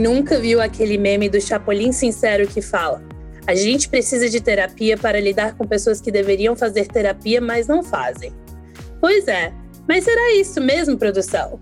Nunca 0.00 0.40
viu 0.40 0.62
aquele 0.62 0.96
meme 0.96 1.28
do 1.28 1.38
Chapolin 1.38 1.92
Sincero 1.92 2.48
que 2.48 2.62
fala: 2.62 3.02
a 3.46 3.54
gente 3.54 3.86
precisa 3.86 4.30
de 4.30 4.40
terapia 4.40 4.96
para 4.96 5.20
lidar 5.20 5.54
com 5.54 5.66
pessoas 5.66 6.00
que 6.00 6.10
deveriam 6.10 6.56
fazer 6.56 6.86
terapia, 6.86 7.38
mas 7.38 7.68
não 7.68 7.82
fazem? 7.82 8.32
Pois 8.98 9.28
é, 9.28 9.52
mas 9.86 10.04
será 10.04 10.34
isso 10.36 10.58
mesmo, 10.58 10.96
produção? 10.96 11.60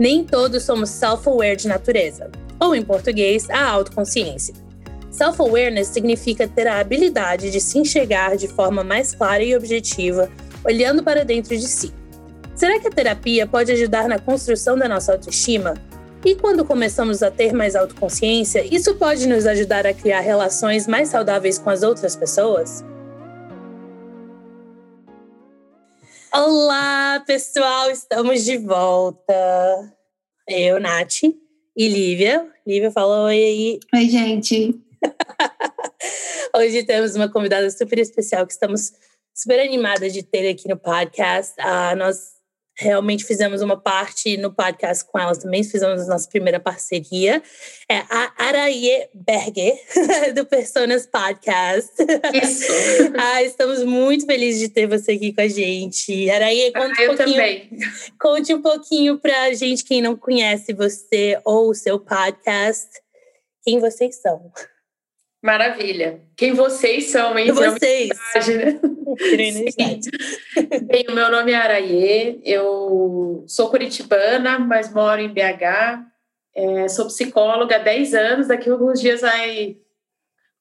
Nem 0.00 0.24
todos 0.24 0.64
somos 0.64 0.90
self-aware 0.90 1.54
de 1.54 1.68
natureza, 1.68 2.28
ou 2.58 2.74
em 2.74 2.82
português, 2.82 3.48
a 3.50 3.64
autoconsciência. 3.64 4.54
Self-awareness 5.08 5.86
significa 5.86 6.48
ter 6.48 6.66
a 6.66 6.80
habilidade 6.80 7.52
de 7.52 7.60
se 7.60 7.78
enxergar 7.78 8.36
de 8.36 8.48
forma 8.48 8.82
mais 8.82 9.14
clara 9.14 9.44
e 9.44 9.54
objetiva, 9.54 10.28
olhando 10.64 11.04
para 11.04 11.24
dentro 11.24 11.56
de 11.56 11.68
si. 11.68 11.94
Será 12.56 12.80
que 12.80 12.88
a 12.88 12.90
terapia 12.90 13.46
pode 13.46 13.70
ajudar 13.70 14.08
na 14.08 14.18
construção 14.18 14.76
da 14.76 14.88
nossa 14.88 15.12
autoestima? 15.12 15.74
E 16.26 16.34
quando 16.34 16.64
começamos 16.64 17.22
a 17.22 17.30
ter 17.30 17.52
mais 17.52 17.76
autoconsciência, 17.76 18.66
isso 18.74 18.96
pode 18.96 19.28
nos 19.28 19.46
ajudar 19.46 19.86
a 19.86 19.94
criar 19.94 20.18
relações 20.18 20.84
mais 20.84 21.08
saudáveis 21.08 21.56
com 21.56 21.70
as 21.70 21.84
outras 21.84 22.16
pessoas? 22.16 22.84
Olá, 26.34 27.22
pessoal, 27.24 27.92
estamos 27.92 28.44
de 28.44 28.58
volta. 28.58 29.32
Eu, 30.48 30.80
Nath 30.80 31.22
e 31.22 31.88
Lívia. 31.88 32.50
Lívia, 32.66 32.90
fala 32.90 33.26
oi 33.26 33.36
aí. 33.36 33.80
Oi, 33.94 34.08
gente. 34.08 34.80
Hoje 36.56 36.82
temos 36.82 37.14
uma 37.14 37.30
convidada 37.30 37.70
super 37.70 38.00
especial 38.00 38.44
que 38.44 38.52
estamos 38.52 38.94
super 39.32 39.60
animadas 39.60 40.12
de 40.12 40.24
ter 40.24 40.50
aqui 40.50 40.68
no 40.68 40.76
podcast. 40.76 41.54
Uh, 41.60 41.94
nós 41.96 42.35
realmente 42.78 43.24
fizemos 43.24 43.62
uma 43.62 43.76
parte 43.76 44.36
no 44.36 44.52
podcast 44.52 45.04
com 45.04 45.18
elas 45.18 45.38
também, 45.38 45.64
fizemos 45.64 46.02
a 46.02 46.06
nossa 46.06 46.28
primeira 46.28 46.60
parceria. 46.60 47.42
É 47.90 47.98
a 48.10 48.32
Araye 48.36 49.08
Berger, 49.14 49.74
do 50.34 50.44
Personas 50.44 51.06
Podcast. 51.06 51.90
Isso. 52.34 52.72
ah, 53.18 53.42
estamos 53.42 53.82
muito 53.82 54.26
felizes 54.26 54.60
de 54.60 54.68
ter 54.68 54.86
você 54.86 55.12
aqui 55.12 55.32
com 55.32 55.40
a 55.40 55.48
gente. 55.48 56.28
Araye, 56.30 56.72
conte 56.72 57.02
ah, 57.02 57.04
um 57.04 57.16
pouquinho. 57.16 57.16
Também. 57.16 57.70
Conte 58.20 58.54
um 58.54 58.62
pouquinho 58.62 59.18
pra 59.18 59.54
gente, 59.54 59.84
quem 59.84 60.02
não 60.02 60.14
conhece 60.14 60.74
você 60.74 61.40
ou 61.44 61.70
o 61.70 61.74
seu 61.74 61.98
podcast, 61.98 62.88
quem 63.64 63.80
vocês 63.80 64.16
são. 64.16 64.52
Maravilha. 65.46 66.20
Quem 66.36 66.52
vocês 66.52 67.04
são, 67.04 67.38
hein? 67.38 67.52
Vocês. 67.52 68.08
né? 68.56 68.80
Bem, 70.82 71.06
o 71.08 71.14
meu 71.14 71.30
nome 71.30 71.52
é 71.52 71.54
Araie, 71.54 72.40
eu 72.44 73.44
sou 73.46 73.70
curitibana, 73.70 74.58
mas 74.58 74.92
moro 74.92 75.20
em 75.20 75.32
BH. 75.32 76.04
É, 76.52 76.88
sou 76.88 77.06
psicóloga 77.06 77.76
há 77.76 77.78
10 77.78 78.14
anos, 78.14 78.48
daqui 78.48 78.68
a 78.68 78.72
alguns 78.72 79.00
dias 79.00 79.20
vai 79.20 79.76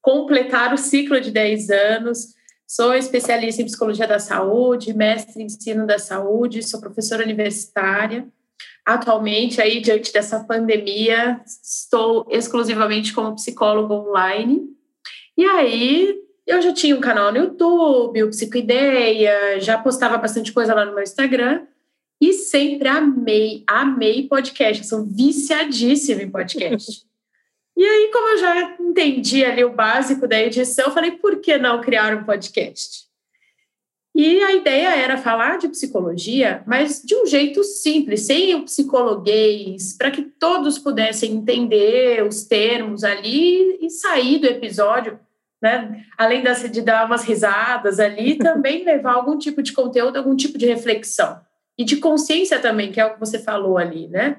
completar 0.04 0.72
o 0.72 0.78
ciclo 0.78 1.20
de 1.20 1.32
10 1.32 1.72
anos. 1.72 2.36
Sou 2.68 2.94
especialista 2.94 3.64
em 3.64 3.66
psicologia 3.66 4.08
da 4.08 4.20
saúde, 4.20 4.94
mestre 4.94 5.42
em 5.42 5.48
ensino 5.48 5.88
da 5.88 5.98
saúde, 5.98 6.62
sou 6.62 6.80
professora 6.80 7.24
universitária. 7.24 8.28
Atualmente, 8.86 9.60
aí, 9.60 9.82
diante 9.82 10.14
dessa 10.14 10.44
pandemia, 10.44 11.42
estou 11.44 12.28
exclusivamente 12.30 13.14
como 13.14 13.34
psicóloga 13.34 13.96
online. 13.96 14.70
E 15.36 15.44
aí, 15.44 16.16
eu 16.46 16.62
já 16.62 16.72
tinha 16.72 16.96
um 16.96 17.02
canal 17.02 17.32
no 17.32 17.40
YouTube, 17.40 18.24
o 18.24 18.30
Psicoideia, 18.30 19.60
já 19.60 19.78
postava 19.80 20.18
bastante 20.18 20.54
coisa 20.54 20.76
lá 20.76 20.86
no 20.86 20.94
meu 20.94 21.04
Instagram. 21.04 21.66
E 22.22 22.32
sempre 22.34 22.88
amei, 22.88 23.64
amei 23.66 24.28
podcast. 24.28 24.84
Eu 24.84 24.88
sou 24.88 25.04
viciadíssima 25.04 26.22
em 26.22 26.30
podcast. 26.30 27.04
e 27.76 27.84
aí, 27.84 28.12
como 28.14 28.30
eu 28.30 28.38
já 28.38 28.78
entendi 28.80 29.44
ali 29.44 29.64
o 29.64 29.74
básico 29.74 30.28
da 30.28 30.40
edição, 30.40 30.86
eu 30.86 30.92
falei, 30.92 31.12
por 31.12 31.42
que 31.42 31.58
não 31.58 31.82
criar 31.82 32.16
um 32.16 32.24
podcast? 32.24 33.05
E 34.16 34.42
a 34.42 34.54
ideia 34.54 34.96
era 34.96 35.18
falar 35.18 35.58
de 35.58 35.68
psicologia, 35.68 36.64
mas 36.66 37.02
de 37.04 37.14
um 37.14 37.26
jeito 37.26 37.62
simples, 37.66 38.22
sem 38.22 38.56
o 38.56 38.64
psicologuês, 38.64 39.92
para 39.92 40.10
que 40.10 40.22
todos 40.22 40.80
pudessem 40.80 41.34
entender 41.34 42.26
os 42.26 42.46
termos 42.46 43.04
ali 43.04 43.78
e 43.82 43.90
sair 43.90 44.40
do 44.40 44.48
episódio, 44.48 45.20
né? 45.62 46.06
Além 46.18 46.42
de 46.72 46.82
dar 46.82 47.06
umas 47.06 47.26
risadas 47.26 48.00
ali, 48.00 48.38
também 48.40 48.86
levar 48.86 49.16
algum 49.16 49.38
tipo 49.38 49.62
de 49.62 49.74
conteúdo, 49.74 50.16
algum 50.16 50.34
tipo 50.34 50.58
de 50.58 50.66
reflexão. 50.66 51.42
E 51.78 51.84
de 51.84 51.98
consciência 51.98 52.58
também, 52.58 52.94
que 52.94 53.02
é 53.02 53.06
o 53.06 53.16
que 53.16 53.20
você 53.20 53.38
falou 53.38 53.78
ali, 53.78 54.08
né? 54.08 54.38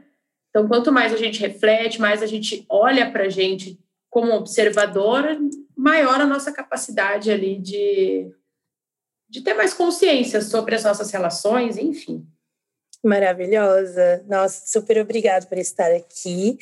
Então, 0.48 0.66
quanto 0.66 0.90
mais 0.90 1.12
a 1.12 1.18
gente 1.18 1.38
reflete, 1.38 2.00
mais 2.00 2.22
a 2.22 2.26
gente 2.26 2.64
olha 2.70 3.10
para 3.10 3.24
a 3.24 3.28
gente 3.28 3.78
como 4.08 4.32
observadora, 4.32 5.38
maior 5.76 6.18
a 6.18 6.26
nossa 6.26 6.50
capacidade 6.50 7.30
ali 7.30 7.58
de 7.58 8.32
de 9.28 9.40
ter 9.40 9.54
mais 9.54 9.74
consciência 9.74 10.40
sobre 10.40 10.74
as 10.74 10.84
nossas 10.84 11.10
relações, 11.10 11.76
enfim. 11.76 12.26
Maravilhosa. 13.04 14.24
Nossa, 14.26 14.66
super 14.66 14.98
obrigada 14.98 15.46
por 15.46 15.58
estar 15.58 15.92
aqui. 15.92 16.58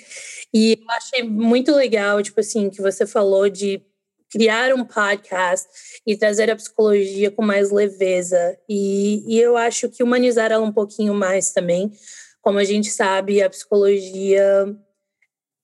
E 0.53 0.73
eu 0.73 0.91
achei 0.91 1.23
muito 1.23 1.73
legal, 1.73 2.23
tipo 2.23 2.41
assim, 2.41 2.69
que 2.69 2.83
você 2.83 3.07
falou 3.07 3.49
de 3.49 3.83
criar 4.31 4.75
um 4.75 4.85
podcast 4.85 5.69
e 6.07 6.17
trazer 6.17 6.51
a 6.51 6.57
psicologia 6.57 7.31
com 7.31 7.43
mais 7.43 7.71
leveza. 7.71 8.59
E, 8.69 9.25
e 9.27 9.41
eu 9.41 9.57
acho 9.57 9.89
que 9.89 10.03
humanizar 10.03 10.51
ela 10.51 10.65
um 10.65 10.73
pouquinho 10.73 11.15
mais 11.15 11.53
também. 11.53 11.93
Como 12.43 12.59
a 12.59 12.65
gente 12.65 12.91
sabe, 12.91 13.41
a 13.41 13.49
psicologia 13.49 14.77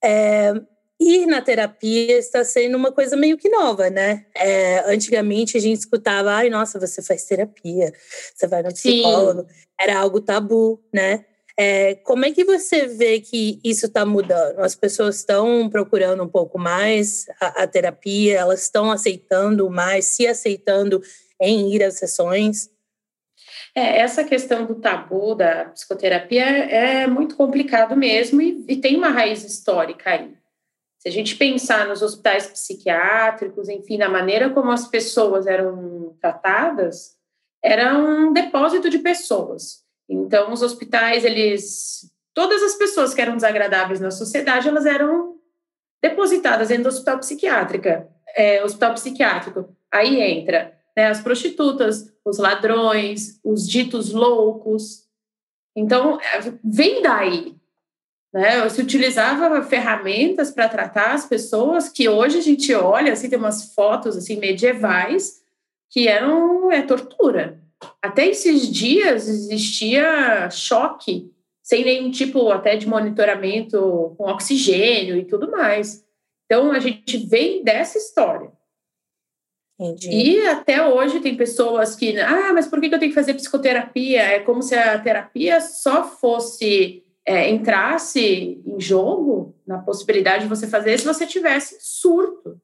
é, 0.02 0.52
ir 1.00 1.26
na 1.26 1.40
terapia 1.40 2.18
está 2.18 2.44
sendo 2.44 2.76
uma 2.76 2.92
coisa 2.92 3.16
meio 3.16 3.38
que 3.38 3.48
nova, 3.48 3.88
né? 3.88 4.26
É, 4.36 4.92
antigamente 4.92 5.56
a 5.56 5.60
gente 5.60 5.78
escutava, 5.78 6.32
ai, 6.32 6.50
nossa, 6.50 6.78
você 6.78 7.02
faz 7.02 7.24
terapia, 7.24 7.92
você 8.34 8.46
vai 8.46 8.62
no 8.62 8.72
psicólogo. 8.72 9.48
Sim. 9.48 9.56
Era 9.80 9.98
algo 9.98 10.20
tabu, 10.20 10.78
né? 10.92 11.24
É, 11.58 11.94
como 11.96 12.24
é 12.24 12.30
que 12.30 12.44
você 12.44 12.86
vê 12.86 13.20
que 13.20 13.58
isso 13.64 13.86
está 13.86 14.04
mudando? 14.04 14.60
As 14.60 14.74
pessoas 14.74 15.16
estão 15.16 15.68
procurando 15.68 16.22
um 16.22 16.28
pouco 16.28 16.58
mais 16.58 17.26
a, 17.40 17.62
a 17.62 17.66
terapia, 17.66 18.38
elas 18.38 18.62
estão 18.62 18.90
aceitando 18.90 19.68
mais, 19.70 20.06
se 20.06 20.26
aceitando 20.26 21.02
em 21.40 21.74
ir 21.74 21.82
às 21.82 21.94
sessões? 21.94 22.70
É, 23.74 24.00
essa 24.00 24.24
questão 24.24 24.66
do 24.66 24.74
tabu 24.74 25.34
da 25.34 25.66
psicoterapia 25.66 26.44
é 26.44 27.06
muito 27.06 27.36
complicado 27.36 27.96
mesmo 27.96 28.40
e, 28.40 28.64
e 28.68 28.76
tem 28.76 28.96
uma 28.96 29.10
raiz 29.10 29.44
histórica 29.44 30.10
aí. 30.10 30.39
Se 31.00 31.08
a 31.08 31.12
gente 31.12 31.36
pensar 31.36 31.88
nos 31.88 32.02
hospitais 32.02 32.46
psiquiátricos, 32.46 33.70
enfim, 33.70 33.96
na 33.96 34.08
maneira 34.08 34.50
como 34.50 34.70
as 34.70 34.86
pessoas 34.86 35.46
eram 35.46 36.14
tratadas, 36.20 37.16
era 37.64 37.96
um 37.96 38.34
depósito 38.34 38.90
de 38.90 38.98
pessoas. 38.98 39.82
Então, 40.06 40.52
os 40.52 40.60
hospitais, 40.60 41.24
eles. 41.24 42.10
Todas 42.34 42.62
as 42.62 42.74
pessoas 42.74 43.14
que 43.14 43.20
eram 43.20 43.34
desagradáveis 43.34 43.98
na 43.98 44.10
sociedade, 44.10 44.68
elas 44.68 44.84
eram 44.84 45.36
depositadas 46.02 46.68
dentro 46.68 46.84
do 46.84 46.88
hospital 46.90 47.18
psiquiátrico. 47.18 47.88
É, 48.36 48.62
hospital 48.62 48.92
psiquiátrico. 48.94 49.74
Aí 49.90 50.20
entra 50.20 50.78
né, 50.94 51.06
as 51.06 51.22
prostitutas, 51.22 52.12
os 52.24 52.36
ladrões, 52.36 53.40
os 53.42 53.66
ditos 53.66 54.12
loucos. 54.12 55.06
Então, 55.74 56.20
é, 56.20 56.52
vem 56.62 57.00
daí. 57.00 57.59
Né? 58.32 58.68
Se 58.68 58.80
utilizava 58.80 59.62
ferramentas 59.62 60.50
para 60.50 60.68
tratar 60.68 61.14
as 61.14 61.26
pessoas 61.26 61.88
que 61.88 62.08
hoje 62.08 62.38
a 62.38 62.42
gente 62.42 62.72
olha, 62.74 63.12
assim, 63.12 63.28
tem 63.28 63.38
umas 63.38 63.74
fotos 63.74 64.16
assim 64.16 64.36
medievais 64.36 65.40
que 65.90 66.06
eram 66.06 66.70
é, 66.70 66.82
tortura. 66.82 67.60
Até 68.00 68.28
esses 68.28 68.70
dias 68.70 69.28
existia 69.28 70.48
choque, 70.50 71.32
sem 71.62 71.84
nenhum 71.84 72.10
tipo 72.10 72.50
até 72.50 72.76
de 72.76 72.86
monitoramento 72.86 74.14
com 74.16 74.30
oxigênio 74.30 75.16
e 75.16 75.24
tudo 75.24 75.50
mais. 75.50 76.04
Então 76.44 76.70
a 76.70 76.78
gente 76.78 77.16
vem 77.16 77.64
dessa 77.64 77.98
história. 77.98 78.52
Entendi. 79.78 80.10
E 80.10 80.46
até 80.46 80.86
hoje 80.86 81.20
tem 81.20 81.34
pessoas 81.36 81.96
que, 81.96 82.18
ah, 82.20 82.52
mas 82.52 82.68
por 82.68 82.80
que 82.80 82.86
eu 82.94 82.98
tenho 82.98 83.10
que 83.10 83.14
fazer 83.14 83.34
psicoterapia? 83.34 84.20
É 84.20 84.40
como 84.40 84.62
se 84.62 84.74
a 84.74 84.98
terapia 84.98 85.60
só 85.60 86.04
fosse 86.04 87.02
é, 87.30 87.48
entrasse 87.48 88.60
em 88.66 88.80
jogo 88.80 89.54
na 89.64 89.78
possibilidade 89.78 90.42
de 90.42 90.48
você 90.48 90.66
fazer 90.66 90.98
se 90.98 91.06
você 91.06 91.24
tivesse 91.24 91.76
surto. 91.80 92.60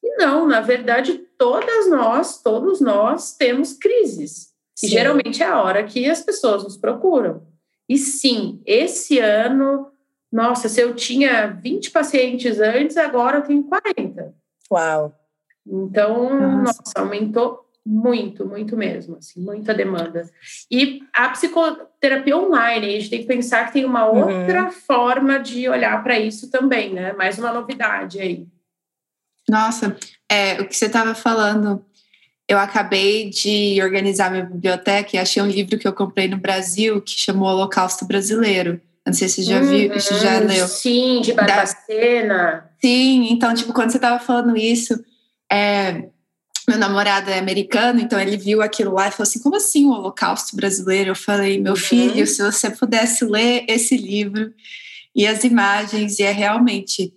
E 0.00 0.16
não, 0.18 0.46
na 0.46 0.60
verdade, 0.60 1.14
todas 1.36 1.90
nós, 1.90 2.40
todos 2.40 2.80
nós 2.80 3.36
temos 3.36 3.72
crises. 3.72 4.52
Sim. 4.76 4.86
E 4.86 4.90
geralmente 4.90 5.42
é 5.42 5.46
a 5.46 5.60
hora 5.60 5.82
que 5.82 6.08
as 6.08 6.22
pessoas 6.22 6.62
nos 6.62 6.76
procuram. 6.76 7.44
E 7.88 7.98
sim, 7.98 8.62
esse 8.64 9.18
ano, 9.18 9.90
nossa, 10.30 10.68
se 10.68 10.80
eu 10.80 10.94
tinha 10.94 11.48
20 11.48 11.90
pacientes 11.90 12.60
antes, 12.60 12.96
agora 12.96 13.38
eu 13.38 13.42
tenho 13.42 13.64
40. 13.64 14.32
Uau! 14.70 15.12
Então, 15.66 16.38
nossa, 16.38 16.82
nossa 16.84 17.00
aumentou 17.00 17.67
muito, 17.88 18.46
muito 18.46 18.76
mesmo, 18.76 19.16
assim, 19.16 19.40
muita 19.40 19.72
demanda. 19.72 20.28
E 20.70 21.00
a 21.10 21.30
psicoterapia 21.30 22.36
online, 22.36 22.86
a 22.86 22.90
gente 22.90 23.08
tem 23.08 23.20
que 23.20 23.26
pensar 23.26 23.66
que 23.66 23.72
tem 23.72 23.84
uma 23.86 24.06
uhum. 24.10 24.18
outra 24.18 24.64
uhum. 24.64 24.70
forma 24.70 25.38
de 25.38 25.66
olhar 25.66 26.02
para 26.02 26.18
isso 26.18 26.50
também, 26.50 26.92
né? 26.92 27.14
Mais 27.14 27.38
uma 27.38 27.50
novidade 27.50 28.20
aí. 28.20 28.46
Nossa, 29.48 29.96
é, 30.30 30.60
o 30.60 30.68
que 30.68 30.76
você 30.76 30.84
estava 30.84 31.14
falando, 31.14 31.82
eu 32.46 32.58
acabei 32.58 33.30
de 33.30 33.80
organizar 33.82 34.30
minha 34.30 34.44
biblioteca 34.44 35.16
e 35.16 35.18
achei 35.18 35.42
um 35.42 35.46
livro 35.46 35.78
que 35.78 35.88
eu 35.88 35.94
comprei 35.94 36.28
no 36.28 36.36
Brasil 36.36 37.00
que 37.00 37.18
chamou 37.18 37.48
Holocausto 37.48 38.04
Brasileiro. 38.04 38.78
Não 39.06 39.14
sei 39.14 39.28
se 39.30 39.42
você 39.42 39.50
já 39.50 39.60
viu, 39.60 39.90
uhum, 39.90 39.98
se 39.98 40.14
já 40.18 40.38
leu. 40.40 40.68
Sim, 40.68 41.22
de 41.22 41.32
Barbacena. 41.32 42.36
Da... 42.36 42.68
Sim, 42.78 43.28
então, 43.30 43.54
tipo, 43.54 43.72
quando 43.72 43.90
você 43.90 43.96
estava 43.96 44.18
falando 44.22 44.54
isso, 44.58 45.02
é, 45.50 46.10
meu 46.68 46.78
namorado 46.78 47.30
é 47.30 47.38
americano, 47.38 47.98
então 47.98 48.20
ele 48.20 48.36
viu 48.36 48.60
aquilo 48.60 48.92
lá 48.92 49.08
e 49.08 49.10
falou 49.10 49.22
assim: 49.22 49.40
como 49.40 49.56
assim 49.56 49.86
o 49.86 49.90
Holocausto 49.90 50.54
brasileiro? 50.54 51.10
Eu 51.10 51.16
falei, 51.16 51.58
meu 51.58 51.72
uhum. 51.72 51.78
filho, 51.78 52.26
se 52.26 52.42
você 52.42 52.70
pudesse 52.70 53.24
ler 53.24 53.64
esse 53.66 53.96
livro 53.96 54.52
e 55.16 55.26
as 55.26 55.44
imagens, 55.44 56.18
e 56.18 56.22
é 56.22 56.30
realmente 56.30 57.12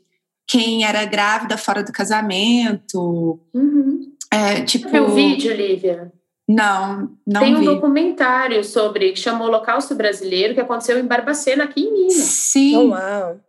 quem 0.47 0.85
era 0.85 1.03
grávida 1.05 1.57
fora 1.57 1.83
do 1.83 1.91
casamento. 1.91 3.39
Uhum. 3.53 4.11
É, 4.31 4.61
tipo. 4.61 4.89
Você 4.89 4.91
viu 4.91 5.05
o 5.05 5.13
vídeo, 5.13 5.53
Lívia? 5.53 6.11
Não, 6.47 7.11
não 7.25 7.41
Tem 7.41 7.55
um 7.55 7.59
vi. 7.59 7.65
documentário 7.65 8.63
sobre 8.63 9.11
que 9.11 9.19
chamou 9.19 9.47
Holocausto 9.47 9.95
Brasileiro, 9.95 10.53
que 10.53 10.59
aconteceu 10.59 10.99
em 10.99 11.05
Barbacena, 11.05 11.63
aqui 11.63 11.81
em 11.81 11.93
Minas. 11.93 12.13
Sim. 12.13 12.75
Oh, 12.75 12.89
uau. 12.89 13.39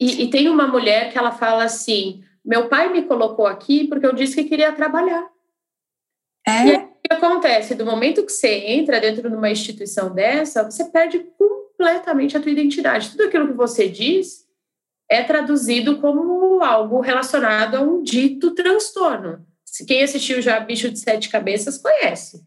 E, 0.00 0.22
e 0.22 0.30
tem 0.30 0.48
uma 0.48 0.66
mulher 0.66 1.12
que 1.12 1.18
ela 1.18 1.32
fala 1.32 1.64
assim: 1.64 2.22
meu 2.44 2.68
pai 2.68 2.92
me 2.92 3.02
colocou 3.02 3.46
aqui 3.46 3.86
porque 3.86 4.06
eu 4.06 4.14
disse 4.14 4.36
que 4.36 4.48
queria 4.48 4.72
trabalhar. 4.72 5.26
É. 6.48 6.66
E 6.66 6.70
aí, 6.70 6.76
o 6.76 6.88
que 7.02 7.12
acontece? 7.12 7.74
Do 7.74 7.84
momento 7.84 8.24
que 8.24 8.32
você 8.32 8.48
entra 8.48 9.00
dentro 9.00 9.28
de 9.28 9.36
uma 9.36 9.50
instituição 9.50 10.14
dessa, 10.14 10.64
você 10.64 10.84
perde 10.84 11.20
completamente 11.38 12.36
a 12.36 12.40
tua 12.40 12.52
identidade. 12.52 13.10
Tudo 13.10 13.24
aquilo 13.24 13.48
que 13.48 13.54
você 13.54 13.88
diz 13.88 14.46
é 15.08 15.22
traduzido 15.22 15.98
como 16.00 16.62
algo 16.62 17.00
relacionado 17.00 17.76
a 17.76 17.80
um 17.80 18.02
dito 18.02 18.54
transtorno. 18.54 19.46
Quem 19.86 20.02
assistiu 20.02 20.42
já 20.42 20.58
Bicho 20.60 20.90
de 20.90 20.98
Sete 20.98 21.28
Cabeças 21.28 21.78
conhece. 21.78 22.42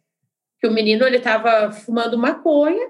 Que 0.59 0.67
o 0.67 0.71
menino 0.71 1.05
ele 1.05 1.17
estava 1.17 1.71
fumando 1.71 2.17
maconha 2.17 2.89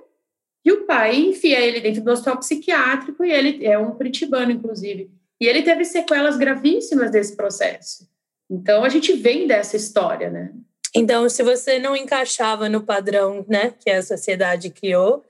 e 0.66 0.72
o 0.72 0.86
pai 0.86 1.16
enfia 1.16 1.60
ele 1.60 1.80
dentro 1.80 2.04
do 2.04 2.12
hospital 2.12 2.38
psiquiátrico 2.38 3.24
e 3.24 3.32
ele 3.32 3.66
é 3.66 3.78
um 3.78 3.92
curitibano, 3.92 4.52
inclusive. 4.52 5.10
E 5.40 5.48
ele 5.48 5.64
teve 5.64 5.86
sequelas 5.86 6.38
gravíssimas 6.38 7.12
desse 7.12 7.36
processo. 7.36 8.08
Então 8.50 8.84
a 8.84 8.90
gente 8.90 9.14
vem 9.14 9.48
dessa 9.48 9.78
história, 9.78 10.30
né? 10.30 10.54
Então, 10.96 11.30
se 11.30 11.42
você 11.42 11.80
não 11.80 11.96
encaixava 11.96 12.68
no 12.68 12.84
padrão, 12.84 13.46
né, 13.48 13.74
que 13.80 13.90
a 13.90 14.04
sociedade 14.04 14.70
criou, 14.70 15.24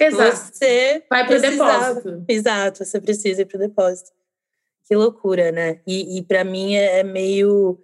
Exato. 0.00 0.36
você 0.36 1.02
vai 1.10 1.26
para 1.26 1.36
o 1.36 1.40
depósito. 1.40 2.24
Exato, 2.28 2.84
você 2.84 3.00
precisa 3.00 3.42
ir 3.42 3.46
para 3.46 3.56
o 3.56 3.60
depósito. 3.60 4.12
Que 4.86 4.94
loucura, 4.94 5.50
né? 5.50 5.80
E, 5.86 6.18
e 6.18 6.22
para 6.22 6.44
mim 6.44 6.76
é, 6.76 7.00
é 7.00 7.02
meio 7.02 7.78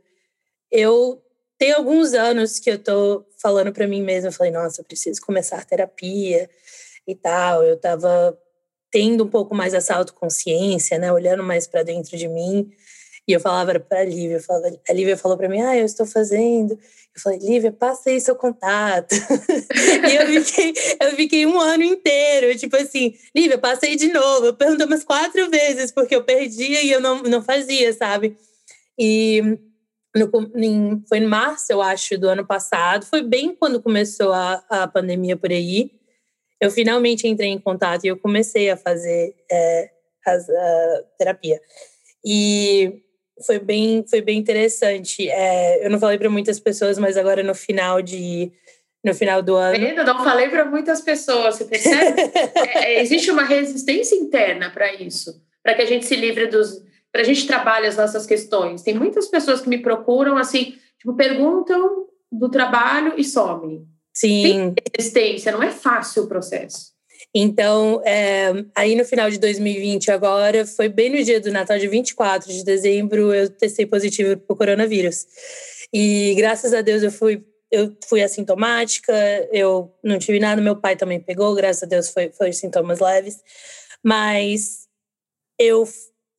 eu 0.71 1.23
tenho 1.57 1.77
alguns 1.77 2.15
anos 2.15 2.59
que 2.59 2.69
eu 2.69 2.79
tô 2.79 3.25
falando 3.41 3.73
para 3.73 3.87
mim 3.87 4.03
mesma, 4.03 4.29
eu 4.29 4.33
falei, 4.33 4.51
nossa, 4.51 4.81
eu 4.81 4.85
preciso 4.85 5.21
começar 5.21 5.65
terapia 5.65 6.51
e 7.07 7.15
tal. 7.15 7.63
Eu 7.63 7.79
tava 7.79 8.37
tendo 8.91 9.25
um 9.25 9.29
pouco 9.29 9.55
mais 9.55 9.73
essa 9.73 9.95
autoconsciência, 9.95 10.99
né, 10.99 11.13
olhando 11.13 11.45
mais 11.45 11.67
para 11.67 11.85
dentro 11.85 12.17
de 12.17 12.27
mim. 12.27 12.71
E 13.27 13.33
eu 13.33 13.41
falava 13.41 13.79
para 13.79 14.01
a 14.01 14.05
Lívia, 14.05 14.37
eu 14.37 14.43
falava, 14.43 14.77
a 14.89 14.93
Lívia 14.93 15.17
falou 15.17 15.37
para 15.37 15.49
mim, 15.49 15.61
ah, 15.61 15.77
eu 15.77 15.85
estou 15.85 16.05
fazendo. 16.05 16.79
Eu 17.17 17.23
falei, 17.23 17.39
Lívia, 17.39 17.71
passa 17.71 18.11
aí 18.11 18.21
seu 18.21 18.35
contato. 18.35 19.15
e 19.15 20.17
eu 20.17 20.43
fiquei, 20.43 20.75
eu 21.01 21.11
fiquei 21.13 21.47
um 21.47 21.61
ano 21.61 21.85
inteiro, 21.85 22.59
tipo 22.59 22.77
assim, 22.77 23.15
Lívia, 23.35 23.57
passa 23.57 23.87
aí 23.87 23.95
de 23.95 24.13
novo. 24.13 24.47
Eu 24.47 24.55
perguntei 24.55 24.85
umas 24.85 25.05
quatro 25.05 25.49
vezes, 25.49 25.93
porque 25.93 26.17
eu 26.17 26.25
perdia 26.25 26.83
e 26.83 26.91
eu 26.91 27.01
não, 27.01 27.23
não 27.23 27.41
fazia, 27.41 27.93
sabe? 27.93 28.37
E 28.99 29.59
no, 30.15 30.31
em, 30.57 31.05
foi 31.09 31.19
em 31.19 31.27
março, 31.27 31.73
eu 31.73 31.81
acho, 31.81 32.19
do 32.19 32.29
ano 32.29 32.45
passado. 32.45 33.07
Foi 33.07 33.23
bem 33.23 33.55
quando 33.55 33.83
começou 33.83 34.33
a, 34.33 34.65
a 34.69 34.89
pandemia 34.89 35.37
por 35.37 35.51
aí. 35.51 35.93
Eu 36.61 36.71
finalmente 36.71 37.29
entrei 37.29 37.51
em 37.51 37.59
contato 37.61 38.05
e 38.05 38.09
eu 38.09 38.17
comecei 38.17 38.71
a 38.71 38.77
fazer 38.77 39.35
é, 39.51 39.91
a, 40.27 40.33
a 40.33 41.03
terapia. 41.19 41.61
E 42.25 43.04
foi 43.45 43.59
bem, 43.59 44.05
foi 44.09 44.21
bem 44.21 44.39
interessante. 44.39 45.29
É, 45.29 45.85
eu 45.85 45.91
não 45.91 45.99
falei 45.99 46.19
para 46.19 46.31
muitas 46.31 46.61
pessoas, 46.61 46.99
mas 46.99 47.17
agora 47.17 47.43
no 47.43 47.55
final 47.55 48.01
de 48.01 48.53
no 49.05 49.15
final 49.15 49.43
do 49.43 49.55
ano. 49.55 49.85
Ainda 49.85 50.03
não 50.03 50.25
falei 50.25 50.49
para 50.49 50.65
muitas 50.65 51.03
pessoas, 51.03 51.57
você 51.57 51.67
percebe? 51.67 52.23
é, 52.75 53.03
existe 53.03 53.31
uma 53.31 53.45
resistência 53.45 54.17
interna 54.17 54.71
para 54.71 54.95
isso, 54.95 55.43
para 55.63 55.75
que 55.75 55.83
a 55.83 55.87
gente 55.87 56.07
se 56.07 56.17
livre 56.17 56.47
dos, 56.47 56.83
para 57.13 57.21
a 57.21 57.25
gente 57.25 57.47
trabalhar 57.47 57.89
as 57.89 57.97
nossas 57.99 58.25
questões. 58.25 58.83
Tem 58.83 58.95
muitas 58.95 59.29
pessoas 59.29 59.61
que 59.61 59.69
me 59.69 59.79
procuram 59.79 60.39
assim, 60.39 60.75
tipo, 60.99 61.15
perguntam 61.15 62.07
do 62.33 62.49
trabalho 62.49 63.15
e 63.19 63.25
somem. 63.25 63.87
Sim. 64.15 64.43
Tem 64.75 64.75
resistência, 64.97 65.53
não 65.53 65.63
é 65.63 65.71
fácil 65.71 66.23
o 66.23 66.27
processo. 66.27 66.94
Então, 67.37 68.01
é, 68.05 68.53
aí 68.77 68.95
no 68.95 69.05
final 69.05 69.29
de 69.29 69.39
2020, 69.39 70.11
agora, 70.13 70.65
foi 70.65 70.89
bem 70.89 71.11
no 71.11 71.23
dia 71.25 71.41
do 71.41 71.51
Natal, 71.51 71.77
de 71.79 71.89
24 71.89 72.53
de 72.53 72.65
dezembro, 72.65 73.35
eu 73.35 73.51
testei 73.51 73.85
positivo 73.85 74.37
para 74.37 74.55
o 74.55 74.57
coronavírus. 74.57 75.27
E 75.93 76.33
graças 76.37 76.73
a 76.73 76.81
Deus 76.81 77.03
eu 77.03 77.11
fui, 77.11 77.45
eu 77.73 77.93
fui 78.09 78.23
assintomática, 78.23 79.13
eu 79.53 79.93
não 80.03 80.17
tive 80.17 80.39
nada, 80.39 80.63
meu 80.63 80.77
pai 80.77 80.95
também 80.95 81.19
pegou, 81.19 81.55
graças 81.57 81.83
a 81.83 81.87
Deus 81.87 82.09
foi, 82.09 82.31
foi 82.31 82.53
sintomas 82.53 83.01
leves. 83.01 83.43
Mas 84.01 84.87
eu, 85.59 85.89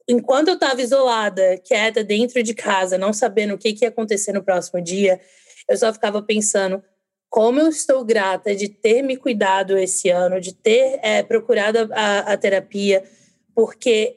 enquanto 0.07 0.47
eu 0.47 0.53
estava 0.53 0.81
isolada, 0.81 1.57
quieta, 1.57 2.06
dentro 2.06 2.42
de 2.42 2.53
casa, 2.53 2.97
não 2.97 3.12
sabendo 3.12 3.56
o 3.56 3.57
que, 3.57 3.74
que 3.74 3.83
ia 3.83 3.89
acontecer 3.89 4.31
no 4.31 4.44
próximo 4.44 4.81
dia, 4.81 5.19
eu 5.68 5.75
só 5.75 5.92
ficava 5.92 6.21
pensando 6.21 6.81
como 7.35 7.59
eu 7.59 7.67
estou 7.67 8.01
grata 8.05 8.55
de 8.55 8.69
ter 8.69 9.01
me 9.01 9.17
cuidado 9.17 9.77
esse 9.77 10.07
ano, 10.07 10.39
de 10.39 10.53
ter 10.53 11.01
é, 11.03 11.21
procurado 11.21 11.89
a, 11.91 12.19
a 12.19 12.37
terapia, 12.37 13.03
porque 13.53 14.15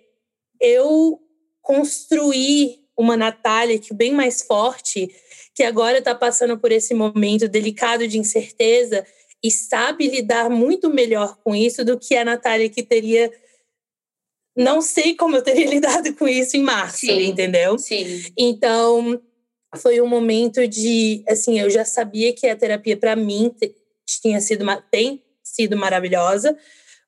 eu 0.60 1.20
construí 1.60 2.78
uma 2.96 3.16
Natália 3.16 3.76
que 3.76 3.92
bem 3.92 4.12
mais 4.12 4.42
forte, 4.42 5.12
que 5.52 5.64
agora 5.64 5.98
está 5.98 6.14
passando 6.14 6.56
por 6.60 6.70
esse 6.70 6.94
momento 6.94 7.48
delicado 7.48 8.06
de 8.06 8.20
incerteza 8.20 9.04
e 9.42 9.50
sabe 9.50 10.06
lidar 10.06 10.48
muito 10.48 10.88
melhor 10.88 11.38
com 11.42 11.56
isso 11.56 11.84
do 11.84 11.98
que 11.98 12.14
a 12.14 12.24
Natália 12.24 12.68
que 12.68 12.84
teria. 12.84 13.32
Não 14.56 14.80
sei 14.80 15.16
como 15.16 15.34
eu 15.34 15.42
teria 15.42 15.66
lidado 15.68 16.14
com 16.14 16.28
isso 16.28 16.56
em 16.56 16.62
março, 16.62 17.06
Sim. 17.06 17.30
entendeu? 17.30 17.76
Sim. 17.78 18.26
Então, 18.38 19.20
foi 19.76 20.00
um 20.00 20.06
momento 20.06 20.66
de, 20.66 21.22
assim, 21.28 21.60
eu 21.60 21.68
já 21.68 21.84
sabia 21.84 22.32
que 22.32 22.46
a 22.46 22.56
terapia 22.56 22.96
para 22.96 23.14
mim 23.14 23.54
tinha 24.06 24.40
sido 24.40 24.64
tem 24.90 25.22
sido 25.42 25.76
maravilhosa, 25.76 26.56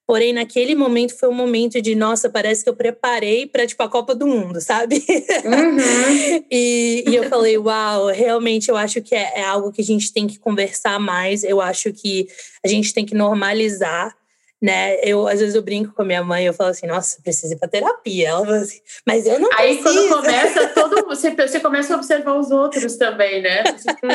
porém 0.06 0.32
naquele 0.32 0.74
momento 0.74 1.16
foi 1.16 1.28
um 1.28 1.34
momento 1.34 1.80
de, 1.80 1.94
nossa, 1.94 2.28
parece 2.28 2.64
que 2.64 2.68
eu 2.68 2.76
preparei 2.76 3.46
para 3.46 3.66
tipo 3.66 3.82
a 3.82 3.88
Copa 3.88 4.14
do 4.14 4.26
Mundo, 4.26 4.60
sabe? 4.60 4.96
Uhum. 5.44 6.44
e, 6.50 7.04
e, 7.06 7.14
eu 7.14 7.28
falei, 7.28 7.56
uau, 7.56 8.06
realmente 8.08 8.68
eu 8.68 8.76
acho 8.76 9.00
que 9.00 9.14
é, 9.14 9.40
é 9.40 9.44
algo 9.44 9.72
que 9.72 9.80
a 9.80 9.84
gente 9.84 10.12
tem 10.12 10.26
que 10.26 10.38
conversar 10.38 10.98
mais, 10.98 11.44
eu 11.44 11.60
acho 11.60 11.92
que 11.92 12.28
a 12.64 12.68
gente 12.68 12.92
tem 12.92 13.06
que 13.06 13.14
normalizar 13.14 14.14
né? 14.60 14.96
Eu 15.02 15.26
às 15.26 15.40
vezes 15.40 15.54
eu 15.54 15.62
brinco 15.62 15.94
com 15.94 16.02
a 16.02 16.04
minha 16.04 16.22
mãe, 16.22 16.44
eu 16.44 16.52
falo 16.52 16.70
assim, 16.70 16.86
nossa, 16.86 17.20
preciso 17.22 17.54
ir 17.54 17.56
para 17.56 17.68
terapia. 17.68 18.28
Ela 18.28 18.44
fala 18.44 18.58
assim, 18.58 18.80
mas 19.06 19.26
eu 19.26 19.38
não 19.38 19.48
Aí 19.58 19.78
preciso. 19.78 20.08
quando 20.08 20.22
começa, 20.22 20.66
todo 20.74 21.06
você, 21.06 21.30
você 21.30 21.60
começa 21.60 21.94
a 21.94 21.96
observar 21.96 22.34
os 22.38 22.50
outros 22.50 22.96
também, 22.96 23.40
né? 23.40 23.64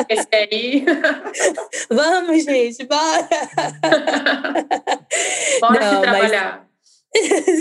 Esse 0.08 0.28
aí. 0.32 0.84
Vamos, 1.90 2.44
gente, 2.44 2.84
bora. 2.84 3.28
bora 5.60 5.80
não, 5.80 5.94
se 5.94 6.00
trabalhar. 6.00 6.60
Mas... 6.60 6.66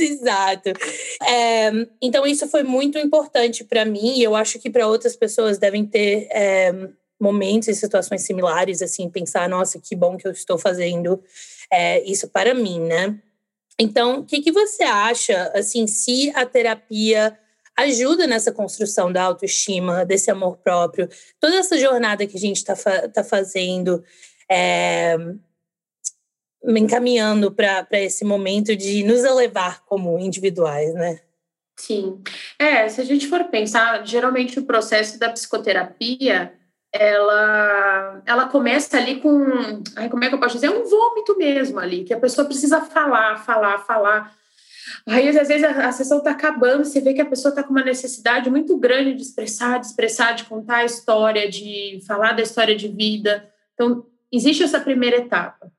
Exato. 0.02 0.74
É, 1.28 1.72
então, 2.02 2.26
isso 2.26 2.48
foi 2.48 2.64
muito 2.64 2.98
importante 2.98 3.64
para 3.64 3.86
mim 3.86 4.20
e 4.20 4.24
eu 4.24 4.36
acho 4.36 4.60
que 4.60 4.70
para 4.70 4.88
outras 4.88 5.16
pessoas 5.16 5.58
devem 5.58 5.86
ter 5.86 6.28
é, 6.30 6.74
momentos 7.20 7.70
e 7.70 7.76
situações 7.76 8.24
similares, 8.24 8.82
assim, 8.82 9.10
pensar, 9.10 9.48
nossa, 9.48 9.80
que 9.80 9.96
bom 9.96 10.18
que 10.18 10.28
eu 10.28 10.32
estou 10.32 10.58
fazendo 10.58 11.24
é, 11.72 12.04
isso 12.04 12.28
para 12.30 12.54
mim, 12.54 12.80
né? 12.80 13.20
Então, 13.80 14.20
o 14.20 14.26
que, 14.26 14.42
que 14.42 14.52
você 14.52 14.84
acha, 14.84 15.52
assim, 15.54 15.86
se 15.86 16.32
a 16.36 16.46
terapia 16.46 17.38
ajuda 17.76 18.26
nessa 18.26 18.52
construção 18.52 19.12
da 19.12 19.24
autoestima, 19.24 20.06
desse 20.06 20.32
amor 20.32 20.58
próprio, 20.58 21.10
toda 21.40 21.58
essa 21.58 21.78
jornada 21.78 22.26
que 22.26 22.38
a 22.38 22.40
gente 22.40 22.58
está 22.58 22.76
fa 22.76 23.10
tá 23.10 23.24
fazendo, 23.24 24.02
é, 24.50 25.18
encaminhando 26.66 27.52
para 27.52 27.86
esse 27.92 28.24
momento 28.24 28.76
de 28.76 29.04
nos 29.04 29.24
elevar 29.24 29.84
como 29.86 30.18
individuais, 30.18 30.94
né? 30.94 31.20
Sim. 31.78 32.22
É, 32.58 32.88
se 32.88 33.02
a 33.02 33.04
gente 33.04 33.28
for 33.28 33.44
pensar, 33.46 34.06
geralmente 34.06 34.58
o 34.58 34.66
processo 34.66 35.20
da 35.20 35.30
psicoterapia 35.30 36.54
ela, 37.00 38.22
ela 38.26 38.48
começa 38.48 38.98
ali 38.98 39.20
com, 39.20 39.46
ai, 39.96 40.10
como 40.10 40.24
é 40.24 40.30
que 40.30 40.36
eu 40.36 40.40
posso 40.40 40.56
dizer, 40.56 40.68
é 40.68 40.72
um 40.72 40.86
vômito 40.86 41.38
mesmo 41.38 41.80
ali, 41.80 42.04
que 42.04 42.14
a 42.14 42.20
pessoa 42.20 42.46
precisa 42.46 42.82
falar, 42.82 43.38
falar, 43.38 43.80
falar. 43.80 44.34
Aí, 45.06 45.28
às 45.28 45.48
vezes, 45.48 45.64
a, 45.64 45.88
a 45.88 45.92
sessão 45.92 46.20
está 46.20 46.32
acabando, 46.32 46.86
você 46.86 47.02
vê 47.02 47.14
que 47.14 47.22
a 47.22 47.26
pessoa 47.26 47.50
está 47.50 47.64
com 47.64 47.72
uma 47.72 47.84
necessidade 47.84 48.50
muito 48.50 48.78
grande 48.78 49.14
de 49.14 49.22
expressar, 49.22 49.80
de 49.80 49.88
expressar, 49.88 50.34
de 50.34 50.46
contar 50.46 50.78
a 50.78 50.86
história, 50.86 51.50
de 51.50 52.00
falar 52.08 52.34
da 52.34 52.42
história 52.42 52.76
de 52.76 52.88
vida. 52.88 53.50
Então, 53.74 54.06
existe 54.32 54.64
essa 54.64 54.80
primeira 54.80 55.18
etapa. 55.18 55.72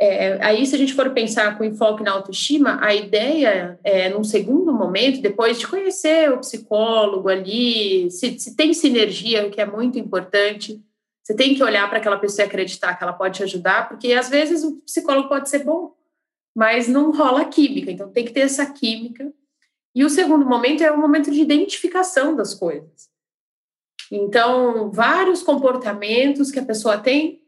É, 0.00 0.44
aí, 0.44 0.66
se 0.66 0.74
a 0.74 0.78
gente 0.78 0.92
for 0.92 1.10
pensar 1.10 1.56
com 1.56 1.64
enfoque 1.64 2.02
na 2.02 2.12
autoestima, 2.12 2.78
a 2.82 2.94
ideia 2.94 3.78
é, 3.84 4.08
num 4.08 4.24
segundo 4.24 4.72
momento, 4.72 5.22
depois 5.22 5.58
de 5.58 5.68
conhecer 5.68 6.32
o 6.32 6.40
psicólogo 6.40 7.28
ali, 7.28 8.10
se, 8.10 8.38
se 8.38 8.56
tem 8.56 8.74
sinergia, 8.74 9.46
o 9.46 9.50
que 9.50 9.60
é 9.60 9.66
muito 9.66 9.98
importante, 9.98 10.82
você 11.22 11.34
tem 11.34 11.54
que 11.54 11.62
olhar 11.62 11.88
para 11.88 11.98
aquela 11.98 12.18
pessoa 12.18 12.44
e 12.44 12.48
acreditar 12.48 12.94
que 12.96 13.04
ela 13.04 13.12
pode 13.12 13.36
te 13.36 13.42
ajudar, 13.44 13.88
porque 13.88 14.12
às 14.12 14.28
vezes 14.28 14.64
o 14.64 14.80
psicólogo 14.80 15.28
pode 15.28 15.48
ser 15.48 15.64
bom, 15.64 15.94
mas 16.54 16.88
não 16.88 17.12
rola 17.12 17.44
química, 17.44 17.90
então 17.90 18.10
tem 18.10 18.24
que 18.24 18.32
ter 18.32 18.40
essa 18.40 18.66
química. 18.66 19.32
E 19.94 20.04
o 20.04 20.10
segundo 20.10 20.44
momento 20.44 20.82
é 20.82 20.90
o 20.90 21.00
momento 21.00 21.30
de 21.30 21.40
identificação 21.40 22.34
das 22.34 22.52
coisas. 22.52 23.08
Então, 24.10 24.90
vários 24.90 25.42
comportamentos 25.42 26.50
que 26.50 26.58
a 26.58 26.64
pessoa 26.64 26.98
tem 26.98 27.43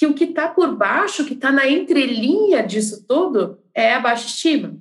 que 0.00 0.06
o 0.06 0.14
que 0.14 0.24
está 0.24 0.48
por 0.48 0.74
baixo, 0.74 1.26
que 1.26 1.34
está 1.34 1.52
na 1.52 1.68
entrelinha 1.68 2.62
disso 2.62 3.04
tudo, 3.06 3.58
é 3.74 3.92
a 3.92 4.00
baixa 4.00 4.28
estima. 4.28 4.80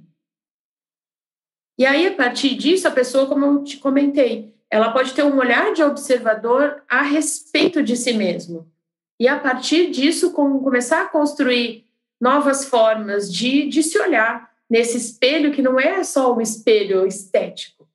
E 1.77 1.85
aí, 1.85 2.07
a 2.07 2.15
partir 2.15 2.55
disso, 2.55 2.87
a 2.87 2.91
pessoa, 2.91 3.27
como 3.27 3.45
eu 3.45 3.61
te 3.61 3.75
comentei, 3.79 4.55
ela 4.69 4.93
pode 4.93 5.13
ter 5.13 5.23
um 5.23 5.37
olhar 5.37 5.73
de 5.73 5.83
observador 5.83 6.81
a 6.87 7.01
respeito 7.01 7.83
de 7.83 7.97
si 7.97 8.13
mesmo. 8.13 8.71
E 9.19 9.27
a 9.27 9.37
partir 9.37 9.91
disso, 9.91 10.31
com, 10.31 10.57
começar 10.59 11.01
a 11.01 11.09
construir 11.09 11.83
novas 12.21 12.63
formas 12.63 13.29
de, 13.29 13.67
de 13.67 13.83
se 13.83 13.99
olhar 13.99 14.49
nesse 14.69 14.95
espelho 14.95 15.51
que 15.51 15.61
não 15.61 15.77
é 15.77 16.01
só 16.01 16.33
um 16.33 16.39
espelho 16.39 17.05
estético, 17.05 17.85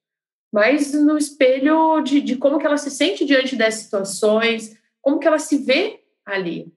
mas 0.52 0.92
no 0.92 1.16
espelho 1.16 2.02
de, 2.02 2.20
de 2.20 2.36
como 2.36 2.58
que 2.58 2.66
ela 2.66 2.76
se 2.76 2.90
sente 2.90 3.24
diante 3.24 3.56
das 3.56 3.76
situações, 3.76 4.76
como 5.00 5.18
que 5.18 5.26
ela 5.26 5.38
se 5.38 5.56
vê 5.56 6.00
ali. 6.26 6.70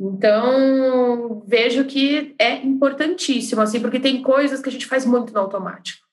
Então, 0.00 1.42
vejo 1.46 1.84
que 1.84 2.34
é 2.38 2.56
importantíssimo, 2.56 3.60
assim, 3.60 3.80
porque 3.80 4.00
tem 4.00 4.22
coisas 4.22 4.60
que 4.60 4.68
a 4.68 4.72
gente 4.72 4.86
faz 4.86 5.06
muito 5.06 5.32
no 5.32 5.40
automático. 5.40 6.04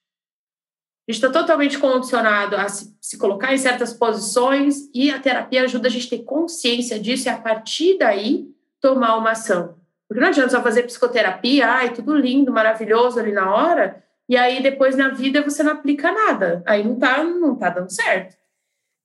A 1.07 1.11
gente 1.11 1.23
está 1.23 1.31
totalmente 1.31 1.79
condicionado 1.79 2.55
a 2.55 2.69
se, 2.69 2.95
se, 3.01 3.17
colocar 3.17 3.53
em 3.53 3.57
certas 3.57 3.91
posições 3.91 4.89
e 4.93 5.09
a 5.09 5.19
terapia 5.19 5.63
ajuda 5.63 5.88
a 5.88 5.91
gente 5.91 6.07
a 6.07 6.17
ter 6.17 6.23
consciência 6.23 7.00
disso 7.00 7.27
e, 7.27 7.29
a 7.29 7.38
partir 7.38 7.97
daí, 7.97 8.47
tomar 8.79 9.17
uma 9.17 9.31
ação. 9.31 9.75
Porque 10.07 10.21
não 10.21 10.27
adianta 10.27 10.51
só 10.51 10.61
fazer 10.61 10.83
psicoterapia, 10.83 11.67
ai, 11.67 11.93
tudo 11.93 12.15
lindo, 12.15 12.51
maravilhoso 12.51 13.19
ali 13.19 13.31
na 13.31 13.53
hora, 13.53 14.03
e 14.29 14.38
aí 14.38 14.61
depois 14.61 14.95
na 14.95 15.09
vida 15.09 15.41
você 15.41 15.63
não 15.63 15.71
aplica 15.71 16.11
nada. 16.11 16.61
Aí 16.65 16.83
não 16.83 16.97
tá, 16.97 17.23
não 17.23 17.55
tá 17.55 17.69
dando 17.69 17.91
certo. 17.91 18.35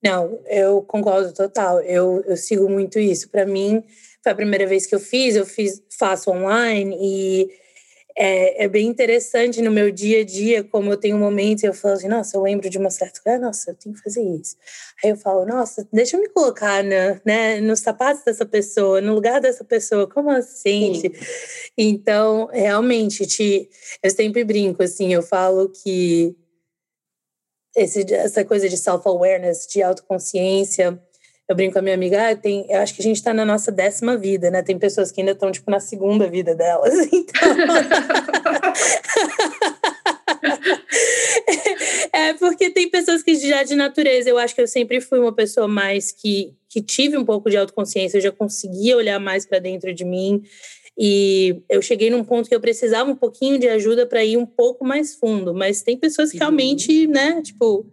Não, 0.04 0.38
eu 0.46 0.82
concordo 0.82 1.32
total. 1.32 1.80
Eu, 1.80 2.22
eu 2.26 2.36
sigo 2.36 2.68
muito 2.68 2.98
isso. 2.98 3.28
Para 3.28 3.46
mim, 3.46 3.82
foi 4.26 4.32
a 4.32 4.36
primeira 4.36 4.66
vez 4.66 4.86
que 4.86 4.94
eu 4.94 4.98
fiz, 4.98 5.36
eu 5.36 5.46
fiz, 5.46 5.80
faço 5.96 6.32
online 6.32 6.96
e 7.00 7.48
é, 8.18 8.64
é, 8.64 8.68
bem 8.68 8.88
interessante 8.88 9.62
no 9.62 9.70
meu 9.70 9.92
dia 9.92 10.22
a 10.22 10.24
dia, 10.24 10.64
como 10.64 10.90
eu 10.90 10.96
tenho 10.96 11.16
momentos 11.16 11.62
e 11.62 11.66
eu 11.66 11.72
falo 11.72 11.94
assim, 11.94 12.08
nossa, 12.08 12.36
eu 12.36 12.42
lembro 12.42 12.68
de 12.68 12.76
uma 12.76 12.90
certa 12.90 13.20
coisa, 13.22 13.38
nossa, 13.38 13.70
eu 13.70 13.76
tenho 13.76 13.94
que 13.94 14.02
fazer 14.02 14.22
isso. 14.22 14.56
Aí 15.04 15.10
eu 15.10 15.16
falo, 15.16 15.46
nossa, 15.46 15.86
deixa 15.92 16.16
eu 16.16 16.20
me 16.20 16.28
colocar 16.30 16.82
na, 16.82 17.20
né, 17.24 17.60
nos 17.60 17.78
sapatos 17.78 18.24
dessa 18.24 18.44
pessoa, 18.44 19.00
no 19.00 19.14
lugar 19.14 19.40
dessa 19.40 19.62
pessoa, 19.62 20.08
como 20.08 20.28
ela 20.28 20.42
se 20.42 20.58
sente? 20.58 21.12
Então, 21.78 22.48
realmente, 22.52 23.26
te, 23.26 23.68
eu 24.02 24.10
sempre 24.10 24.42
brinco, 24.42 24.82
assim, 24.82 25.14
eu 25.14 25.22
falo 25.22 25.68
que 25.68 26.34
esse, 27.76 28.12
essa 28.12 28.44
coisa 28.44 28.68
de 28.68 28.76
self-awareness, 28.76 29.68
de 29.68 29.82
autoconsciência, 29.82 31.00
eu 31.48 31.54
brinco 31.54 31.74
com 31.74 31.78
a 31.78 31.82
minha 31.82 31.94
amiga, 31.94 32.30
ah, 32.30 32.36
tem, 32.36 32.66
eu 32.68 32.80
acho 32.80 32.94
que 32.94 33.00
a 33.00 33.04
gente 33.04 33.16
está 33.16 33.32
na 33.32 33.44
nossa 33.44 33.70
décima 33.70 34.16
vida, 34.16 34.50
né? 34.50 34.62
Tem 34.62 34.76
pessoas 34.76 35.12
que 35.12 35.20
ainda 35.20 35.32
estão, 35.32 35.52
tipo, 35.52 35.70
na 35.70 35.78
segunda 35.78 36.28
vida 36.28 36.54
delas. 36.54 36.94
Então. 37.12 37.40
é 42.12 42.34
porque 42.34 42.70
tem 42.70 42.90
pessoas 42.90 43.22
que 43.22 43.34
já 43.36 43.62
de 43.62 43.74
natureza, 43.74 44.28
eu 44.28 44.38
acho 44.38 44.54
que 44.54 44.60
eu 44.60 44.66
sempre 44.66 45.00
fui 45.00 45.18
uma 45.18 45.32
pessoa 45.32 45.68
mais 45.68 46.12
que, 46.12 46.54
que 46.68 46.82
tive 46.82 47.16
um 47.16 47.24
pouco 47.24 47.48
de 47.48 47.56
autoconsciência, 47.56 48.18
eu 48.18 48.22
já 48.22 48.32
conseguia 48.32 48.96
olhar 48.96 49.20
mais 49.20 49.46
para 49.46 49.58
dentro 49.58 49.94
de 49.94 50.04
mim. 50.04 50.42
E 50.98 51.62
eu 51.68 51.82
cheguei 51.82 52.10
num 52.10 52.24
ponto 52.24 52.48
que 52.48 52.54
eu 52.54 52.60
precisava 52.60 53.10
um 53.10 53.16
pouquinho 53.16 53.58
de 53.58 53.68
ajuda 53.68 54.06
para 54.06 54.24
ir 54.24 54.36
um 54.36 54.46
pouco 54.46 54.84
mais 54.84 55.14
fundo, 55.14 55.54
mas 55.54 55.82
tem 55.82 55.96
pessoas 55.96 56.32
que 56.32 56.38
realmente, 56.38 57.06
né, 57.06 57.40
tipo, 57.42 57.86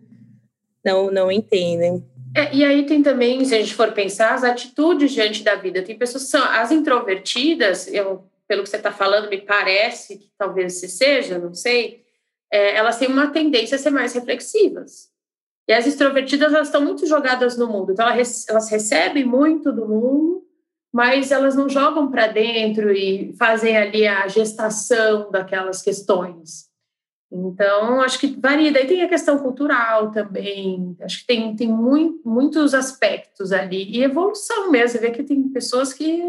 não, 0.84 1.12
não 1.12 1.32
entendem. 1.32 2.04
É, 2.36 2.56
e 2.56 2.66
aí 2.66 2.86
tem 2.86 3.04
também, 3.04 3.46
se 3.46 3.54
a 3.54 3.60
gente 3.60 3.75
for 3.75 3.92
pensar, 3.92 4.34
as 4.34 4.44
atitudes 4.44 5.12
diante 5.12 5.44
da 5.44 5.56
vida. 5.56 5.84
Tem 5.84 5.98
pessoas 5.98 6.24
que 6.24 6.30
são 6.30 6.44
as 6.44 6.72
introvertidas, 6.72 7.88
eu, 7.88 8.24
pelo 8.48 8.63
que 8.63 8.70
você 8.70 8.78
está 8.78 8.92
falando, 8.92 9.30
me 9.30 9.40
parece 9.40 10.18
que 10.18 10.32
talvez 10.38 10.80
se 10.80 10.88
seja, 10.88 11.38
não 11.38 11.54
sei, 11.54 12.04
é, 12.52 12.75
elas 12.75 12.98
têm 12.98 13.08
uma 13.08 13.28
tendência 13.28 13.75
a 13.75 13.80
ser 13.80 13.92
mais 13.92 14.13
reflexivas. 14.13 15.12
E 15.68 15.74
as 15.74 15.86
extrovertidas, 15.86 16.54
elas 16.54 16.68
estão 16.68 16.82
muito 16.82 17.06
jogadas 17.06 17.56
no 17.56 17.68
mundo. 17.68 17.92
Então, 17.92 18.10
elas, 18.10 18.48
elas 18.50 18.70
recebem 18.70 19.24
muito 19.24 19.72
do 19.72 19.88
mundo, 19.88 20.44
mas 20.92 21.32
elas 21.32 21.56
não 21.56 21.70
jogam 21.70 22.10
para 22.12 22.28
dentro 22.28 22.92
e 22.92 23.34
fazem 23.38 23.78
ali 23.78 24.08
a 24.08 24.28
gestação 24.28 25.32
daquelas 25.32 25.82
questões. 25.82 26.73
Então, 27.34 28.00
acho 28.02 28.20
que 28.20 28.28
varia. 28.40 28.72
Daí 28.72 28.86
tem 28.86 29.02
a 29.02 29.10
questão 29.10 29.40
cultural 29.40 30.12
também. 30.12 30.96
Acho 31.02 31.22
que 31.22 31.25
tem, 31.25 31.56
tem 31.56 31.68
muito, 31.68 32.22
muitos 32.30 32.75
aspectos 32.75 33.52
ali. 33.52 33.90
E 33.90 34.04
evolução 34.04 34.70
mesmo. 34.70 34.90
Você 34.90 35.00
vê 35.00 35.10
que 35.10 35.24
tem 35.24 35.50
pessoas 35.50 35.92
que 35.92 36.22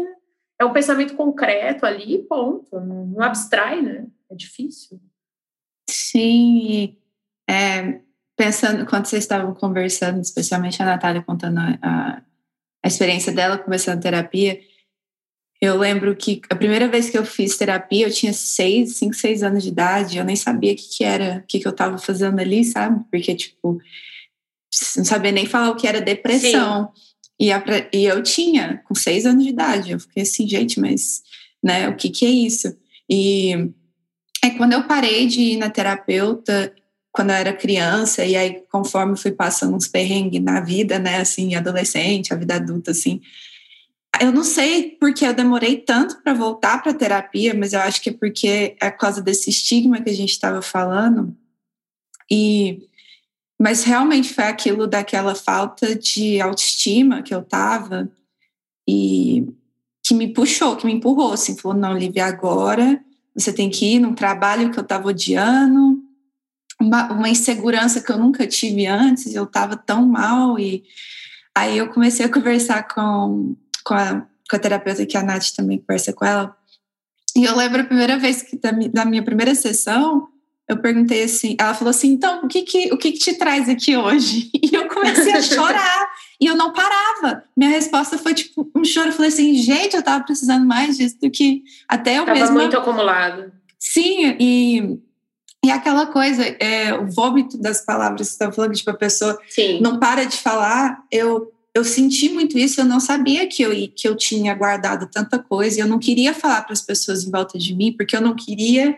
é 0.59 0.65
um 0.65 0.73
pensamento 0.73 1.15
concreto 1.15 1.85
ali, 1.85 2.23
ponto. 2.23 2.79
Não, 2.79 3.21
abstrai, 3.21 3.83
né? 3.83 4.07
É 4.31 4.35
difícil. 4.35 4.99
Sim. 5.87 6.97
É, 7.47 8.01
pensando, 8.35 8.87
quando 8.87 9.05
vocês 9.05 9.23
estavam 9.23 9.53
conversando, 9.53 10.21
especialmente 10.21 10.81
a 10.81 10.85
Natália 10.85 11.21
contando 11.21 11.59
a, 11.59 12.23
a 12.83 12.87
experiência 12.87 13.31
dela 13.31 13.59
começando 13.59 13.99
a 13.99 14.01
terapia, 14.01 14.59
eu 15.61 15.77
lembro 15.77 16.15
que 16.15 16.41
a 16.49 16.55
primeira 16.55 16.87
vez 16.87 17.09
que 17.09 17.17
eu 17.17 17.25
fiz 17.25 17.57
terapia, 17.57 18.07
eu 18.07 18.11
tinha 18.11 18.33
seis, 18.33 18.97
cinco, 18.97 19.15
seis 19.15 19.41
anos 19.41 19.63
de 19.63 19.69
idade. 19.69 20.17
Eu 20.17 20.25
nem 20.25 20.35
sabia 20.35 20.73
o 20.73 20.75
que, 20.75 20.97
que 20.97 21.03
era, 21.03 21.41
o 21.43 21.47
que, 21.47 21.59
que 21.59 21.67
eu 21.67 21.71
estava 21.71 21.97
fazendo 21.97 22.39
ali, 22.39 22.63
sabe? 22.63 23.03
Porque, 23.09 23.33
tipo, 23.33 23.79
não 24.97 25.05
sabia 25.05 25.31
nem 25.31 25.45
falar 25.45 25.69
o 25.69 25.75
que 25.75 25.87
era 25.87 26.01
depressão. 26.01 26.91
E, 27.39 27.51
a, 27.51 27.63
e 27.93 28.05
eu 28.05 28.21
tinha, 28.21 28.81
com 28.85 28.93
seis 28.93 29.25
anos 29.25 29.43
de 29.43 29.49
idade. 29.49 29.91
Eu 29.91 29.99
fiquei 29.99 30.23
assim, 30.23 30.47
gente, 30.47 30.79
mas, 30.79 31.21
né, 31.63 31.87
o 31.87 31.95
que, 31.95 32.09
que 32.09 32.25
é 32.25 32.29
isso? 32.29 32.75
E 33.09 33.71
é 34.43 34.49
quando 34.51 34.73
eu 34.73 34.83
parei 34.83 35.25
de 35.25 35.41
ir 35.41 35.57
na 35.57 35.69
terapeuta, 35.69 36.73
quando 37.13 37.29
eu 37.29 37.35
era 37.35 37.53
criança, 37.53 38.25
e 38.25 38.35
aí, 38.35 38.61
conforme 38.69 39.17
fui 39.17 39.31
passando 39.31 39.75
uns 39.75 39.87
perrengues 39.87 40.41
na 40.41 40.59
vida, 40.59 40.99
né, 40.99 41.17
assim, 41.17 41.55
adolescente, 41.55 42.33
a 42.33 42.37
vida 42.37 42.55
adulta, 42.55 42.91
assim 42.91 43.21
eu 44.21 44.31
não 44.31 44.43
sei 44.43 44.97
porque 44.99 45.25
eu 45.25 45.33
demorei 45.33 45.77
tanto 45.77 46.21
para 46.21 46.33
voltar 46.33 46.81
para 46.81 46.93
terapia, 46.93 47.53
mas 47.53 47.73
eu 47.73 47.79
acho 47.79 48.01
que 48.01 48.09
é 48.09 48.13
porque 48.13 48.75
é 48.79 48.89
por 48.91 48.99
causa 48.99 49.21
desse 49.21 49.49
estigma 49.49 50.01
que 50.01 50.09
a 50.09 50.15
gente 50.15 50.31
estava 50.31 50.61
falando. 50.61 51.35
E 52.29 52.81
mas 53.59 53.83
realmente 53.83 54.33
foi 54.33 54.43
aquilo 54.43 54.85
daquela 54.85 55.33
falta 55.33 55.95
de 55.95 56.41
autoestima 56.41 57.21
que 57.21 57.33
eu 57.33 57.41
tava 57.41 58.11
e 58.87 59.47
que 60.03 60.13
me 60.13 60.27
puxou, 60.33 60.75
que 60.75 60.85
me 60.85 60.93
empurrou, 60.93 61.33
assim, 61.33 61.57
falou, 61.57 61.77
não, 61.77 61.97
Lívia, 61.97 62.25
agora 62.25 63.01
você 63.33 63.51
tem 63.51 63.69
que 63.69 63.95
ir 63.95 63.99
num 63.99 64.13
trabalho 64.13 64.71
que 64.71 64.77
eu 64.77 64.83
estava 64.83 65.07
odiando, 65.07 65.99
uma, 66.79 67.11
uma, 67.11 67.29
insegurança 67.29 68.01
que 68.01 68.11
eu 68.11 68.17
nunca 68.17 68.45
tive 68.45 68.85
antes, 68.85 69.33
eu 69.33 69.45
estava 69.45 69.75
tão 69.75 70.05
mal 70.05 70.59
e 70.59 70.83
aí 71.55 71.77
eu 71.77 71.89
comecei 71.89 72.25
a 72.25 72.31
conversar 72.31 72.87
com 72.87 73.55
com 73.85 73.93
a, 73.93 74.25
com 74.49 74.55
a 74.55 74.59
terapeuta, 74.59 75.05
que 75.05 75.17
a 75.17 75.23
Nath 75.23 75.51
também 75.55 75.77
conversa 75.77 76.11
com 76.11 76.25
ela. 76.25 76.55
E 77.35 77.45
eu 77.45 77.55
lembro 77.55 77.81
a 77.81 77.85
primeira 77.85 78.17
vez 78.17 78.41
que 78.41 78.57
da, 78.57 78.71
da 78.71 79.05
minha 79.05 79.23
primeira 79.23 79.53
sessão, 79.53 80.27
eu 80.67 80.77
perguntei 80.77 81.23
assim, 81.23 81.55
ela 81.59 81.73
falou 81.73 81.91
assim, 81.91 82.09
então, 82.09 82.43
o 82.43 82.47
que 82.47 82.63
que, 82.63 82.91
o 82.91 82.97
que 82.97 83.11
que 83.11 83.19
te 83.19 83.33
traz 83.35 83.69
aqui 83.69 83.95
hoje? 83.95 84.49
E 84.65 84.73
eu 84.73 84.87
comecei 84.87 85.31
a 85.31 85.41
chorar, 85.41 86.09
e 86.41 86.47
eu 86.47 86.55
não 86.55 86.73
parava. 86.73 87.43
Minha 87.55 87.69
resposta 87.69 88.17
foi 88.17 88.33
tipo 88.33 88.69
um 88.75 88.83
choro, 88.83 89.09
eu 89.09 89.13
falei 89.13 89.29
assim, 89.29 89.53
gente, 89.55 89.95
eu 89.95 90.01
tava 90.01 90.23
precisando 90.23 90.65
mais 90.65 90.97
disso 90.97 91.17
do 91.21 91.29
que 91.29 91.63
até 91.87 92.17
eu 92.17 92.25
tava 92.25 92.39
mesma... 92.39 92.55
muito 92.55 92.75
acumulado. 92.75 93.51
Sim, 93.77 94.35
e, 94.39 94.97
E 95.63 95.69
aquela 95.69 96.07
coisa, 96.07 96.43
é, 96.59 96.93
o 96.95 97.11
vômito 97.11 97.59
das 97.59 97.85
palavras 97.85 98.21
que 98.21 98.25
você 98.25 98.31
está 98.33 98.51
falando, 98.51 98.73
tipo, 98.73 98.89
a 98.89 98.95
pessoa 98.95 99.39
Sim. 99.47 99.79
não 99.81 99.99
para 99.99 100.25
de 100.25 100.37
falar, 100.37 101.03
eu, 101.11 101.53
eu 101.75 101.83
senti 101.83 102.29
muito 102.29 102.57
isso, 102.57 102.79
eu 102.79 102.85
não 102.85 103.01
sabia 103.01 103.45
que 103.47 103.61
eu, 103.61 103.71
que 103.93 104.07
eu 104.07 104.15
tinha 104.15 104.55
guardado 104.55 105.09
tanta 105.11 105.37
coisa, 105.37 105.77
e 105.77 105.81
eu 105.81 105.87
não 105.87 105.99
queria 105.99 106.33
falar 106.33 106.61
para 106.61 106.71
as 106.71 106.81
pessoas 106.81 107.25
em 107.25 107.29
volta 107.29 107.59
de 107.59 107.75
mim, 107.75 107.91
porque 107.91 108.15
eu 108.15 108.21
não 108.21 108.33
queria, 108.33 108.97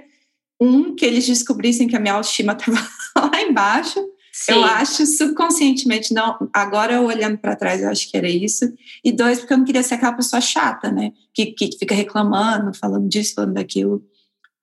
um, 0.62 0.96
que 0.96 1.04
eles 1.04 1.26
descobrissem 1.26 1.88
que 1.88 1.96
a 1.96 2.00
minha 2.00 2.14
autoestima 2.14 2.54
estava 2.60 2.88
lá 3.16 3.42
embaixo, 3.42 4.00
Sim. 4.40 4.52
Eu 4.52 4.64
acho 4.66 5.04
subconscientemente, 5.08 6.14
não, 6.14 6.38
agora 6.54 7.02
olhando 7.02 7.40
para 7.40 7.56
trás, 7.56 7.82
eu 7.82 7.90
acho 7.90 8.08
que 8.08 8.16
era 8.16 8.30
isso. 8.30 8.72
E 9.04 9.12
dois, 9.12 9.40
porque 9.40 9.52
eu 9.52 9.58
não 9.58 9.66
queria 9.66 9.82
ser 9.82 9.96
aquela 9.96 10.14
pessoa 10.14 10.40
chata, 10.40 10.92
né? 10.92 11.12
Que, 11.34 11.48
que 11.48 11.76
fica 11.76 11.96
reclamando, 11.96 12.72
falando 12.78 13.10
disso, 13.10 13.34
falando 13.34 13.56
daquilo. 13.56 14.06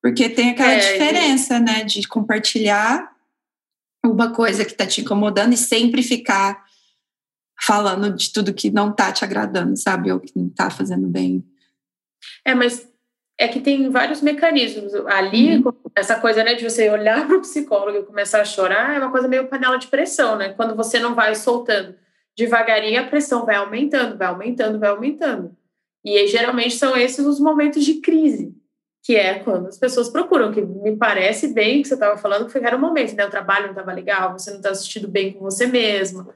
Porque 0.01 0.29
tem 0.29 0.51
aquela 0.51 0.75
é, 0.75 0.79
diferença, 0.79 1.59
né? 1.59 1.83
De 1.83 2.07
compartilhar 2.07 3.11
uma 4.07 4.31
coisa 4.31 4.65
que 4.65 4.71
está 4.71 4.87
te 4.87 5.01
incomodando 5.01 5.55
e 5.55 5.57
sempre 5.57 6.05
ficar 6.05 6.63
falando 7.67 8.11
de 8.11 8.33
tudo 8.33 8.53
que 8.53 8.71
não 8.71 8.91
está 8.91 9.11
te 9.13 9.25
agradando, 9.25 9.77
sabe? 9.77 10.13
Ou 10.13 10.21
que 10.21 10.33
não 10.37 10.49
está 10.49 10.69
fazendo 10.71 11.07
bem. 11.09 11.45
É, 12.45 12.55
mas 12.55 12.87
é 13.39 13.49
que 13.49 13.61
tem 13.61 13.89
vários 13.91 14.21
mecanismos. 14.21 14.95
Ali, 15.07 15.57
uhum. 15.57 15.73
essa 15.95 16.19
coisa 16.21 16.45
né, 16.45 16.55
de 16.55 16.69
você 16.69 16.91
olhar 16.91 17.25
para 17.27 17.39
o 17.39 17.41
psicólogo 17.41 17.99
e 17.99 18.05
começar 18.05 18.41
a 18.41 18.45
chorar 18.45 18.95
é 18.95 18.99
uma 18.99 19.11
coisa 19.11 19.27
meio 19.27 19.49
panela 19.49 19.79
de 19.79 19.87
pressão, 19.87 20.37
né? 20.37 20.51
Quando 20.51 20.77
você 20.77 20.99
não 20.99 21.15
vai 21.15 21.35
soltando 21.35 21.95
devagarinho, 22.37 23.01
a 23.01 23.07
pressão 23.07 23.47
vai 23.47 23.57
aumentando, 23.57 24.19
vai 24.19 24.29
aumentando, 24.29 24.79
vai 24.79 24.91
aumentando. 24.91 25.57
E 26.05 26.19
aí, 26.19 26.29
geralmente 26.29 26.77
são 26.77 26.95
esses 26.97 27.25
os 27.25 27.41
momentos 27.41 27.83
de 27.83 27.95
crise, 27.95 28.55
que 29.03 29.17
é 29.17 29.39
quando 29.39 29.69
as 29.69 29.79
pessoas 29.79 30.11
procuram, 30.11 30.53
que 30.53 30.61
me 30.61 30.97
parece 30.97 31.55
bem 31.55 31.81
que 31.81 31.89
você 31.89 31.95
estava 31.95 32.19
falando, 32.19 32.47
que 32.47 32.59
era 32.59 32.77
um 32.77 32.81
momento, 32.81 33.15
né? 33.15 33.25
O 33.25 33.31
trabalho 33.31 33.65
não 33.65 33.73
estava 33.73 33.93
legal, 33.93 34.33
você 34.33 34.51
não 34.51 34.59
está 34.59 34.71
assistindo 34.71 35.09
bem 35.09 35.33
com 35.33 35.41
você 35.41 35.67
mesmo. 35.67 36.29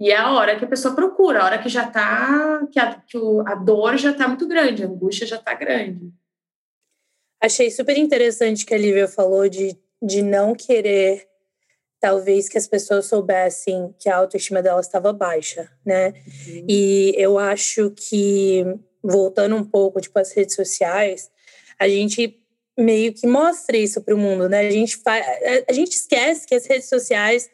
E 0.00 0.10
é 0.10 0.16
a 0.16 0.32
hora 0.32 0.56
que 0.58 0.64
a 0.64 0.68
pessoa 0.68 0.94
procura, 0.94 1.40
a 1.40 1.44
hora 1.44 1.58
que 1.62 1.68
já 1.68 1.86
está, 1.86 2.66
que, 2.70 2.78
a, 2.78 2.94
que 2.94 3.16
a 3.46 3.54
dor 3.54 3.96
já 3.96 4.10
está 4.10 4.26
muito 4.26 4.46
grande, 4.48 4.82
a 4.82 4.86
angústia 4.86 5.26
já 5.26 5.36
está 5.36 5.54
grande. 5.54 6.12
Achei 7.40 7.70
super 7.70 7.96
interessante 7.96 8.66
que 8.66 8.74
a 8.74 8.78
Lívia 8.78 9.06
falou 9.06 9.48
de, 9.48 9.78
de 10.02 10.22
não 10.22 10.54
querer, 10.54 11.28
talvez, 12.00 12.48
que 12.48 12.58
as 12.58 12.66
pessoas 12.66 13.06
soubessem 13.06 13.94
que 13.98 14.08
a 14.08 14.16
autoestima 14.16 14.62
dela 14.62 14.80
estava 14.80 15.12
baixa, 15.12 15.70
né? 15.84 16.08
Uhum. 16.08 16.66
E 16.68 17.14
eu 17.16 17.38
acho 17.38 17.90
que, 17.90 18.64
voltando 19.02 19.54
um 19.54 19.64
pouco, 19.64 20.00
tipo, 20.00 20.18
as 20.18 20.32
redes 20.32 20.56
sociais, 20.56 21.30
a 21.78 21.88
gente 21.88 22.40
meio 22.76 23.12
que 23.12 23.26
mostra 23.26 23.76
isso 23.76 24.00
para 24.00 24.14
o 24.14 24.18
mundo, 24.18 24.48
né? 24.48 24.66
A 24.66 24.70
gente, 24.70 24.96
faz, 24.96 25.24
a 25.68 25.72
gente 25.72 25.92
esquece 25.92 26.46
que 26.46 26.54
as 26.54 26.66
redes 26.66 26.88
sociais 26.88 27.48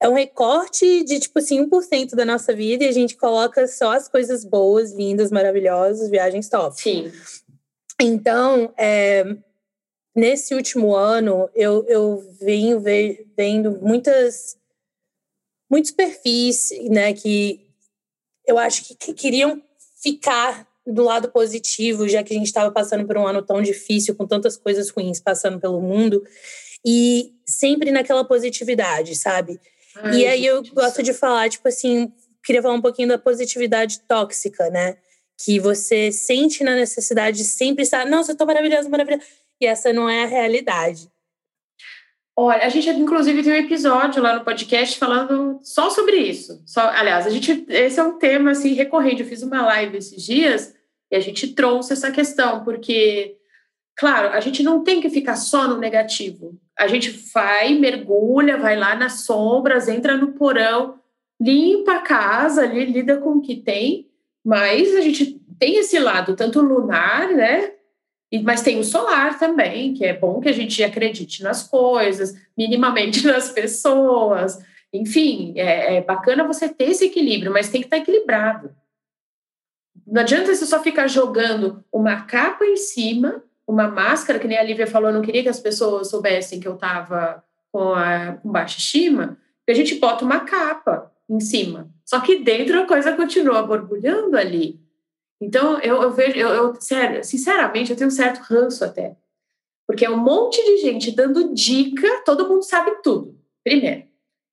é 0.00 0.08
um 0.08 0.14
recorte 0.14 1.02
de, 1.02 1.18
tipo 1.18 1.38
assim, 1.38 1.64
1% 1.64 2.14
da 2.14 2.24
nossa 2.24 2.54
vida 2.54 2.84
e 2.84 2.88
a 2.88 2.92
gente 2.92 3.16
coloca 3.16 3.66
só 3.66 3.92
as 3.92 4.08
coisas 4.08 4.44
boas, 4.44 4.92
lindas, 4.92 5.30
maravilhosas, 5.32 6.08
viagens 6.08 6.48
top. 6.48 6.80
Sim. 6.80 7.12
Então, 8.00 8.72
é, 8.76 9.24
nesse 10.14 10.54
último 10.54 10.94
ano, 10.94 11.50
eu, 11.54 11.84
eu 11.88 12.24
venho 12.40 12.80
vendo 13.36 13.78
muitas, 13.82 14.56
muitos 15.68 15.90
perfis 15.90 16.70
né, 16.88 17.12
que 17.12 17.68
eu 18.46 18.56
acho 18.56 18.84
que, 18.84 18.94
que 18.94 19.12
queriam 19.12 19.60
ficar 20.00 20.66
do 20.86 21.02
lado 21.02 21.30
positivo, 21.30 22.08
já 22.08 22.22
que 22.22 22.32
a 22.32 22.36
gente 22.36 22.46
estava 22.46 22.70
passando 22.70 23.04
por 23.04 23.18
um 23.18 23.26
ano 23.26 23.42
tão 23.42 23.60
difícil, 23.60 24.14
com 24.14 24.26
tantas 24.26 24.56
coisas 24.56 24.90
ruins 24.90 25.20
passando 25.20 25.60
pelo 25.60 25.82
mundo, 25.82 26.24
e 26.84 27.34
sempre 27.44 27.90
naquela 27.90 28.24
positividade, 28.24 29.16
sabe? 29.16 29.60
Ai, 30.02 30.16
e 30.16 30.26
aí 30.26 30.46
eu 30.46 30.62
gosto 30.72 31.02
de 31.02 31.12
falar, 31.12 31.48
tipo 31.48 31.66
assim, 31.68 32.12
queria 32.44 32.62
falar 32.62 32.74
um 32.74 32.82
pouquinho 32.82 33.08
da 33.08 33.18
positividade 33.18 34.00
tóxica, 34.00 34.70
né? 34.70 34.96
que 35.38 35.60
você 35.60 36.10
sente 36.10 36.64
na 36.64 36.74
necessidade 36.74 37.38
de 37.38 37.44
sempre 37.44 37.84
estar, 37.84 38.04
nossa, 38.04 38.32
eu 38.32 38.36
tô 38.36 38.44
maravilhosa, 38.44 38.88
maravilhosa. 38.88 39.24
E 39.60 39.66
essa 39.66 39.92
não 39.92 40.08
é 40.08 40.24
a 40.24 40.26
realidade. 40.26 41.08
Olha, 42.36 42.64
a 42.64 42.68
gente 42.68 42.88
inclusive 42.90 43.42
tem 43.42 43.52
um 43.52 43.56
episódio 43.56 44.22
lá 44.22 44.36
no 44.36 44.44
podcast 44.44 44.98
falando 44.98 45.58
só 45.62 45.90
sobre 45.90 46.16
isso. 46.16 46.62
Só, 46.66 46.80
aliás, 46.88 47.26
a 47.26 47.30
gente 47.30 47.64
esse 47.68 47.98
é 47.98 48.02
um 48.02 48.18
tema 48.18 48.50
assim 48.50 48.74
recorrente. 48.74 49.22
Eu 49.22 49.28
fiz 49.28 49.42
uma 49.42 49.64
live 49.66 49.98
esses 49.98 50.22
dias 50.24 50.74
e 51.10 51.16
a 51.16 51.20
gente 51.20 51.48
trouxe 51.48 51.92
essa 51.92 52.12
questão 52.12 52.62
porque 52.64 53.37
claro, 53.98 54.28
a 54.28 54.40
gente 54.40 54.62
não 54.62 54.82
tem 54.82 55.00
que 55.00 55.10
ficar 55.10 55.36
só 55.36 55.68
no 55.68 55.78
negativo. 55.78 56.58
A 56.78 56.86
gente 56.86 57.10
vai, 57.34 57.74
mergulha, 57.74 58.56
vai 58.56 58.76
lá 58.76 58.94
nas 58.94 59.24
sombras, 59.24 59.88
entra 59.88 60.16
no 60.16 60.32
porão, 60.32 60.98
limpa 61.40 61.92
a 61.92 62.02
casa, 62.02 62.62
ali, 62.62 62.84
lida 62.84 63.16
com 63.18 63.30
o 63.32 63.40
que 63.40 63.56
tem 63.56 64.08
mas 64.48 64.94
a 64.96 65.02
gente 65.02 65.38
tem 65.58 65.76
esse 65.76 65.98
lado 65.98 66.34
tanto 66.34 66.62
lunar, 66.62 67.28
né? 67.34 67.72
Mas 68.42 68.62
tem 68.62 68.78
o 68.78 68.84
solar 68.84 69.38
também, 69.38 69.92
que 69.92 70.06
é 70.06 70.16
bom 70.16 70.40
que 70.40 70.48
a 70.48 70.52
gente 70.52 70.82
acredite 70.82 71.42
nas 71.42 71.68
coisas, 71.68 72.34
minimamente 72.56 73.24
nas 73.28 73.50
pessoas. 73.50 74.58
Enfim, 74.90 75.52
é, 75.54 75.96
é 75.96 76.00
bacana 76.00 76.46
você 76.46 76.66
ter 76.66 76.90
esse 76.90 77.04
equilíbrio, 77.04 77.52
mas 77.52 77.68
tem 77.68 77.82
que 77.82 77.88
estar 77.88 77.98
equilibrado. 77.98 78.74
Não 80.06 80.22
adianta 80.22 80.54
você 80.54 80.64
só 80.64 80.82
ficar 80.82 81.08
jogando 81.08 81.84
uma 81.92 82.22
capa 82.22 82.64
em 82.64 82.76
cima, 82.78 83.44
uma 83.68 83.86
máscara, 83.86 84.38
que 84.38 84.48
nem 84.48 84.56
a 84.56 84.62
Lívia 84.62 84.86
falou, 84.86 85.10
eu 85.10 85.14
não 85.14 85.20
queria 85.20 85.42
que 85.42 85.48
as 85.48 85.60
pessoas 85.60 86.08
soubessem 86.08 86.58
que 86.58 86.66
eu 86.66 86.74
estava 86.74 87.44
com, 87.70 87.92
com 88.42 88.50
baixa 88.50 88.78
estima, 88.78 89.36
que 89.66 89.70
a 89.70 89.74
gente 89.74 89.96
bota 89.96 90.24
uma 90.24 90.40
capa 90.40 91.12
em 91.28 91.38
cima. 91.38 91.90
Só 92.02 92.18
que 92.20 92.38
dentro 92.38 92.80
a 92.80 92.86
coisa 92.86 93.14
continua 93.14 93.62
borbulhando 93.62 94.38
ali. 94.38 94.80
Então, 95.38 95.78
eu, 95.80 96.02
eu 96.02 96.10
vejo, 96.10 96.36
eu, 96.38 96.48
eu, 96.48 96.80
sério, 96.80 97.22
sinceramente, 97.22 97.90
eu 97.90 97.96
tenho 97.96 98.08
um 98.08 98.10
certo 98.10 98.38
ranço 98.38 98.82
até. 98.82 99.14
Porque 99.86 100.06
é 100.06 100.10
um 100.10 100.16
monte 100.16 100.64
de 100.64 100.78
gente 100.78 101.10
dando 101.10 101.52
dica, 101.52 102.22
todo 102.24 102.48
mundo 102.48 102.62
sabe 102.62 103.02
tudo. 103.02 103.38
Primeiro, 103.62 104.04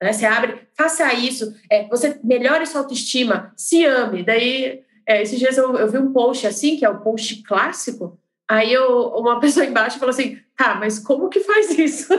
né? 0.02 0.12
Você 0.12 0.26
abre, 0.26 0.68
faça 0.74 1.14
isso, 1.14 1.56
é, 1.72 1.88
você 1.88 2.20
melhore 2.22 2.66
sua 2.66 2.82
autoestima, 2.82 3.54
se 3.56 3.86
ame. 3.86 4.24
Daí, 4.24 4.84
é, 5.08 5.22
esses 5.22 5.40
dias 5.40 5.58
eu, 5.58 5.74
eu 5.78 5.90
vi 5.90 5.98
um 5.98 6.12
post 6.12 6.46
assim, 6.46 6.76
que 6.76 6.84
é 6.84 6.90
o 6.90 7.00
post 7.00 7.42
clássico, 7.44 8.20
Aí 8.48 8.72
eu, 8.72 9.08
uma 9.10 9.40
pessoa 9.40 9.66
embaixo 9.66 9.98
falou 9.98 10.12
assim: 10.12 10.40
tá, 10.56 10.76
mas 10.76 11.00
como 11.00 11.30
que 11.30 11.40
faz 11.40 11.78
isso? 11.78 12.14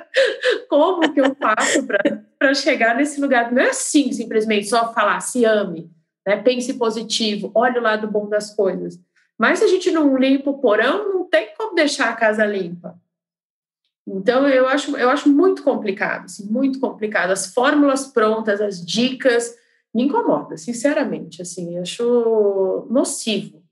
como 0.68 1.12
que 1.12 1.20
eu 1.20 1.34
faço 1.34 1.86
para 2.38 2.54
chegar 2.54 2.96
nesse 2.96 3.20
lugar? 3.20 3.52
Não 3.52 3.62
é 3.62 3.70
assim, 3.70 4.10
simplesmente 4.12 4.66
só 4.66 4.92
falar, 4.92 5.20
se 5.20 5.44
ame, 5.44 5.90
né? 6.26 6.36
pense 6.36 6.74
positivo, 6.74 7.52
olhe 7.54 7.78
o 7.78 7.82
lado 7.82 8.10
bom 8.10 8.28
das 8.28 8.54
coisas. 8.54 8.98
Mas 9.38 9.58
se 9.58 9.64
a 9.64 9.68
gente 9.68 9.90
não 9.90 10.16
limpa 10.16 10.50
o 10.50 10.58
porão, 10.58 11.12
não 11.12 11.24
tem 11.28 11.54
como 11.56 11.74
deixar 11.74 12.08
a 12.08 12.16
casa 12.16 12.44
limpa. 12.44 12.98
Então, 14.06 14.48
eu 14.48 14.66
acho, 14.66 14.96
eu 14.96 15.10
acho 15.10 15.28
muito 15.28 15.62
complicado, 15.62 16.24
assim, 16.24 16.50
muito 16.50 16.80
complicado. 16.80 17.30
As 17.30 17.52
fórmulas 17.52 18.06
prontas, 18.06 18.58
as 18.58 18.84
dicas, 18.84 19.54
me 19.94 20.04
incomoda, 20.04 20.56
sinceramente, 20.56 21.42
assim, 21.42 21.78
acho 21.78 22.86
nocivo. 22.90 23.62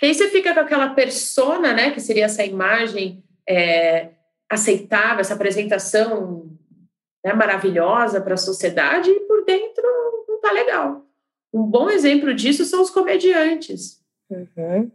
Porque 0.00 0.06
aí 0.06 0.14
você 0.14 0.30
fica 0.30 0.54
com 0.54 0.60
aquela 0.60 0.88
persona, 0.94 1.74
né, 1.74 1.90
que 1.90 2.00
seria 2.00 2.24
essa 2.24 2.42
imagem 2.42 3.22
é, 3.46 4.08
aceitável, 4.48 5.20
essa 5.20 5.34
apresentação 5.34 6.50
né, 7.22 7.34
maravilhosa 7.34 8.18
para 8.18 8.32
a 8.32 8.38
sociedade, 8.38 9.10
e 9.10 9.20
por 9.20 9.44
dentro 9.44 9.84
não 10.26 10.40
tá 10.40 10.52
legal. 10.52 11.04
Um 11.52 11.64
bom 11.64 11.90
exemplo 11.90 12.32
disso 12.32 12.64
são 12.64 12.80
os 12.80 12.88
comediantes. 12.88 14.00
Uhum. 14.30 14.90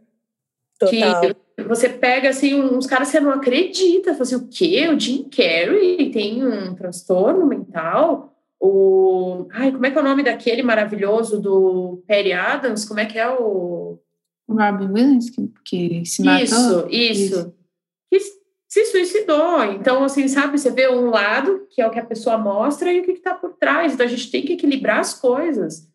Total. 0.76 1.20
Que 1.20 1.62
você 1.62 1.88
pega 1.88 2.30
assim, 2.30 2.60
uns 2.60 2.88
caras 2.88 3.06
que 3.06 3.12
você 3.16 3.20
não 3.20 3.30
acredita, 3.30 4.10
fala 4.10 4.22
assim, 4.22 4.34
o 4.34 4.48
quê? 4.48 4.88
O 4.88 4.98
Jim 4.98 5.28
Carrey 5.30 6.10
tem 6.10 6.44
um 6.44 6.74
transtorno 6.74 7.46
mental? 7.46 8.36
O. 8.58 9.46
Ai, 9.52 9.70
como 9.70 9.86
é 9.86 9.90
que 9.92 9.98
é 9.98 10.00
o 10.00 10.04
nome 10.04 10.24
daquele 10.24 10.64
maravilhoso 10.64 11.40
do 11.40 12.02
Perry 12.08 12.32
Adams? 12.32 12.84
Como 12.84 12.98
é 12.98 13.06
que 13.06 13.16
é 13.16 13.28
o. 13.28 14.00
Robin 14.48 14.92
Williams, 14.92 15.30
que, 15.30 15.52
que 15.64 16.04
se 16.04 16.22
matou? 16.22 16.88
Isso, 16.88 16.88
isso. 16.90 17.54
Que 18.10 18.20
se 18.68 18.84
suicidou. 18.86 19.64
Então, 19.64 20.04
assim, 20.04 20.28
sabe, 20.28 20.58
você 20.58 20.70
vê 20.70 20.88
um 20.88 21.10
lado, 21.10 21.66
que 21.70 21.80
é 21.80 21.86
o 21.86 21.90
que 21.90 21.98
a 21.98 22.04
pessoa 22.04 22.38
mostra, 22.38 22.92
e 22.92 23.00
o 23.00 23.04
que 23.04 23.12
está 23.12 23.34
por 23.34 23.54
trás. 23.54 23.92
Então, 23.92 24.06
a 24.06 24.08
gente 24.08 24.30
tem 24.30 24.42
que 24.42 24.52
equilibrar 24.52 25.00
as 25.00 25.14
coisas. 25.14 25.88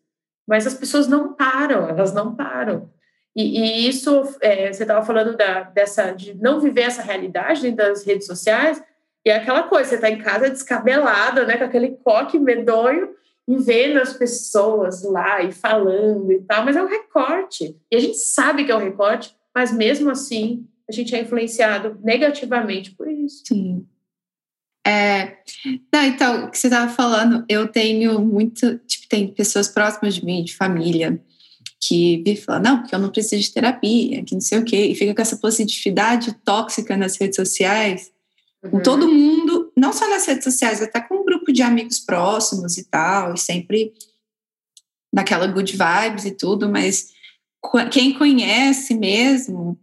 Mas 0.46 0.66
as 0.66 0.74
pessoas 0.74 1.06
não 1.06 1.32
param, 1.34 1.88
elas 1.88 2.12
não 2.12 2.34
param. 2.34 2.90
E, 3.34 3.60
e 3.60 3.88
isso, 3.88 4.22
é, 4.40 4.72
você 4.72 4.82
estava 4.82 5.04
falando 5.04 5.36
da, 5.36 5.62
dessa, 5.62 6.12
de 6.12 6.34
não 6.34 6.60
viver 6.60 6.82
essa 6.82 7.02
realidade 7.02 7.62
dentro 7.62 7.78
das 7.78 8.04
redes 8.04 8.26
sociais, 8.26 8.82
e 9.24 9.30
é 9.30 9.36
aquela 9.36 9.62
coisa, 9.64 9.88
você 9.88 9.94
está 9.94 10.10
em 10.10 10.18
casa 10.18 10.50
descabelada, 10.50 11.46
né, 11.46 11.56
com 11.56 11.64
aquele 11.64 11.96
coque 12.04 12.38
medonho, 12.38 13.10
e 13.52 13.58
vendo 13.58 13.98
as 13.98 14.12
pessoas 14.14 15.02
lá 15.02 15.42
e 15.42 15.52
falando 15.52 16.32
e 16.32 16.40
tal, 16.42 16.64
mas 16.64 16.76
é 16.76 16.82
um 16.82 16.88
recorte. 16.88 17.76
E 17.90 17.96
a 17.96 18.00
gente 18.00 18.16
sabe 18.18 18.64
que 18.64 18.72
é 18.72 18.76
um 18.76 18.80
recorte, 18.80 19.34
mas 19.54 19.72
mesmo 19.72 20.10
assim 20.10 20.66
a 20.88 20.92
gente 20.92 21.14
é 21.14 21.20
influenciado 21.20 21.98
negativamente 22.02 22.92
por 22.92 23.08
isso. 23.08 23.42
Sim. 23.46 23.86
É, 24.84 25.36
não, 25.92 26.04
então, 26.04 26.46
o 26.46 26.50
que 26.50 26.58
você 26.58 26.66
estava 26.66 26.90
falando, 26.90 27.44
eu 27.48 27.68
tenho 27.68 28.20
muito, 28.20 28.78
tipo, 28.80 29.08
tem 29.08 29.28
pessoas 29.28 29.68
próximas 29.68 30.14
de 30.14 30.24
mim, 30.24 30.42
de 30.42 30.56
família, 30.56 31.22
que 31.80 32.18
vivem 32.18 32.36
falando, 32.36 32.64
não, 32.64 32.78
porque 32.78 32.94
eu 32.94 32.98
não 32.98 33.10
preciso 33.10 33.42
de 33.42 33.52
terapia, 33.52 34.24
que 34.24 34.34
não 34.34 34.40
sei 34.40 34.58
o 34.58 34.64
quê, 34.64 34.86
e 34.86 34.94
fica 34.94 35.14
com 35.14 35.22
essa 35.22 35.36
positividade 35.36 36.32
tóxica 36.44 36.96
nas 36.96 37.16
redes 37.16 37.36
sociais, 37.36 38.10
uhum. 38.62 38.70
com 38.70 38.80
todo 38.80 39.08
mundo, 39.08 39.51
não 39.76 39.92
só 39.92 40.08
nas 40.08 40.26
redes 40.26 40.44
sociais, 40.44 40.82
até 40.82 41.00
com 41.00 41.16
um 41.16 41.24
grupo 41.24 41.52
de 41.52 41.62
amigos 41.62 41.98
próximos 41.98 42.76
e 42.76 42.84
tal, 42.84 43.34
e 43.34 43.38
sempre 43.38 43.92
naquela 45.12 45.46
good 45.46 45.72
vibes 45.72 46.24
e 46.24 46.30
tudo, 46.30 46.68
mas 46.68 47.12
quem 47.90 48.14
conhece 48.14 48.94
mesmo, 48.94 49.78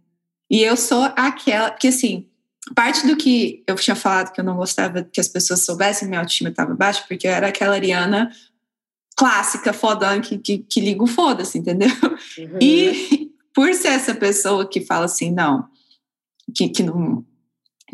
e 0.50 0.62
eu 0.62 0.76
sou 0.76 1.04
aquela, 1.16 1.70
porque 1.70 1.88
assim, 1.88 2.28
parte 2.74 3.06
do 3.06 3.16
que 3.16 3.62
eu 3.66 3.76
tinha 3.76 3.96
falado 3.96 4.32
que 4.32 4.40
eu 4.40 4.44
não 4.44 4.56
gostava 4.56 5.02
que 5.04 5.20
as 5.20 5.28
pessoas 5.28 5.64
soubessem 5.64 6.08
minha 6.08 6.20
autoestima 6.20 6.50
estava 6.50 6.74
baixa, 6.74 7.04
porque 7.08 7.26
eu 7.26 7.32
era 7.32 7.48
aquela 7.48 7.74
Ariana 7.74 8.30
clássica, 9.16 9.72
fodão, 9.72 10.20
que, 10.20 10.38
que, 10.38 10.58
que 10.58 10.80
liga 10.80 11.02
o 11.02 11.06
foda-se, 11.06 11.58
entendeu? 11.58 11.90
Uhum. 12.38 12.58
E 12.60 13.30
por 13.54 13.72
ser 13.74 13.88
essa 13.88 14.14
pessoa 14.14 14.68
que 14.68 14.80
fala 14.80 15.04
assim, 15.04 15.30
não, 15.30 15.68
que, 16.54 16.68
que 16.68 16.82
não 16.82 17.24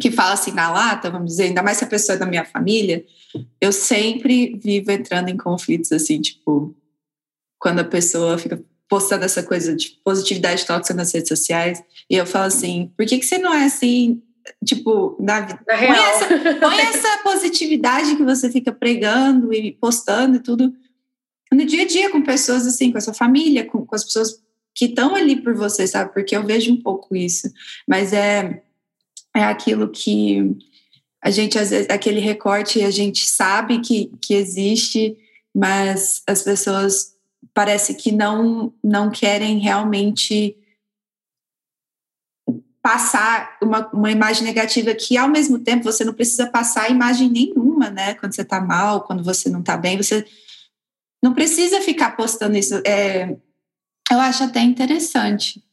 que 0.00 0.10
fala 0.10 0.34
assim 0.34 0.52
na 0.52 0.70
lata, 0.70 1.10
vamos 1.10 1.30
dizer, 1.30 1.44
ainda 1.44 1.62
mais 1.62 1.78
se 1.78 1.84
a 1.84 1.88
pessoa 1.88 2.16
é 2.16 2.18
da 2.18 2.26
minha 2.26 2.44
família, 2.44 3.04
eu 3.60 3.72
sempre 3.72 4.58
vivo 4.62 4.90
entrando 4.90 5.28
em 5.28 5.36
conflitos 5.36 5.92
assim, 5.92 6.20
tipo, 6.20 6.74
quando 7.58 7.80
a 7.80 7.84
pessoa 7.84 8.38
fica 8.38 8.62
postando 8.88 9.24
essa 9.24 9.42
coisa 9.42 9.74
de 9.74 9.98
positividade 10.04 10.64
tóxica 10.64 10.94
nas 10.94 11.12
redes 11.12 11.28
sociais, 11.28 11.82
e 12.08 12.16
eu 12.16 12.26
falo 12.26 12.46
assim, 12.46 12.92
por 12.96 13.04
que, 13.04 13.18
que 13.18 13.26
você 13.26 13.38
não 13.38 13.52
é 13.52 13.64
assim 13.64 14.22
tipo, 14.64 15.16
na, 15.20 15.40
na 15.40 15.56
põe, 15.56 15.86
essa, 15.86 16.54
põe 16.60 16.78
essa 16.78 17.18
positividade 17.22 18.14
que 18.16 18.22
você 18.22 18.50
fica 18.50 18.72
pregando 18.72 19.52
e 19.52 19.72
postando 19.72 20.36
e 20.36 20.40
tudo 20.40 20.72
no 21.52 21.64
dia 21.64 21.82
a 21.82 21.86
dia 21.86 22.10
com 22.10 22.22
pessoas 22.22 22.66
assim, 22.66 22.92
com 22.92 22.98
a 22.98 23.00
sua 23.00 23.14
família, 23.14 23.64
com, 23.64 23.84
com 23.84 23.94
as 23.94 24.04
pessoas 24.04 24.42
que 24.74 24.86
estão 24.86 25.14
ali 25.14 25.36
por 25.42 25.54
você, 25.54 25.86
sabe? 25.86 26.12
Porque 26.12 26.36
eu 26.36 26.44
vejo 26.44 26.72
um 26.72 26.80
pouco 26.80 27.16
isso, 27.16 27.50
mas 27.88 28.12
é, 28.12 28.62
é 29.36 29.44
aquilo 29.44 29.88
que 29.88 30.56
a 31.22 31.30
gente, 31.30 31.58
às 31.58 31.70
vezes, 31.70 31.88
aquele 31.90 32.20
recorte, 32.20 32.82
a 32.82 32.90
gente 32.90 33.28
sabe 33.28 33.80
que, 33.80 34.12
que 34.20 34.34
existe, 34.34 35.16
mas 35.54 36.22
as 36.26 36.42
pessoas 36.42 37.14
parece 37.52 37.94
que 37.94 38.12
não, 38.12 38.72
não 38.84 39.10
querem 39.10 39.58
realmente 39.58 40.56
passar 42.82 43.56
uma, 43.60 43.88
uma 43.88 44.12
imagem 44.12 44.44
negativa 44.44 44.94
que, 44.94 45.16
ao 45.16 45.28
mesmo 45.28 45.58
tempo, 45.58 45.82
você 45.82 46.04
não 46.04 46.14
precisa 46.14 46.48
passar 46.48 46.90
imagem 46.90 47.28
nenhuma, 47.28 47.90
né? 47.90 48.14
Quando 48.14 48.32
você 48.32 48.44
tá 48.44 48.60
mal, 48.60 49.00
quando 49.00 49.24
você 49.24 49.48
não 49.48 49.60
tá 49.60 49.76
bem, 49.76 49.96
você 49.96 50.24
não 51.20 51.34
precisa 51.34 51.80
ficar 51.80 52.16
postando 52.16 52.56
isso. 52.56 52.76
É, 52.86 53.36
eu 54.12 54.20
acho 54.20 54.44
até 54.44 54.60
interessante. 54.60 55.65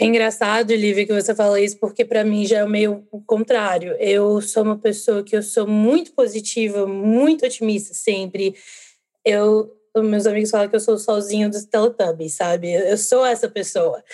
É 0.00 0.06
engraçado, 0.06 0.72
Lívia, 0.72 1.04
que 1.04 1.12
você 1.12 1.34
fala 1.34 1.60
isso, 1.60 1.76
porque 1.76 2.04
para 2.04 2.22
mim 2.22 2.46
já 2.46 2.58
é 2.58 2.66
meio 2.68 3.04
o 3.10 3.20
contrário. 3.20 3.96
Eu 3.98 4.40
sou 4.40 4.62
uma 4.62 4.78
pessoa 4.78 5.24
que 5.24 5.34
eu 5.34 5.42
sou 5.42 5.66
muito 5.66 6.12
positiva, 6.12 6.86
muito 6.86 7.44
otimista 7.44 7.92
sempre. 7.92 8.54
Eu, 9.24 9.76
meus 9.96 10.24
amigos 10.24 10.50
falam 10.50 10.68
que 10.68 10.76
eu 10.76 10.80
sou 10.80 10.94
o 10.94 10.98
solzinho 10.98 11.50
dos 11.50 11.64
Teletubbies, 11.64 12.34
sabe? 12.34 12.72
Eu 12.72 12.96
sou 12.96 13.26
essa 13.26 13.48
pessoa. 13.48 14.04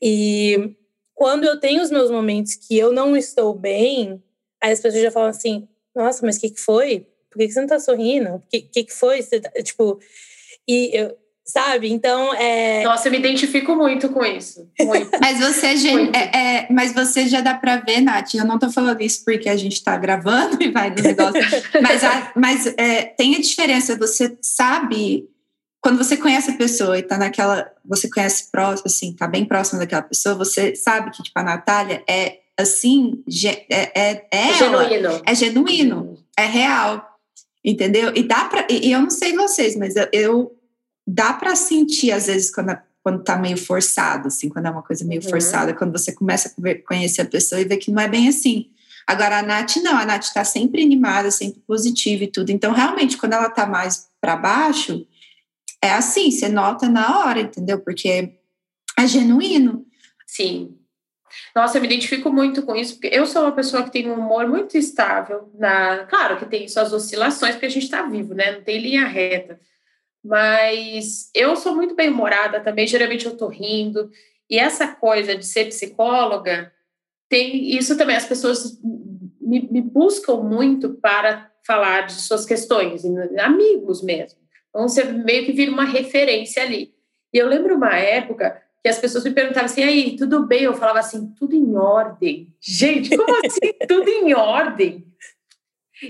E 0.00 0.76
quando 1.12 1.42
eu 1.42 1.58
tenho 1.58 1.82
os 1.82 1.90
meus 1.90 2.12
momentos 2.12 2.54
que 2.54 2.78
eu 2.78 2.92
não 2.92 3.16
estou 3.16 3.52
bem, 3.52 4.22
aí 4.62 4.72
as 4.72 4.80
pessoas 4.80 5.02
já 5.02 5.10
falam 5.10 5.30
assim: 5.30 5.68
nossa, 5.96 6.24
mas 6.24 6.36
o 6.36 6.40
que, 6.42 6.50
que 6.50 6.60
foi? 6.60 7.08
Por 7.28 7.38
que, 7.38 7.48
que 7.48 7.52
você 7.52 7.60
não 7.60 7.66
tá 7.66 7.80
sorrindo? 7.80 8.36
O 8.36 8.42
que, 8.48 8.60
que, 8.60 8.84
que 8.84 8.92
foi? 8.92 9.20
Tá, 9.20 9.50
tipo, 9.62 9.98
e 10.68 10.90
eu, 10.96 11.18
sabe? 11.44 11.92
Então, 11.92 12.32
é. 12.34 12.82
Nossa, 12.84 13.08
eu 13.08 13.12
me 13.12 13.18
identifico 13.18 13.76
muito 13.76 14.08
com 14.08 14.24
isso. 14.24 14.68
Muito. 14.80 15.10
mas 15.20 15.38
você 15.38 15.76
já, 15.76 15.90
é, 15.90 16.36
é, 16.36 16.66
mas 16.70 16.92
você 16.92 17.28
já 17.28 17.40
dá 17.40 17.54
para 17.54 17.76
ver, 17.76 18.00
Nath. 18.00 18.34
Eu 18.34 18.46
não 18.46 18.58
tô 18.58 18.70
falando 18.70 19.00
isso 19.02 19.22
porque 19.24 19.48
a 19.48 19.56
gente 19.56 19.82
tá 19.82 19.96
gravando 19.96 20.56
e 20.62 20.70
vai 20.70 20.90
do 20.90 21.02
negócio. 21.02 21.40
mas 21.82 22.02
a, 22.02 22.32
mas 22.34 22.66
é, 22.78 23.02
tem 23.02 23.36
a 23.36 23.40
diferença. 23.40 23.96
Você 23.96 24.36
sabe 24.40 25.28
quando 25.84 25.98
você 25.98 26.16
conhece 26.16 26.50
a 26.50 26.56
pessoa 26.56 26.98
e 26.98 27.02
tá 27.02 27.18
naquela, 27.18 27.70
você 27.84 28.08
conhece 28.08 28.50
próximo, 28.50 28.86
assim, 28.86 29.12
tá 29.12 29.28
bem 29.28 29.44
próximo 29.44 29.78
daquela 29.78 30.00
pessoa, 30.00 30.34
você 30.34 30.74
sabe 30.74 31.10
que, 31.10 31.22
tipo, 31.22 31.38
a 31.38 31.42
Natália 31.42 32.02
é, 32.08 32.38
assim, 32.58 33.22
é, 33.44 33.66
é, 33.70 33.92
é, 33.94 34.26
é 34.30 34.54
genuíno. 34.54 35.22
É 35.26 35.34
genuíno, 35.34 36.18
é 36.38 36.46
real, 36.46 37.06
entendeu? 37.62 38.12
E 38.14 38.22
dá 38.22 38.46
pra, 38.46 38.66
e, 38.70 38.90
eu 38.90 39.02
não 39.02 39.10
sei 39.10 39.34
vocês, 39.34 39.76
mas 39.76 39.94
eu, 39.94 40.08
eu 40.10 40.52
dá 41.06 41.32
para 41.32 41.54
sentir, 41.54 42.12
às 42.12 42.26
vezes, 42.26 42.54
quando, 42.54 42.76
quando 43.02 43.22
tá 43.22 43.36
meio 43.36 43.56
forçado, 43.56 44.28
assim, 44.28 44.48
quando 44.48 44.66
é 44.66 44.70
uma 44.70 44.82
coisa 44.82 45.04
meio 45.04 45.22
uhum. 45.22 45.28
forçada, 45.28 45.74
quando 45.74 45.92
você 45.92 46.12
começa 46.12 46.48
a 46.48 46.74
conhecer 46.86 47.22
a 47.22 47.26
pessoa 47.26 47.60
e 47.60 47.64
vê 47.64 47.76
que 47.76 47.90
não 47.90 48.02
é 48.02 48.08
bem 48.08 48.28
assim. 48.28 48.70
Agora, 49.06 49.38
a 49.38 49.42
Nath 49.42 49.76
não, 49.76 49.96
a 49.96 50.04
Nath 50.06 50.32
tá 50.32 50.44
sempre 50.44 50.82
animada, 50.82 51.30
sempre 51.30 51.60
positiva 51.66 52.24
e 52.24 52.28
tudo. 52.28 52.50
Então, 52.50 52.72
realmente, 52.72 53.18
quando 53.18 53.34
ela 53.34 53.50
tá 53.50 53.66
mais 53.66 54.08
para 54.20 54.36
baixo, 54.36 55.06
é 55.82 55.90
assim, 55.92 56.30
você 56.30 56.48
nota 56.48 56.88
na 56.88 57.18
hora, 57.18 57.40
entendeu? 57.40 57.78
Porque 57.80 58.32
é 58.98 59.06
genuíno. 59.06 59.84
Sim. 60.26 60.78
Nossa, 61.54 61.76
eu 61.76 61.82
me 61.82 61.86
identifico 61.86 62.32
muito 62.32 62.62
com 62.62 62.74
isso, 62.74 62.94
porque 62.94 63.14
eu 63.14 63.26
sou 63.26 63.42
uma 63.42 63.52
pessoa 63.52 63.82
que 63.82 63.90
tem 63.90 64.10
um 64.10 64.14
humor 64.14 64.48
muito 64.48 64.78
estável. 64.78 65.50
Na, 65.54 66.06
claro 66.06 66.38
que 66.38 66.46
tem 66.46 66.66
suas 66.68 66.92
oscilações, 66.92 67.54
porque 67.54 67.66
a 67.66 67.70
gente 67.70 67.84
está 67.84 68.02
vivo, 68.02 68.34
né? 68.34 68.52
Não 68.52 68.62
tem 68.62 68.80
linha 68.80 69.06
reta. 69.06 69.60
Mas 70.24 71.30
eu 71.34 71.54
sou 71.54 71.74
muito 71.74 71.94
bem-humorada 71.94 72.60
também, 72.60 72.86
geralmente 72.86 73.26
eu 73.26 73.36
tô 73.36 73.48
rindo. 73.48 74.10
E 74.48 74.58
essa 74.58 74.88
coisa 74.88 75.36
de 75.36 75.44
ser 75.44 75.66
psicóloga, 75.66 76.72
tem 77.28 77.76
isso 77.76 77.96
também. 77.96 78.16
As 78.16 78.26
pessoas 78.26 78.80
me, 79.40 79.68
me 79.70 79.82
buscam 79.82 80.36
muito 80.36 80.94
para 80.94 81.50
falar 81.66 82.02
de 82.02 82.12
suas 82.12 82.46
questões, 82.46 83.04
amigos 83.38 84.02
mesmo. 84.02 84.38
Então, 84.70 84.88
você 84.88 85.04
meio 85.04 85.44
que 85.44 85.52
vira 85.52 85.70
uma 85.70 85.84
referência 85.84 86.62
ali. 86.62 86.94
E 87.32 87.38
eu 87.38 87.46
lembro 87.46 87.76
uma 87.76 87.96
época 87.96 88.62
que 88.82 88.88
as 88.88 88.98
pessoas 88.98 89.24
me 89.24 89.30
perguntavam 89.30 89.64
assim, 89.64 89.82
aí, 89.82 90.16
tudo 90.16 90.46
bem? 90.46 90.64
Eu 90.64 90.74
falava 90.74 90.98
assim, 90.98 91.32
tudo 91.38 91.54
em 91.54 91.74
ordem. 91.76 92.54
Gente, 92.60 93.16
como 93.16 93.34
assim 93.44 93.72
tudo 93.88 94.08
em 94.08 94.34
ordem? 94.34 95.06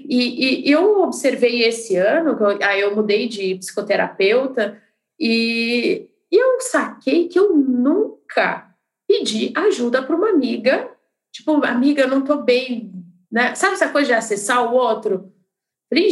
E, 0.09 0.67
e, 0.67 0.71
eu 0.71 1.03
observei 1.03 1.63
esse 1.63 1.97
ano, 1.97 2.37
eu, 2.41 2.59
aí 2.63 2.81
eu 2.81 2.95
mudei 2.95 3.29
de 3.29 3.57
psicoterapeuta, 3.57 4.81
e, 5.19 6.09
eu 6.31 6.61
saquei 6.61 7.29
que 7.29 7.39
eu 7.39 7.55
nunca 7.55 8.75
pedi 9.07 9.53
ajuda 9.55 10.03
para 10.03 10.17
uma 10.17 10.31
amiga, 10.31 10.91
tipo, 11.33 11.65
amiga, 11.65 12.07
não 12.07 12.23
tô 12.23 12.39
bem, 12.39 12.93
né? 13.31 13.55
Sabe 13.55 13.75
essa 13.75 13.89
coisa 13.89 14.09
de 14.09 14.15
acessar 14.15 14.73
o 14.73 14.75
outro? 14.75 15.33
Falei, 15.89 16.09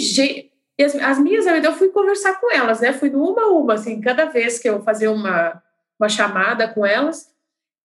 e 0.79 0.85
as, 0.85 0.95
as 0.95 1.19
minhas, 1.19 1.47
eu 1.47 1.73
fui 1.75 1.89
conversar 1.89 2.41
com 2.41 2.53
elas, 2.53 2.81
né? 2.81 2.93
Fui 2.93 3.11
uma 3.11 3.43
a 3.43 3.51
uma, 3.51 3.75
assim, 3.75 4.01
cada 4.01 4.27
vez 4.27 4.59
que 4.59 4.69
eu 4.69 4.83
fazia 4.83 5.11
uma, 5.11 5.63
uma 5.99 6.09
chamada 6.09 6.69
com 6.69 6.85
elas, 6.85 7.33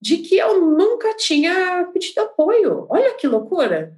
de 0.02 0.18
que 0.18 0.38
eu 0.38 0.62
nunca 0.62 1.16
tinha 1.16 1.90
pedido 1.92 2.20
apoio. 2.20 2.86
Olha 2.90 3.16
que 3.16 3.28
loucura! 3.28 3.98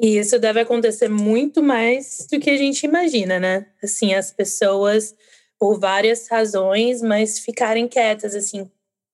E 0.00 0.18
isso 0.18 0.38
deve 0.38 0.60
acontecer 0.60 1.08
muito 1.08 1.62
mais 1.62 2.26
do 2.30 2.38
que 2.38 2.50
a 2.50 2.56
gente 2.56 2.84
imagina, 2.84 3.40
né? 3.40 3.66
Assim, 3.82 4.14
as 4.14 4.30
pessoas, 4.30 5.14
por 5.58 5.78
várias 5.78 6.28
razões, 6.28 7.02
mas 7.02 7.40
ficarem 7.40 7.88
quietas, 7.88 8.34
assim. 8.34 8.70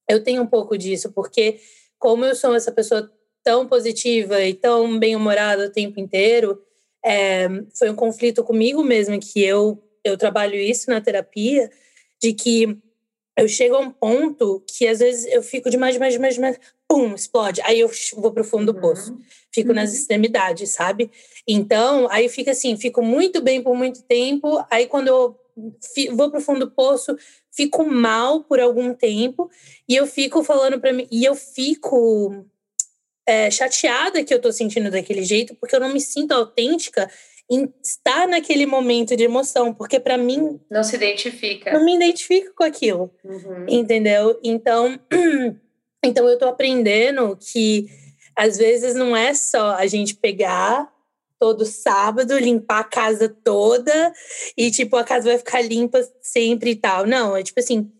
Eu 0.07 0.23
tenho 0.23 0.43
um 0.43 0.47
pouco 0.47 0.77
disso, 0.77 1.11
porque 1.11 1.59
como 1.97 2.23
eu 2.23 2.35
sou 2.35 2.53
essa 2.53 2.71
pessoa 2.71 3.11
tão 3.43 3.67
positiva 3.67 4.41
e 4.41 4.53
tão 4.53 4.99
bem-humorada 4.99 5.65
o 5.65 5.71
tempo 5.71 5.99
inteiro, 5.99 6.61
é, 7.03 7.47
foi 7.77 7.89
um 7.89 7.95
conflito 7.95 8.43
comigo 8.43 8.83
mesma, 8.83 9.17
que 9.17 9.43
eu, 9.43 9.81
eu 10.03 10.17
trabalho 10.17 10.55
isso 10.55 10.89
na 10.89 11.01
terapia, 11.01 11.69
de 12.21 12.33
que 12.33 12.77
eu 13.37 13.47
chego 13.47 13.75
a 13.75 13.79
um 13.79 13.91
ponto 13.91 14.63
que 14.65 14.87
às 14.87 14.99
vezes 14.99 15.25
eu 15.25 15.43
fico 15.43 15.69
demais, 15.69 15.93
demais, 15.93 16.13
demais, 16.13 16.35
demais, 16.35 16.59
pum, 16.87 17.13
explode. 17.13 17.61
Aí 17.63 17.79
eu 17.79 17.91
vou 18.15 18.31
pro 18.31 18.43
fundo 18.43 18.71
do 18.71 18.79
poço. 18.79 19.11
Uhum. 19.11 19.21
Fico 19.53 19.69
uhum. 19.69 19.75
nas 19.75 19.93
extremidades, 19.93 20.69
sabe? 20.69 21.11
Então, 21.47 22.07
aí 22.09 22.29
fica 22.29 22.51
assim, 22.51 22.77
fico 22.77 23.01
muito 23.01 23.41
bem 23.41 23.61
por 23.61 23.75
muito 23.75 24.01
tempo. 24.03 24.63
Aí 24.71 24.87
quando 24.87 25.07
eu 25.09 25.39
vou 26.13 26.31
pro 26.31 26.41
fundo 26.41 26.61
do 26.61 26.71
poço, 26.71 27.17
fico 27.51 27.83
mal 27.85 28.43
por 28.43 28.59
algum 28.59 28.93
tempo. 28.93 29.49
E 29.87 29.95
eu 29.95 30.07
fico 30.07 30.43
falando 30.43 30.79
para 30.79 30.93
mim, 30.93 31.07
e 31.11 31.25
eu 31.25 31.35
fico 31.35 32.45
é, 33.27 33.49
chateada 33.51 34.23
que 34.23 34.33
eu 34.33 34.39
tô 34.39 34.51
sentindo 34.51 34.91
daquele 34.91 35.23
jeito, 35.23 35.55
porque 35.55 35.75
eu 35.75 35.79
não 35.79 35.91
me 35.91 35.99
sinto 35.99 36.31
autêntica 36.31 37.09
estar 37.83 38.27
naquele 38.27 38.65
momento 38.65 39.15
de 39.15 39.23
emoção, 39.23 39.73
porque 39.73 39.99
para 39.99 40.17
mim. 40.17 40.59
Não 40.69 40.83
se 40.83 40.95
identifica. 40.95 41.73
Não 41.73 41.83
me 41.83 41.95
identifico 41.95 42.53
com 42.55 42.63
aquilo. 42.63 43.11
Uhum. 43.23 43.65
Entendeu? 43.67 44.39
Então, 44.43 44.99
então 46.03 46.27
eu 46.27 46.37
tô 46.37 46.45
aprendendo 46.45 47.37
que 47.37 47.87
às 48.35 48.57
vezes 48.57 48.95
não 48.95 49.15
é 49.15 49.33
só 49.33 49.75
a 49.75 49.85
gente 49.87 50.15
pegar 50.15 50.91
todo 51.39 51.65
sábado, 51.65 52.37
limpar 52.37 52.79
a 52.79 52.83
casa 52.83 53.29
toda 53.29 54.13
e, 54.57 54.71
tipo, 54.71 54.95
a 54.95 55.03
casa 55.03 55.29
vai 55.29 55.37
ficar 55.37 55.61
limpa 55.61 56.01
sempre 56.21 56.71
e 56.71 56.75
tal. 56.75 57.05
Não, 57.05 57.35
é 57.35 57.43
tipo 57.43 57.59
assim, 57.59 57.91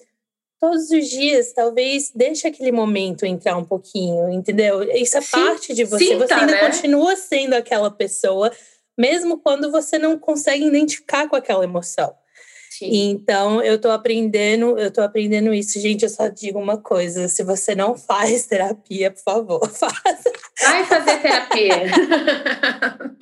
todos 0.60 0.89
os 0.89 1.10
dias, 1.10 1.53
talvez 1.53 2.12
deixe 2.13 2.47
aquele 2.47 2.71
momento 2.71 3.25
entrar 3.25 3.58
um 3.58 3.63
pouquinho, 3.63 4.29
entendeu? 4.29 4.84
Isso 4.84 5.17
é 5.17 5.21
Sim, 5.21 5.31
parte 5.31 5.73
de 5.73 5.84
você. 5.84 6.05
Sinta, 6.05 6.27
você 6.27 6.34
ainda 6.34 6.53
né? 6.53 6.60
continua 6.60 7.15
sendo 7.15 7.53
aquela 7.53 7.91
pessoa, 7.91 8.51
mesmo 8.97 9.39
quando 9.39 9.71
você 9.71 9.97
não 9.97 10.17
consegue 10.17 10.65
identificar 10.65 11.27
com 11.27 11.36
aquela 11.36 11.63
emoção. 11.63 12.15
Sim. 12.77 13.10
Então, 13.10 13.62
eu 13.62 13.79
tô 13.79 13.89
aprendendo, 13.89 14.77
eu 14.77 14.91
tô 14.91 15.01
aprendendo 15.01 15.53
isso. 15.53 15.79
Gente, 15.79 16.03
eu 16.03 16.10
só 16.10 16.27
digo 16.27 16.60
uma 16.60 16.77
coisa: 16.77 17.29
se 17.29 17.41
você 17.41 17.73
não 17.73 17.95
faz 17.97 18.47
terapia, 18.47 19.12
por 19.12 19.23
favor, 19.23 19.67
faça. 19.71 20.31
Vai 20.62 20.84
fazer 20.86 21.21
terapia. 21.21 21.84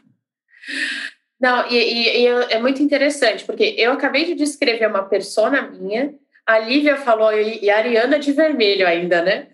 não, 1.40 1.70
e, 1.70 1.76
e, 1.76 2.24
e, 2.24 2.28
é 2.28 2.60
muito 2.60 2.82
interessante, 2.82 3.46
porque 3.46 3.76
eu 3.78 3.92
acabei 3.92 4.26
de 4.26 4.34
descrever 4.34 4.88
uma 4.88 5.04
persona 5.04 5.62
minha, 5.70 6.16
a 6.48 6.58
Lívia 6.58 6.98
falou, 6.98 7.32
e 7.32 7.70
a 7.70 7.78
Ariana 7.78 8.18
de 8.18 8.32
vermelho 8.32 8.88
ainda, 8.88 9.22
né? 9.22 9.50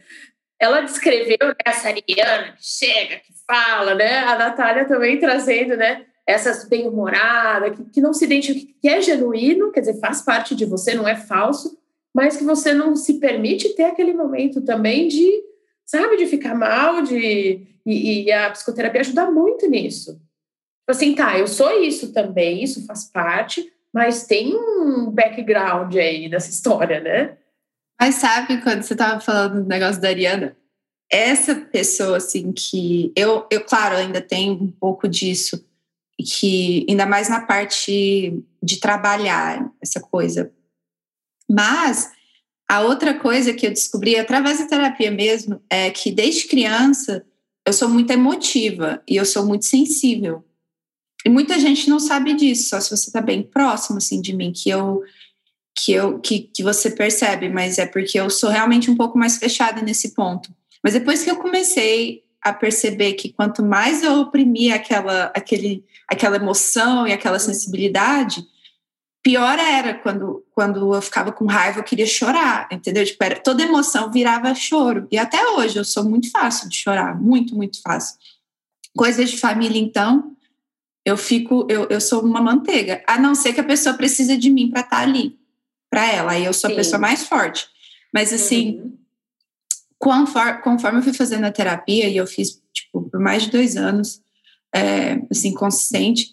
Ela 0.57 0.81
descreveu 0.81 1.37
né, 1.41 1.55
essa 1.65 1.89
Ariana 1.89 2.53
que 2.53 2.65
chega, 2.65 3.17
que 3.17 3.33
fala, 3.49 3.95
né? 3.95 4.19
A 4.19 4.37
Natália 4.37 4.85
também 4.85 5.19
trazendo, 5.19 5.75
né? 5.75 6.05
essas 6.29 6.63
bem-humoradas, 6.69 7.75
que, 7.75 7.83
que 7.85 8.01
não 8.01 8.13
se 8.13 8.23
identifica, 8.23 8.71
que 8.79 8.87
é 8.87 9.01
genuíno, 9.01 9.71
quer 9.71 9.79
dizer, 9.79 9.99
faz 9.99 10.21
parte 10.21 10.53
de 10.53 10.63
você, 10.63 10.93
não 10.93 11.07
é 11.07 11.15
falso, 11.15 11.75
mas 12.13 12.37
que 12.37 12.43
você 12.43 12.71
não 12.71 12.95
se 12.95 13.19
permite 13.19 13.75
ter 13.75 13.85
aquele 13.85 14.13
momento 14.13 14.61
também 14.61 15.07
de, 15.07 15.27
sabe, 15.83 16.17
de 16.17 16.27
ficar 16.27 16.53
mal, 16.53 17.01
de 17.01 17.65
e, 17.83 18.25
e 18.25 18.31
a 18.31 18.51
psicoterapia 18.51 19.01
ajuda 19.01 19.31
muito 19.31 19.67
nisso. 19.67 20.11
Tipo 20.11 20.91
assim, 20.91 21.15
tá, 21.15 21.39
eu 21.39 21.47
sou 21.47 21.81
isso 21.81 22.13
também, 22.13 22.63
isso 22.63 22.85
faz 22.85 23.05
parte, 23.05 23.67
mas 23.91 24.27
tem 24.27 24.55
um 24.55 25.09
background 25.09 25.95
aí 25.95 26.29
nessa 26.29 26.51
história, 26.51 26.99
né? 26.99 27.37
Mas 27.99 28.15
sabe, 28.15 28.61
quando 28.61 28.83
você 28.83 28.93
estava 28.93 29.19
falando 29.19 29.63
do 29.63 29.67
negócio 29.67 29.99
da 29.99 30.09
Ariana, 30.09 30.55
essa 31.11 31.55
pessoa, 31.55 32.17
assim, 32.17 32.51
que 32.51 33.11
eu, 33.15 33.45
eu, 33.49 33.63
claro, 33.63 33.95
ainda 33.95 34.21
tenho 34.21 34.53
um 34.53 34.71
pouco 34.71 35.07
disso, 35.07 35.65
que 36.19 36.85
ainda 36.87 37.05
mais 37.05 37.29
na 37.29 37.41
parte 37.41 38.43
de 38.61 38.77
trabalhar 38.77 39.71
essa 39.81 39.99
coisa. 39.99 40.51
Mas 41.49 42.11
a 42.69 42.81
outra 42.81 43.17
coisa 43.17 43.53
que 43.53 43.65
eu 43.65 43.71
descobri 43.71 44.15
através 44.15 44.59
da 44.59 44.67
terapia 44.67 45.09
mesmo 45.09 45.61
é 45.69 45.89
que 45.89 46.11
desde 46.11 46.47
criança 46.47 47.25
eu 47.65 47.73
sou 47.73 47.89
muito 47.89 48.11
emotiva 48.11 49.01
e 49.07 49.15
eu 49.15 49.25
sou 49.25 49.45
muito 49.45 49.65
sensível. 49.65 50.45
E 51.25 51.29
muita 51.29 51.59
gente 51.59 51.89
não 51.89 51.99
sabe 51.99 52.33
disso, 52.33 52.69
só 52.69 52.79
se 52.79 52.89
você 52.95 53.09
está 53.09 53.21
bem 53.21 53.41
próximo 53.41 53.97
assim 53.97 54.21
de 54.21 54.33
mim 54.33 54.53
que 54.53 54.69
eu 54.69 55.01
que 55.75 55.91
eu 55.93 56.19
que, 56.19 56.39
que 56.39 56.63
você 56.63 56.91
percebe, 56.91 57.49
mas 57.49 57.77
é 57.77 57.85
porque 57.85 58.19
eu 58.19 58.29
sou 58.29 58.49
realmente 58.49 58.91
um 58.91 58.95
pouco 58.95 59.17
mais 59.17 59.37
fechada 59.37 59.81
nesse 59.81 60.13
ponto. 60.13 60.53
Mas 60.83 60.93
depois 60.93 61.23
que 61.23 61.29
eu 61.29 61.37
comecei 61.37 62.23
a 62.41 62.53
perceber 62.53 63.13
que 63.13 63.33
quanto 63.33 63.63
mais 63.63 64.01
eu 64.01 64.21
oprimia 64.21 64.75
aquela, 64.75 65.25
aquele, 65.35 65.83
aquela 66.07 66.37
emoção 66.37 67.07
e 67.07 67.11
aquela 67.11 67.37
sensibilidade, 67.37 68.45
pior 69.21 69.59
era 69.59 69.93
quando, 69.93 70.45
quando 70.51 70.93
eu 70.93 71.01
ficava 71.01 71.31
com 71.31 71.45
raiva, 71.45 71.79
eu 71.79 71.83
queria 71.83 72.05
chorar, 72.05 72.67
entendeu? 72.71 73.05
Tipo, 73.05 73.23
era, 73.23 73.39
toda 73.39 73.63
emoção 73.63 74.09
virava 74.09 74.55
choro. 74.55 75.07
E 75.11 75.17
até 75.17 75.45
hoje 75.49 75.77
eu 75.77 75.83
sou 75.83 76.03
muito 76.03 76.31
fácil 76.31 76.69
de 76.69 76.77
chorar, 76.77 77.19
muito, 77.19 77.55
muito 77.55 77.81
fácil. 77.81 78.17
Coisas 78.95 79.29
de 79.29 79.37
família, 79.37 79.79
então, 79.79 80.35
eu 81.05 81.17
fico, 81.17 81.67
eu, 81.69 81.87
eu 81.89 81.99
sou 81.99 82.23
uma 82.23 82.41
manteiga, 82.41 83.03
a 83.05 83.19
não 83.19 83.35
ser 83.35 83.53
que 83.53 83.59
a 83.59 83.65
pessoa 83.65 83.95
precisa 83.95 84.37
de 84.37 84.49
mim 84.49 84.69
para 84.69 84.81
estar 84.81 84.97
tá 84.97 85.03
ali, 85.03 85.37
para 85.89 86.09
ela, 86.09 86.31
aí 86.31 86.45
eu 86.45 86.53
sou 86.53 86.69
Sim. 86.69 86.73
a 86.73 86.77
pessoa 86.77 86.99
mais 86.99 87.23
forte. 87.27 87.67
Mas 88.13 88.31
assim, 88.31 88.79
uhum 88.79 88.99
conforme, 89.99 90.61
conforme 90.61 90.99
eu 90.99 91.03
fui 91.03 91.13
fazendo 91.13 91.43
a 91.43 91.51
terapia, 91.51 92.07
e 92.07 92.17
eu 92.17 92.25
fiz 92.25 92.61
tipo, 92.73 93.03
por 93.03 93.19
mais 93.19 93.43
de 93.43 93.51
dois 93.51 93.75
anos, 93.75 94.21
é, 94.73 95.19
assim, 95.29 95.53
consistente, 95.53 96.29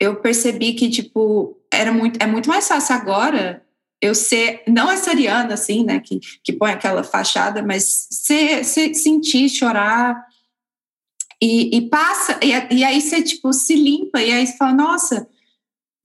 eu 0.00 0.16
percebi 0.16 0.74
que, 0.74 0.88
tipo, 0.88 1.58
era 1.72 1.92
muito, 1.92 2.22
é 2.22 2.26
muito 2.26 2.48
mais 2.48 2.66
fácil 2.66 2.94
agora 2.94 3.62
eu 4.00 4.14
ser, 4.14 4.62
não 4.68 4.90
essa 4.90 5.10
Ariana, 5.10 5.54
assim, 5.54 5.82
né, 5.82 5.98
que, 5.98 6.20
que 6.42 6.52
põe 6.52 6.70
aquela 6.70 7.02
fachada, 7.02 7.62
mas 7.62 8.08
ser, 8.10 8.64
ser 8.64 8.94
sentir, 8.94 9.48
chorar, 9.48 10.22
e, 11.42 11.76
e 11.76 11.88
passa, 11.88 12.38
e, 12.42 12.76
e, 12.76 12.84
aí 12.84 13.00
você, 13.00 13.22
tipo, 13.22 13.52
se 13.52 13.74
limpa, 13.74 14.20
e 14.22 14.30
aí 14.30 14.46
você 14.46 14.56
fala, 14.56 14.72
nossa, 14.72 15.26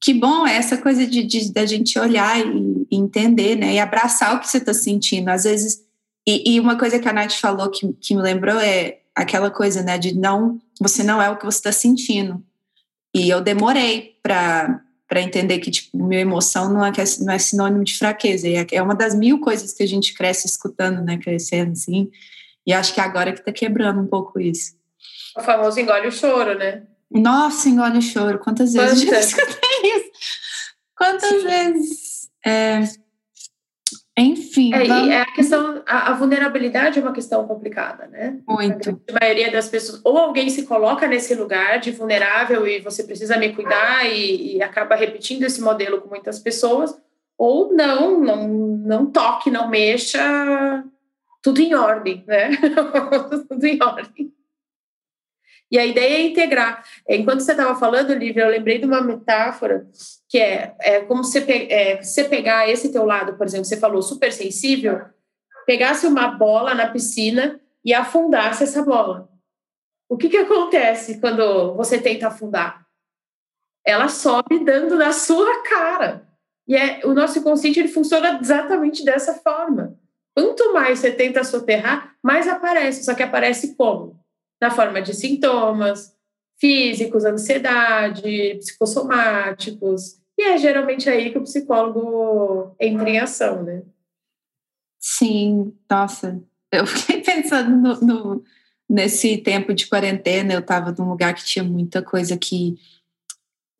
que 0.01 0.13
bom 0.13 0.47
é 0.47 0.55
essa 0.55 0.77
coisa 0.77 1.05
de, 1.05 1.23
de 1.23 1.51
da 1.51 1.65
gente 1.65 1.99
olhar 1.99 2.39
e, 2.39 2.87
e, 2.89 2.95
entender, 2.95 3.55
né, 3.57 3.73
e 3.75 3.79
abraçar 3.79 4.35
o 4.35 4.39
que 4.39 4.47
você 4.47 4.57
está 4.57 4.73
sentindo. 4.73 5.29
Às 5.29 5.43
vezes 5.43 5.85
e, 6.27 6.55
e, 6.55 6.59
uma 6.59 6.77
coisa 6.77 6.99
que 6.99 7.07
a 7.07 7.13
Nath 7.13 7.33
falou 7.33 7.69
que, 7.69 7.91
que 7.93 8.15
me 8.15 8.21
lembrou 8.21 8.59
é 8.59 8.99
aquela 9.15 9.49
coisa, 9.49 9.81
né, 9.81 9.97
de 9.97 10.15
não, 10.15 10.59
você 10.79 11.03
não 11.03 11.21
é 11.21 11.29
o 11.29 11.37
que 11.37 11.45
você 11.45 11.57
está 11.57 11.71
sentindo. 11.71 12.43
E 13.13 13.29
eu 13.29 13.41
demorei 13.41 14.17
para 14.21 14.81
para 15.07 15.21
entender 15.23 15.57
que 15.57 15.71
tipo 15.71 15.97
minha 15.97 16.21
emoção 16.21 16.71
não 16.71 16.85
é 16.85 16.91
não 17.21 17.33
é 17.33 17.39
sinônimo 17.39 17.83
de 17.83 17.97
fraqueza. 17.97 18.47
E 18.47 18.55
é, 18.55 18.67
é 18.73 18.81
uma 18.81 18.93
das 18.93 19.15
mil 19.15 19.39
coisas 19.39 19.73
que 19.73 19.81
a 19.81 19.87
gente 19.87 20.13
cresce 20.13 20.45
escutando 20.45 21.01
né 21.01 21.17
crescendo 21.17 21.71
assim. 21.71 22.11
E 22.65 22.71
acho 22.71 22.93
que 22.93 23.01
agora 23.01 23.33
que 23.33 23.39
está 23.39 23.51
quebrando 23.51 23.99
um 23.99 24.05
pouco 24.05 24.39
isso. 24.39 24.75
O 25.35 25.41
famoso 25.41 25.79
engole 25.79 26.07
o 26.07 26.11
choro 26.11 26.55
né? 26.59 26.83
Nossa 27.09 27.67
engole 27.67 27.97
o 27.97 28.01
choro. 28.03 28.37
Quantas 28.37 28.73
vezes 28.73 29.03
quantas? 29.03 29.33
eu 29.33 29.39
escutei 29.39 29.95
isso? 29.95 30.11
Quantas 30.95 31.29
Sim. 31.29 31.43
vezes? 31.43 32.29
É, 32.45 32.83
enfim. 34.21 34.73
É, 34.73 34.85
vamos... 34.85 35.09
é 35.09 35.21
a 35.21 35.25
questão, 35.25 35.81
a, 35.85 36.11
a, 36.11 36.13
vulnerabilidade 36.13 36.99
é 36.99 37.01
uma 37.01 37.13
questão 37.13 37.47
complicada, 37.47 38.07
né? 38.07 38.39
Muito. 38.47 39.01
A 39.09 39.19
maioria 39.19 39.51
das 39.51 39.69
pessoas, 39.69 40.01
ou 40.03 40.17
alguém 40.17 40.49
se 40.49 40.65
coloca 40.65 41.07
nesse 41.07 41.35
lugar 41.35 41.79
de 41.79 41.91
vulnerável 41.91 42.67
e 42.67 42.79
você 42.79 43.03
precisa 43.03 43.37
me 43.37 43.53
cuidar 43.53 44.05
e, 44.05 44.57
e 44.57 44.63
acaba 44.63 44.95
repetindo 44.95 45.43
esse 45.43 45.61
modelo 45.61 46.01
com 46.01 46.09
muitas 46.09 46.39
pessoas, 46.39 46.97
ou 47.37 47.73
não, 47.73 48.19
não, 48.19 48.47
não 48.47 49.05
toque, 49.05 49.49
não 49.49 49.69
mexa, 49.69 50.83
tudo 51.41 51.61
em 51.61 51.73
ordem, 51.73 52.23
né? 52.27 52.49
tudo 53.47 53.65
em 53.65 53.81
ordem. 53.81 54.33
E 55.71 55.77
a 55.77 55.85
ideia 55.85 56.15
é 56.15 56.21
integrar. 56.21 56.83
Enquanto 57.07 57.41
você 57.41 57.51
estava 57.51 57.77
falando, 57.79 58.13
Lívia, 58.13 58.43
eu 58.43 58.49
lembrei 58.49 58.79
de 58.79 58.85
uma 58.85 59.01
metáfora 59.01 59.87
que 60.27 60.39
é, 60.39 60.75
é 60.79 61.01
como 61.01 61.23
você, 61.23 61.39
é, 61.69 62.01
você 62.01 62.23
pegar 62.23 62.69
esse 62.69 62.91
teu 62.91 63.05
lado, 63.05 63.37
por 63.37 63.45
exemplo, 63.45 63.65
você 63.65 63.77
falou 63.77 64.01
super 64.01 64.31
sensível, 64.33 65.01
pegasse 65.65 66.07
uma 66.07 66.27
bola 66.27 66.73
na 66.73 66.87
piscina 66.87 67.59
e 67.85 67.93
afundasse 67.93 68.63
essa 68.63 68.83
bola. 68.83 69.29
O 70.09 70.17
que, 70.17 70.29
que 70.29 70.37
acontece 70.37 71.19
quando 71.19 71.75
você 71.75 71.99
tenta 71.99 72.27
afundar? 72.27 72.85
Ela 73.85 74.07
sobe 74.07 74.63
dando 74.63 74.95
na 74.95 75.11
sua 75.11 75.61
cara. 75.63 76.27
E 76.67 76.75
é, 76.75 77.01
o 77.03 77.13
nosso 77.13 77.39
inconsciente 77.39 77.79
ele 77.79 77.89
funciona 77.89 78.39
exatamente 78.41 79.03
dessa 79.03 79.35
forma. 79.35 79.95
Quanto 80.35 80.73
mais 80.73 80.99
você 80.99 81.11
tenta 81.11 81.43
soterrar, 81.43 82.15
mais 82.23 82.47
aparece. 82.47 83.03
Só 83.03 83.13
que 83.13 83.23
aparece 83.23 83.75
como? 83.75 84.19
Na 84.61 84.69
forma 84.69 85.01
de 85.01 85.13
sintomas 85.13 86.15
físicos, 86.59 87.25
ansiedade, 87.25 88.55
psicossomáticos. 88.59 90.19
E 90.37 90.43
é 90.43 90.57
geralmente 90.57 91.09
aí 91.09 91.31
que 91.31 91.37
o 91.37 91.43
psicólogo 91.43 92.75
entra 92.79 93.09
em 93.09 93.19
ação, 93.19 93.63
né? 93.63 93.83
Sim, 94.99 95.73
nossa. 95.89 96.41
Eu 96.71 96.85
fiquei 96.87 97.21
pensando 97.21 97.71
no, 97.71 98.01
no 98.01 98.43
nesse 98.89 99.37
tempo 99.37 99.73
de 99.73 99.87
quarentena, 99.87 100.53
eu 100.53 100.59
estava 100.59 100.93
num 100.97 101.09
lugar 101.09 101.35
que 101.35 101.45
tinha 101.45 101.63
muita 101.63 102.01
coisa 102.01 102.35
que, 102.35 102.75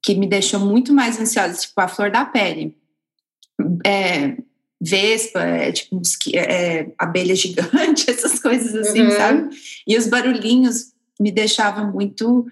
que 0.03 0.13
me 0.13 0.27
deixou 0.27 0.59
muito 0.59 0.93
mais 0.93 1.19
ansiosa, 1.19 1.59
tipo 1.59 1.81
a 1.81 1.87
flor 1.87 2.11
da 2.11 2.23
pele. 2.25 2.77
É, 3.83 4.37
vespa, 4.79 5.41
é, 5.41 5.71
tipo 5.71 6.01
é, 6.33 6.89
abelha 6.97 7.35
gigante, 7.35 8.09
essas 8.11 8.39
coisas 8.39 8.73
assim, 8.75 9.01
uhum. 9.01 9.11
sabe? 9.11 9.49
E 9.85 9.97
os 9.97 10.07
barulhinhos 10.07 10.93
me 11.19 11.31
deixavam 11.31 11.91
muito, 11.91 12.47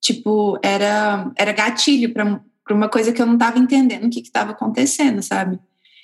tipo, 0.00 0.58
era, 0.62 1.30
era 1.36 1.52
gatilho 1.52 2.12
para 2.14 2.40
uma 2.70 2.88
coisa 2.88 3.12
que 3.12 3.20
eu 3.20 3.26
não 3.26 3.34
estava 3.34 3.58
entendendo 3.58 4.06
o 4.06 4.10
que 4.10 4.20
estava 4.20 4.52
acontecendo, 4.52 5.22
sabe? 5.22 5.58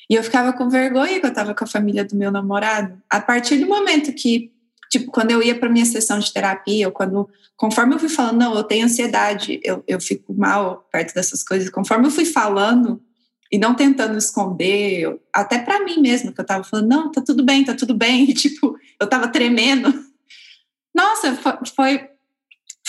E 0.08 0.14
eu 0.14 0.22
ficava 0.22 0.52
com 0.52 0.68
vergonha 0.68 1.18
que 1.18 1.26
eu 1.26 1.30
estava 1.30 1.54
com 1.54 1.64
a 1.64 1.66
família 1.66 2.04
do 2.04 2.14
meu 2.14 2.30
namorado. 2.30 3.00
A 3.10 3.20
partir 3.20 3.56
do 3.56 3.66
momento 3.66 4.12
que, 4.12 4.52
tipo, 4.90 5.10
quando 5.10 5.32
eu 5.32 5.42
ia 5.42 5.58
para 5.58 5.68
minha 5.68 5.86
sessão 5.86 6.18
de 6.18 6.32
terapia, 6.32 6.86
ou 6.86 6.92
quando, 6.92 7.28
conforme 7.56 7.94
eu 7.94 7.98
fui 7.98 8.08
falando, 8.08 8.38
não, 8.38 8.54
eu 8.54 8.62
tenho 8.62 8.84
ansiedade, 8.84 9.58
eu, 9.64 9.82
eu 9.88 10.00
fico 10.00 10.32
mal 10.32 10.86
perto 10.92 11.14
dessas 11.14 11.42
coisas, 11.42 11.70
conforme 11.70 12.06
eu 12.06 12.10
fui 12.10 12.24
falando, 12.24 13.02
e 13.50 13.58
não 13.58 13.74
tentando 13.74 14.18
esconder, 14.18 15.18
até 15.32 15.58
para 15.58 15.84
mim 15.84 16.00
mesma, 16.00 16.32
que 16.32 16.40
eu 16.40 16.46
tava 16.46 16.64
falando, 16.64 16.88
não, 16.88 17.10
tá 17.10 17.20
tudo 17.20 17.44
bem, 17.44 17.64
tá 17.64 17.74
tudo 17.74 17.94
bem, 17.94 18.30
e 18.30 18.34
tipo, 18.34 18.76
eu 19.00 19.06
tava 19.06 19.28
tremendo. 19.28 19.92
Nossa, 20.94 21.30
nossa, 21.30 21.58
foi, 21.74 22.08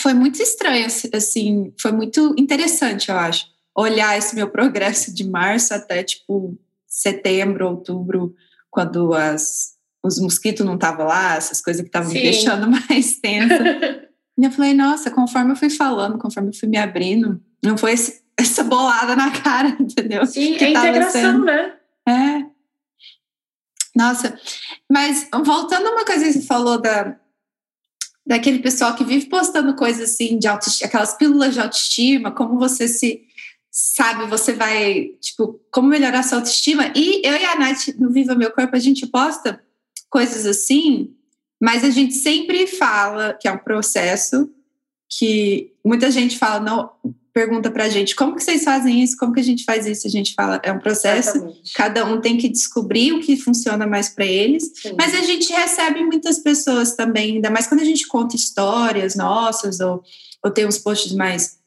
foi 0.00 0.14
muito 0.14 0.42
estranho, 0.42 0.86
assim, 1.14 1.72
foi 1.80 1.92
muito 1.92 2.34
interessante, 2.38 3.10
eu 3.10 3.16
acho, 3.16 3.46
olhar 3.76 4.16
esse 4.18 4.34
meu 4.34 4.48
progresso 4.48 5.14
de 5.14 5.24
março 5.28 5.74
até, 5.74 6.02
tipo, 6.02 6.58
setembro, 6.86 7.68
outubro, 7.68 8.34
quando 8.70 9.12
as, 9.14 9.74
os 10.02 10.18
mosquitos 10.18 10.64
não 10.64 10.74
estavam 10.74 11.06
lá, 11.06 11.36
essas 11.36 11.60
coisas 11.60 11.82
que 11.82 11.88
estavam 11.88 12.12
me 12.12 12.20
deixando 12.20 12.68
mais 12.88 13.18
tensa. 13.20 14.08
e 14.36 14.44
eu 14.44 14.50
falei, 14.50 14.74
nossa, 14.74 15.10
conforme 15.10 15.52
eu 15.52 15.56
fui 15.56 15.70
falando, 15.70 16.18
conforme 16.18 16.50
eu 16.50 16.54
fui 16.54 16.68
me 16.68 16.76
abrindo, 16.76 17.40
não 17.62 17.76
foi 17.76 17.92
esse, 17.92 18.22
essa 18.38 18.62
bolada 18.62 19.16
na 19.16 19.30
cara, 19.30 19.76
entendeu? 19.80 20.24
Sim, 20.24 20.56
que 20.56 20.64
é 20.64 20.70
integração, 20.70 21.20
sendo. 21.20 21.44
né? 21.44 21.74
É. 22.08 22.46
Nossa, 23.94 24.38
mas 24.90 25.28
voltando 25.44 25.88
a 25.88 25.90
uma 25.90 26.04
coisa 26.04 26.24
que 26.24 26.32
você 26.32 26.42
falou 26.42 26.80
da, 26.80 27.16
daquele 28.24 28.60
pessoal 28.60 28.94
que 28.94 29.04
vive 29.04 29.26
postando 29.26 29.74
coisas 29.74 30.12
assim 30.12 30.38
de 30.38 30.46
autoestima, 30.46 30.86
aquelas 30.86 31.16
pílulas 31.16 31.54
de 31.54 31.60
autoestima, 31.60 32.30
como 32.30 32.58
você 32.58 32.86
se 32.86 33.26
sabe, 33.70 34.26
você 34.26 34.52
vai, 34.52 35.10
tipo, 35.20 35.60
como 35.70 35.88
melhorar 35.88 36.22
sua 36.22 36.38
autoestima. 36.38 36.92
E 36.94 37.20
eu 37.24 37.34
e 37.34 37.44
a 37.44 37.58
Nath, 37.58 37.88
no 37.98 38.12
Viva 38.12 38.34
Meu 38.34 38.50
Corpo, 38.52 38.74
a 38.76 38.80
gente 38.80 39.06
posta 39.06 39.60
coisas 40.08 40.46
assim, 40.46 41.14
mas 41.60 41.84
a 41.84 41.90
gente 41.90 42.14
sempre 42.14 42.66
fala 42.66 43.34
que 43.34 43.48
é 43.48 43.52
um 43.52 43.58
processo 43.58 44.48
que 45.08 45.72
muita 45.84 46.10
gente 46.10 46.38
fala, 46.38 46.60
não, 46.60 46.92
pergunta 47.32 47.70
pra 47.70 47.88
gente 47.88 48.16
como 48.16 48.34
que 48.34 48.42
vocês 48.42 48.64
fazem 48.64 49.02
isso, 49.02 49.16
como 49.16 49.32
que 49.32 49.40
a 49.40 49.44
gente 49.44 49.64
faz 49.64 49.86
isso, 49.86 50.06
a 50.06 50.10
gente 50.10 50.34
fala, 50.34 50.60
é 50.62 50.72
um 50.72 50.78
processo, 50.78 51.36
Exatamente. 51.36 51.72
cada 51.72 52.04
um 52.04 52.20
tem 52.20 52.36
que 52.36 52.48
descobrir 52.48 53.12
o 53.12 53.20
que 53.20 53.36
funciona 53.36 53.86
mais 53.86 54.08
para 54.08 54.24
eles, 54.24 54.72
Sim. 54.74 54.94
mas 54.98 55.14
a 55.14 55.22
gente 55.22 55.52
recebe 55.52 56.02
muitas 56.04 56.38
pessoas 56.38 56.94
também, 56.94 57.36
ainda 57.36 57.50
mais 57.50 57.66
quando 57.66 57.80
a 57.80 57.84
gente 57.84 58.06
conta 58.06 58.36
histórias 58.36 59.14
nossas 59.14 59.80
ou, 59.80 60.02
ou 60.44 60.50
tem 60.50 60.66
uns 60.66 60.78
posts 60.78 61.12
mais 61.12 61.58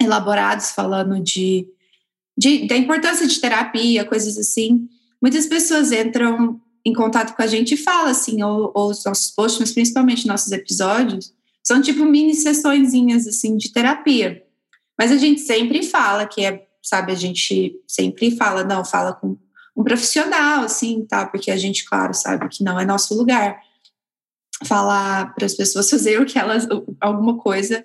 elaborados 0.00 0.70
falando 0.70 1.20
de, 1.20 1.66
de 2.36 2.66
da 2.66 2.76
importância 2.76 3.26
de 3.26 3.40
terapia, 3.40 4.04
coisas 4.04 4.36
assim. 4.36 4.88
Muitas 5.22 5.46
pessoas 5.46 5.92
entram 5.92 6.60
em 6.84 6.92
contato 6.92 7.34
com 7.34 7.42
a 7.42 7.46
gente 7.46 7.74
e 7.74 7.78
falam 7.78 8.10
assim, 8.10 8.42
ou, 8.42 8.70
ou 8.74 8.90
os 8.90 9.04
nossos 9.04 9.30
posts, 9.30 9.58
mas 9.58 9.72
principalmente 9.72 10.26
nossos 10.26 10.52
episódios, 10.52 11.32
são 11.62 11.80
tipo 11.80 12.04
mini 12.04 12.34
sessõezinhas 12.34 13.26
assim 13.26 13.56
de 13.56 13.72
terapia. 13.72 14.43
Mas 14.98 15.10
a 15.10 15.16
gente 15.16 15.40
sempre 15.40 15.82
fala 15.82 16.26
que 16.26 16.44
é, 16.44 16.66
sabe, 16.82 17.12
a 17.12 17.16
gente 17.16 17.80
sempre 17.86 18.36
fala, 18.36 18.64
não, 18.64 18.84
fala 18.84 19.12
com 19.12 19.36
um 19.76 19.82
profissional, 19.82 20.64
assim, 20.64 21.04
tá? 21.04 21.26
Porque 21.26 21.50
a 21.50 21.56
gente, 21.56 21.84
claro, 21.84 22.14
sabe 22.14 22.48
que 22.48 22.62
não 22.62 22.78
é 22.78 22.84
nosso 22.84 23.14
lugar 23.14 23.60
falar 24.64 25.34
para 25.34 25.46
as 25.46 25.54
pessoas 25.54 25.88
fazer 25.90 26.20
o 26.20 26.26
que 26.26 26.38
elas, 26.38 26.66
alguma 27.00 27.38
coisa 27.38 27.84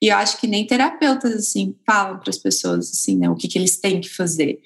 e 0.00 0.08
eu 0.08 0.16
acho 0.16 0.40
que 0.40 0.46
nem 0.46 0.66
terapeutas, 0.66 1.34
assim, 1.34 1.76
falam 1.84 2.18
para 2.18 2.30
as 2.30 2.38
pessoas, 2.38 2.90
assim, 2.90 3.16
né, 3.16 3.28
o 3.28 3.34
que, 3.34 3.48
que 3.48 3.58
eles 3.58 3.78
têm 3.78 4.00
que 4.00 4.08
fazer. 4.08 4.60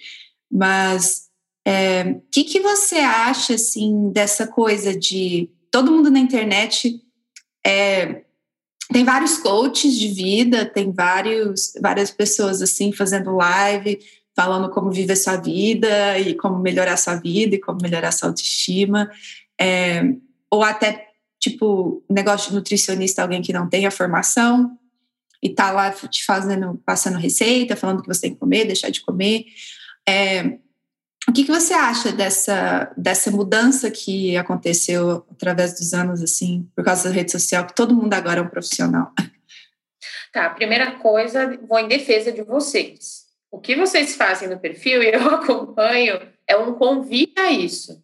Mas 0.51 1.29
o 1.67 1.71
é, 1.71 2.21
que, 2.31 2.45
que 2.45 2.61
você 2.61 2.97
acha, 2.97 3.55
assim, 3.55 4.11
dessa 4.13 4.47
coisa 4.47 4.95
de 4.95 5.51
todo 5.71 5.91
mundo 5.91 6.11
na 6.11 6.19
internet 6.19 7.01
é, 7.65 8.25
tem 8.93 9.05
vários 9.05 9.39
coaches 9.39 9.99
de 9.99 10.09
vida, 10.09 10.65
tem 10.65 10.93
vários, 10.93 11.73
várias 11.81 12.11
pessoas, 12.11 12.63
assim, 12.63 12.93
fazendo 12.93 13.35
live, 13.35 13.99
falando 14.35 14.71
como 14.71 14.91
viver 14.91 15.17
sua 15.17 15.37
vida 15.37 16.19
e 16.19 16.35
como 16.35 16.59
melhorar 16.59 16.97
sua 16.97 17.17
vida 17.17 17.57
e 17.57 17.61
como 17.61 17.79
melhorar 17.83 18.13
sua 18.13 18.29
autoestima. 18.29 19.11
É, 19.61 20.03
ou 20.51 20.63
até, 20.63 21.09
tipo, 21.41 22.05
negócio 22.09 22.51
de 22.51 22.57
nutricionista, 22.57 23.23
alguém 23.23 23.43
que 23.43 23.53
não 23.53 23.69
tem 23.69 23.87
a 23.87 23.91
formação, 23.91 24.79
e 25.43 25.49
tá 25.49 25.73
lá 25.73 25.91
te 25.91 26.25
fazendo, 26.25 26.81
passando 26.87 27.19
receita, 27.19 27.75
falando 27.75 28.01
que 28.01 28.09
você 28.09 28.23
tem 28.23 28.35
que 28.35 28.39
comer, 28.39 28.65
deixar 28.65 28.91
de 28.91 29.01
comer. 29.01 29.45
É, 30.09 30.59
o 31.29 31.33
que, 31.33 31.45
que 31.45 31.53
você 31.53 31.73
acha 31.73 32.11
dessa, 32.11 32.93
dessa 32.97 33.31
mudança 33.31 33.91
que 33.91 34.37
aconteceu 34.37 35.25
através 35.31 35.75
dos 35.75 35.95
anos, 35.95 36.21
assim, 36.21 36.69
por 36.75 36.85
causa 36.85 37.09
da 37.09 37.15
rede 37.15 37.31
social, 37.31 37.67
que 37.67 37.75
todo 37.75 37.95
mundo 37.95 38.13
agora 38.15 38.41
é 38.41 38.43
um 38.43 38.49
profissional? 38.49 39.13
Tá, 40.33 40.51
primeira 40.51 40.93
coisa, 40.93 41.59
vou 41.69 41.79
em 41.79 41.87
defesa 41.87 42.33
de 42.33 42.43
vocês. 42.43 43.27
O 43.51 43.61
que 43.61 43.77
vocês 43.77 44.17
fazem 44.17 44.49
no 44.49 44.59
perfil, 44.59 45.03
e 45.03 45.13
eu 45.13 45.29
acompanho, 45.31 46.21
é 46.49 46.57
um 46.57 46.75
convite 46.75 47.39
a 47.39 47.53
isso. 47.53 48.03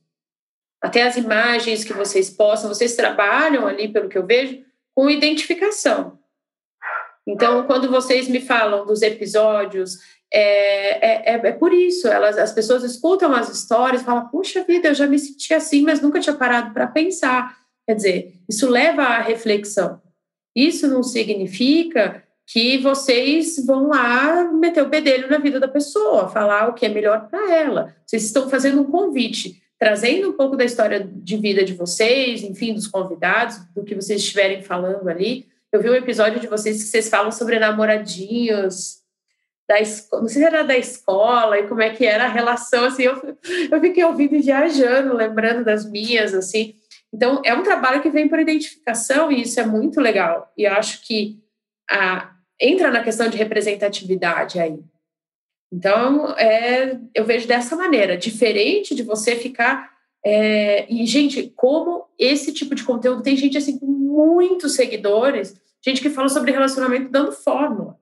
Até 0.80 1.02
as 1.02 1.16
imagens 1.16 1.84
que 1.84 1.92
vocês 1.92 2.30
postam, 2.30 2.72
vocês 2.72 2.94
trabalham 2.94 3.66
ali, 3.66 3.88
pelo 3.88 4.08
que 4.08 4.16
eu 4.16 4.26
vejo, 4.26 4.62
com 4.94 5.10
identificação. 5.10 6.18
Então, 7.26 7.66
quando 7.66 7.90
vocês 7.90 8.28
me 8.28 8.40
falam 8.40 8.86
dos 8.86 9.02
episódios, 9.02 9.98
é, 10.32 11.30
é, 11.30 11.34
é, 11.34 11.48
é 11.48 11.52
por 11.52 11.72
isso, 11.72 12.06
elas, 12.08 12.36
as 12.36 12.52
pessoas 12.52 12.84
escutam 12.84 13.32
as 13.32 13.48
histórias 13.48 14.02
e 14.02 14.04
falam, 14.04 14.28
puxa 14.28 14.64
vida, 14.64 14.88
eu 14.88 14.94
já 14.94 15.06
me 15.06 15.18
senti 15.18 15.54
assim, 15.54 15.82
mas 15.82 16.00
nunca 16.00 16.20
tinha 16.20 16.36
parado 16.36 16.72
para 16.72 16.86
pensar. 16.86 17.56
Quer 17.86 17.94
dizer, 17.94 18.34
isso 18.48 18.68
leva 18.68 19.02
à 19.02 19.20
reflexão. 19.20 20.00
Isso 20.54 20.86
não 20.88 21.02
significa 21.02 22.22
que 22.46 22.78
vocês 22.78 23.64
vão 23.64 23.88
lá 23.88 24.44
meter 24.52 24.82
o 24.82 24.88
bedelho 24.88 25.30
na 25.30 25.38
vida 25.38 25.60
da 25.60 25.68
pessoa, 25.68 26.28
falar 26.28 26.68
o 26.68 26.74
que 26.74 26.86
é 26.86 26.88
melhor 26.88 27.28
para 27.28 27.54
ela. 27.54 27.94
Vocês 28.06 28.24
estão 28.24 28.48
fazendo 28.48 28.80
um 28.80 28.90
convite, 28.90 29.62
trazendo 29.78 30.30
um 30.30 30.32
pouco 30.32 30.56
da 30.56 30.64
história 30.64 31.00
de 31.00 31.36
vida 31.36 31.64
de 31.64 31.74
vocês, 31.74 32.42
enfim, 32.42 32.74
dos 32.74 32.86
convidados, 32.86 33.58
do 33.74 33.84
que 33.84 33.94
vocês 33.94 34.20
estiverem 34.20 34.62
falando 34.62 35.08
ali, 35.08 35.46
eu 35.70 35.82
vi 35.82 35.90
um 35.90 35.94
episódio 35.94 36.40
de 36.40 36.46
vocês 36.46 36.82
que 36.82 36.88
vocês 36.88 37.10
falam 37.10 37.30
sobre 37.30 37.58
namoradinhos 37.58 39.02
da 39.68 39.78
escola, 39.80 40.22
não 40.22 40.28
sei 40.28 40.40
se 40.40 40.46
era 40.46 40.62
da 40.62 40.78
escola 40.78 41.58
e 41.58 41.68
como 41.68 41.82
é 41.82 41.90
que 41.90 42.06
era 42.06 42.24
a 42.24 42.28
relação, 42.28 42.86
assim, 42.86 43.02
eu, 43.02 43.20
eu 43.70 43.80
fiquei 43.80 44.02
ouvindo 44.02 44.34
e 44.34 44.40
viajando, 44.40 45.14
lembrando 45.14 45.62
das 45.62 45.88
minhas, 45.88 46.32
assim. 46.32 46.74
Então, 47.12 47.42
é 47.44 47.54
um 47.54 47.62
trabalho 47.62 48.00
que 48.00 48.08
vem 48.08 48.28
por 48.28 48.38
identificação 48.38 49.30
e 49.30 49.42
isso 49.42 49.60
é 49.60 49.66
muito 49.66 50.00
legal. 50.00 50.50
E 50.56 50.64
eu 50.64 50.72
acho 50.72 51.06
que 51.06 51.38
a, 51.90 52.34
entra 52.58 52.90
na 52.90 53.04
questão 53.04 53.28
de 53.28 53.36
representatividade 53.36 54.58
aí. 54.58 54.78
Então, 55.70 56.34
é, 56.38 56.98
eu 57.14 57.26
vejo 57.26 57.46
dessa 57.46 57.76
maneira, 57.76 58.16
diferente 58.16 58.94
de 58.94 59.02
você 59.02 59.36
ficar. 59.36 59.90
É, 60.24 60.90
e, 60.90 61.04
gente, 61.04 61.52
como 61.54 62.06
esse 62.18 62.54
tipo 62.54 62.74
de 62.74 62.84
conteúdo 62.84 63.22
tem 63.22 63.36
gente 63.36 63.58
assim 63.58 63.78
com 63.78 63.86
muitos 63.86 64.74
seguidores, 64.74 65.54
gente 65.84 66.00
que 66.00 66.08
fala 66.08 66.30
sobre 66.30 66.52
relacionamento 66.52 67.10
dando 67.10 67.32
fórmula. 67.32 67.98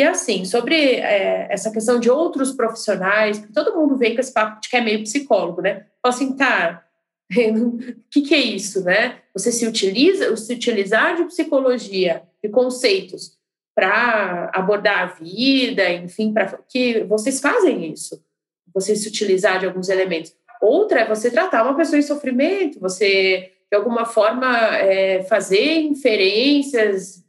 E 0.00 0.02
assim, 0.02 0.46
sobre 0.46 0.74
é, 0.94 1.46
essa 1.50 1.70
questão 1.70 2.00
de 2.00 2.08
outros 2.08 2.52
profissionais, 2.52 3.38
que 3.38 3.52
todo 3.52 3.76
mundo 3.76 3.98
vem 3.98 4.14
com 4.14 4.20
esse 4.22 4.32
papo 4.32 4.58
de 4.58 4.70
que 4.70 4.76
é 4.78 4.80
meio 4.80 5.02
psicólogo, 5.02 5.60
né? 5.60 5.84
Fala 6.00 6.14
assim, 6.14 6.34
tá, 6.34 6.82
o 7.30 7.76
que, 8.10 8.22
que 8.22 8.34
é 8.34 8.38
isso, 8.38 8.82
né? 8.82 9.18
Você 9.34 9.52
se 9.52 9.66
utiliza, 9.66 10.34
se 10.38 10.54
utilizar 10.54 11.16
de 11.16 11.24
psicologia, 11.24 12.22
de 12.42 12.48
conceitos 12.48 13.36
para 13.74 14.50
abordar 14.54 15.00
a 15.00 15.06
vida, 15.22 15.86
enfim, 15.92 16.32
para 16.32 16.46
que 16.66 17.04
vocês 17.04 17.38
fazem 17.38 17.92
isso, 17.92 18.24
você 18.72 18.96
se 18.96 19.06
utilizar 19.06 19.60
de 19.60 19.66
alguns 19.66 19.90
elementos. 19.90 20.34
Outra 20.62 21.00
é 21.00 21.06
você 21.06 21.30
tratar 21.30 21.62
uma 21.62 21.76
pessoa 21.76 21.98
em 21.98 22.02
sofrimento, 22.02 22.80
você 22.80 23.52
de 23.70 23.76
alguma 23.76 24.06
forma, 24.06 24.48
é, 24.78 25.24
fazer 25.24 25.74
inferências, 25.82 27.22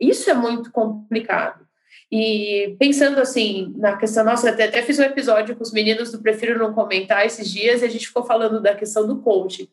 isso 0.00 0.30
é 0.30 0.34
muito 0.34 0.72
complicado. 0.72 1.63
E 2.10 2.76
pensando 2.78 3.20
assim, 3.20 3.72
na 3.76 3.96
questão, 3.96 4.24
nossa, 4.24 4.50
até, 4.50 4.64
até 4.64 4.82
fiz 4.82 4.98
um 4.98 5.02
episódio 5.02 5.56
com 5.56 5.62
os 5.62 5.72
meninos 5.72 6.12
do 6.12 6.20
Prefiro 6.20 6.58
Não 6.58 6.72
Comentar 6.72 7.26
esses 7.26 7.50
dias 7.50 7.82
e 7.82 7.84
a 7.84 7.88
gente 7.88 8.06
ficou 8.06 8.24
falando 8.24 8.60
da 8.60 8.74
questão 8.74 9.06
do 9.06 9.20
coach. 9.20 9.70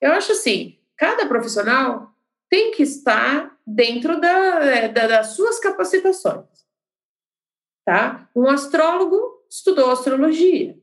Eu 0.00 0.12
acho 0.12 0.32
assim, 0.32 0.78
cada 0.96 1.26
profissional 1.26 2.10
tem 2.50 2.72
que 2.72 2.82
estar 2.82 3.56
dentro 3.66 4.20
da, 4.20 4.64
é, 4.64 4.88
da, 4.88 5.06
das 5.06 5.28
suas 5.28 5.58
capacitações. 5.58 6.44
Tá? 7.84 8.28
Um 8.34 8.48
astrólogo 8.48 9.44
estudou 9.48 9.90
astrologia 9.90 10.76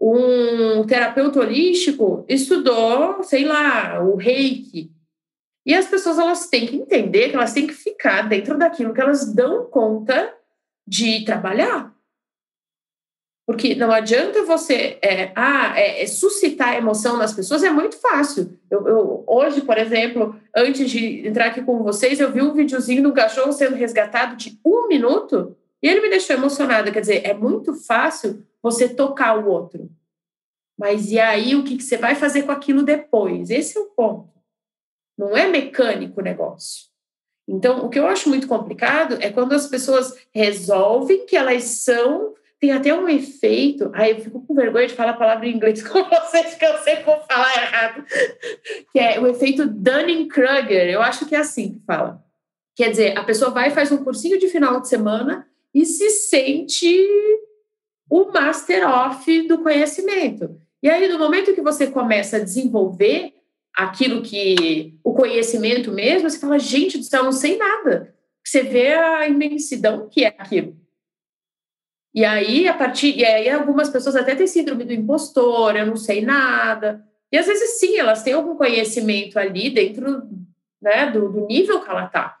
um 0.00 0.84
terapeuta 0.84 1.40
holístico 1.40 2.24
estudou, 2.28 3.22
sei 3.22 3.44
lá, 3.44 4.02
o 4.02 4.16
reiki. 4.16 4.92
E 5.66 5.74
as 5.74 5.86
pessoas 5.86 6.16
elas 6.16 6.48
têm 6.48 6.64
que 6.64 6.76
entender 6.76 7.28
que 7.28 7.34
elas 7.34 7.52
têm 7.52 7.66
que 7.66 7.74
ficar 7.74 8.28
dentro 8.28 8.56
daquilo 8.56 8.94
que 8.94 9.00
elas 9.00 9.34
dão 9.34 9.66
conta 9.66 10.32
de 10.86 11.24
trabalhar. 11.24 11.92
Porque 13.44 13.74
não 13.74 13.90
adianta 13.90 14.44
você 14.44 14.98
é, 15.02 15.32
ah, 15.34 15.78
é, 15.78 16.02
é 16.02 16.06
suscitar 16.06 16.76
emoção 16.76 17.16
nas 17.16 17.32
pessoas, 17.32 17.64
é 17.64 17.70
muito 17.70 17.96
fácil. 18.00 18.56
Eu, 18.70 18.86
eu, 18.86 19.24
hoje, 19.26 19.60
por 19.60 19.76
exemplo, 19.76 20.36
antes 20.54 20.88
de 20.88 21.26
entrar 21.26 21.46
aqui 21.46 21.62
com 21.62 21.82
vocês, 21.82 22.20
eu 22.20 22.30
vi 22.30 22.42
um 22.42 22.54
videozinho 22.54 23.02
do 23.02 23.12
cachorro 23.12 23.52
sendo 23.52 23.74
resgatado 23.74 24.36
de 24.36 24.58
um 24.64 24.86
minuto 24.86 25.56
e 25.82 25.88
ele 25.88 26.00
me 26.00 26.10
deixou 26.10 26.36
emocionada. 26.36 26.92
Quer 26.92 27.00
dizer, 27.00 27.26
é 27.26 27.34
muito 27.34 27.74
fácil 27.74 28.44
você 28.62 28.88
tocar 28.88 29.38
o 29.38 29.48
outro. 29.48 29.90
Mas 30.78 31.10
e 31.10 31.18
aí, 31.18 31.54
o 31.56 31.64
que, 31.64 31.76
que 31.76 31.82
você 31.82 31.96
vai 31.96 32.14
fazer 32.14 32.42
com 32.42 32.52
aquilo 32.52 32.82
depois? 32.82 33.50
Esse 33.50 33.78
é 33.78 33.80
o 33.80 33.86
ponto. 33.86 34.35
Não 35.16 35.36
é 35.36 35.46
mecânico 35.46 36.20
o 36.20 36.24
negócio. 36.24 36.86
Então, 37.48 37.86
o 37.86 37.88
que 37.88 37.98
eu 37.98 38.06
acho 38.06 38.28
muito 38.28 38.48
complicado 38.48 39.18
é 39.20 39.30
quando 39.30 39.52
as 39.52 39.66
pessoas 39.66 40.14
resolvem 40.34 41.26
que 41.26 41.36
elas 41.36 41.62
são. 41.64 42.34
Tem 42.58 42.72
até 42.72 42.92
um 42.92 43.08
efeito. 43.08 43.90
Aí 43.94 44.12
eu 44.12 44.20
fico 44.20 44.44
com 44.44 44.54
vergonha 44.54 44.88
de 44.88 44.94
falar 44.94 45.12
a 45.12 45.16
palavra 45.16 45.46
em 45.46 45.54
inglês 45.54 45.82
com 45.86 46.02
vocês, 46.02 46.54
que 46.54 46.64
eu 46.64 46.78
sei 46.78 47.02
vou 47.02 47.20
falar 47.20 47.54
errado. 47.54 48.04
Que 48.92 48.98
é 48.98 49.20
o 49.20 49.26
efeito 49.26 49.66
Dunning-Kruger. 49.66 50.88
Eu 50.88 51.02
acho 51.02 51.26
que 51.26 51.34
é 51.34 51.38
assim 51.38 51.74
que 51.74 51.80
fala. 51.86 52.24
Quer 52.74 52.90
dizer, 52.90 53.16
a 53.16 53.24
pessoa 53.24 53.50
vai 53.50 53.68
e 53.68 53.74
faz 53.74 53.92
um 53.92 54.02
cursinho 54.02 54.38
de 54.38 54.48
final 54.48 54.80
de 54.80 54.88
semana 54.88 55.46
e 55.72 55.84
se 55.84 56.10
sente 56.10 56.88
o 58.10 58.30
master 58.32 58.88
off 58.88 59.48
do 59.48 59.58
conhecimento. 59.58 60.60
E 60.82 60.88
aí, 60.88 61.08
no 61.08 61.18
momento 61.18 61.54
que 61.54 61.62
você 61.62 61.86
começa 61.86 62.36
a 62.36 62.40
desenvolver 62.40 63.35
aquilo 63.76 64.22
que 64.22 64.98
o 65.04 65.12
conhecimento 65.12 65.92
mesmo, 65.92 66.30
você 66.30 66.38
fala, 66.38 66.58
gente 66.58 66.96
do 66.96 67.04
céu, 67.04 67.22
não 67.22 67.32
sei 67.32 67.58
nada. 67.58 68.14
Você 68.42 68.62
vê 68.62 68.94
a 68.94 69.28
imensidão 69.28 70.08
que 70.08 70.24
é 70.24 70.28
aquilo. 70.28 70.74
E 72.14 72.24
aí, 72.24 72.66
a 72.66 72.72
partir. 72.72 73.14
E 73.14 73.24
aí, 73.24 73.50
algumas 73.50 73.90
pessoas 73.90 74.16
até 74.16 74.34
têm 74.34 74.46
síndrome 74.46 74.84
do 74.84 74.94
impostor, 74.94 75.76
eu 75.76 75.84
não 75.84 75.96
sei 75.96 76.22
nada. 76.22 77.04
E 77.30 77.36
às 77.36 77.46
vezes, 77.46 77.78
sim, 77.78 77.98
elas 77.98 78.22
têm 78.22 78.32
algum 78.32 78.56
conhecimento 78.56 79.38
ali 79.38 79.68
dentro 79.68 80.26
né, 80.80 81.10
do, 81.10 81.28
do 81.28 81.46
nível 81.46 81.82
que 81.82 81.90
ela 81.90 82.06
está. 82.06 82.38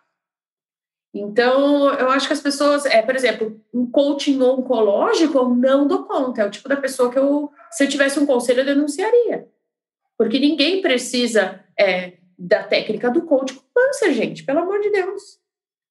Então, 1.12 1.92
eu 1.94 2.10
acho 2.10 2.26
que 2.26 2.32
as 2.32 2.40
pessoas, 2.40 2.86
é, 2.86 3.02
por 3.02 3.14
exemplo, 3.14 3.60
um 3.72 3.90
coaching 3.90 4.40
oncológico, 4.40 5.36
eu 5.36 5.48
não 5.50 5.86
dou 5.86 6.04
conta. 6.04 6.42
É 6.42 6.46
o 6.46 6.50
tipo 6.50 6.68
da 6.68 6.76
pessoa 6.76 7.10
que 7.10 7.18
eu, 7.18 7.50
se 7.70 7.84
eu 7.84 7.88
tivesse 7.88 8.18
um 8.18 8.26
conselho, 8.26 8.60
eu 8.60 8.66
denunciaria. 8.66 9.48
Porque 10.18 10.38
ninguém 10.38 10.80
precisa 10.80 11.64
é, 11.78 12.14
da 12.38 12.62
técnica 12.62 13.10
do 13.10 13.22
coach 13.22 13.54
com 13.54 13.62
câncer, 13.74 14.12
gente, 14.12 14.44
pelo 14.44 14.60
amor 14.60 14.80
de 14.80 14.90
Deus. 14.90 15.38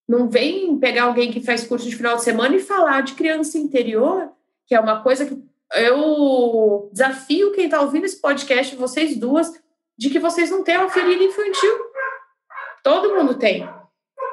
Não 0.08 0.30
vem 0.30 0.78
pegar 0.78 1.04
alguém 1.04 1.32
que 1.32 1.42
faz 1.42 1.66
curso 1.66 1.90
de 1.90 1.96
final 1.96 2.16
de 2.16 2.24
semana 2.24 2.56
e 2.56 2.60
falar 2.60 3.02
de 3.02 3.14
criança 3.14 3.58
interior, 3.58 4.30
que 4.68 4.76
é 4.76 4.80
uma 4.80 5.02
coisa 5.02 5.26
que 5.26 5.44
eu 5.76 6.90
desafio 6.92 7.52
quem 7.54 7.66
está 7.66 7.82
ouvindo 7.82 8.06
esse 8.06 8.22
podcast, 8.22 8.76
vocês 8.76 9.18
duas, 9.18 9.52
de 9.98 10.10
que 10.10 10.20
vocês 10.20 10.52
não 10.52 10.64
têm 10.64 10.78
uma 10.78 10.90
ferida 10.90 11.24
infantil. 11.24 11.74
Todo 12.84 13.16
mundo 13.16 13.36
tem. 13.36 13.68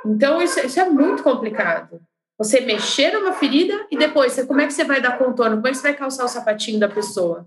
Então, 0.04 0.42
isso, 0.42 0.60
isso 0.60 0.78
é 0.78 0.88
muito 0.88 1.22
complicado. 1.22 2.00
Você 2.36 2.60
mexer 2.60 3.12
numa 3.12 3.32
ferida 3.32 3.86
e 3.90 3.96
depois, 3.96 4.42
como 4.44 4.60
é 4.60 4.66
que 4.66 4.72
você 4.72 4.84
vai 4.84 5.00
dar 5.00 5.16
contorno? 5.16 5.56
Como 5.56 5.68
é 5.68 5.70
que 5.70 5.76
você 5.76 5.82
vai 5.82 5.94
calçar 5.94 6.24
o 6.24 6.28
sapatinho 6.28 6.80
da 6.80 6.88
pessoa? 6.88 7.46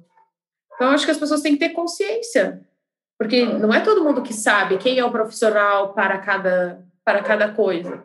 Então, 0.75 0.89
acho 0.89 1.05
que 1.05 1.11
as 1.11 1.17
pessoas 1.17 1.41
têm 1.41 1.53
que 1.53 1.59
ter 1.59 1.69
consciência, 1.69 2.61
porque 3.17 3.45
não 3.45 3.73
é 3.73 3.79
todo 3.79 4.03
mundo 4.03 4.21
que 4.21 4.33
sabe 4.33 4.77
quem 4.77 4.99
é 4.99 5.05
o 5.05 5.11
profissional 5.11 5.93
para 5.93 6.17
cada, 6.19 6.85
para 7.03 7.23
cada 7.23 7.51
coisa. 7.53 8.03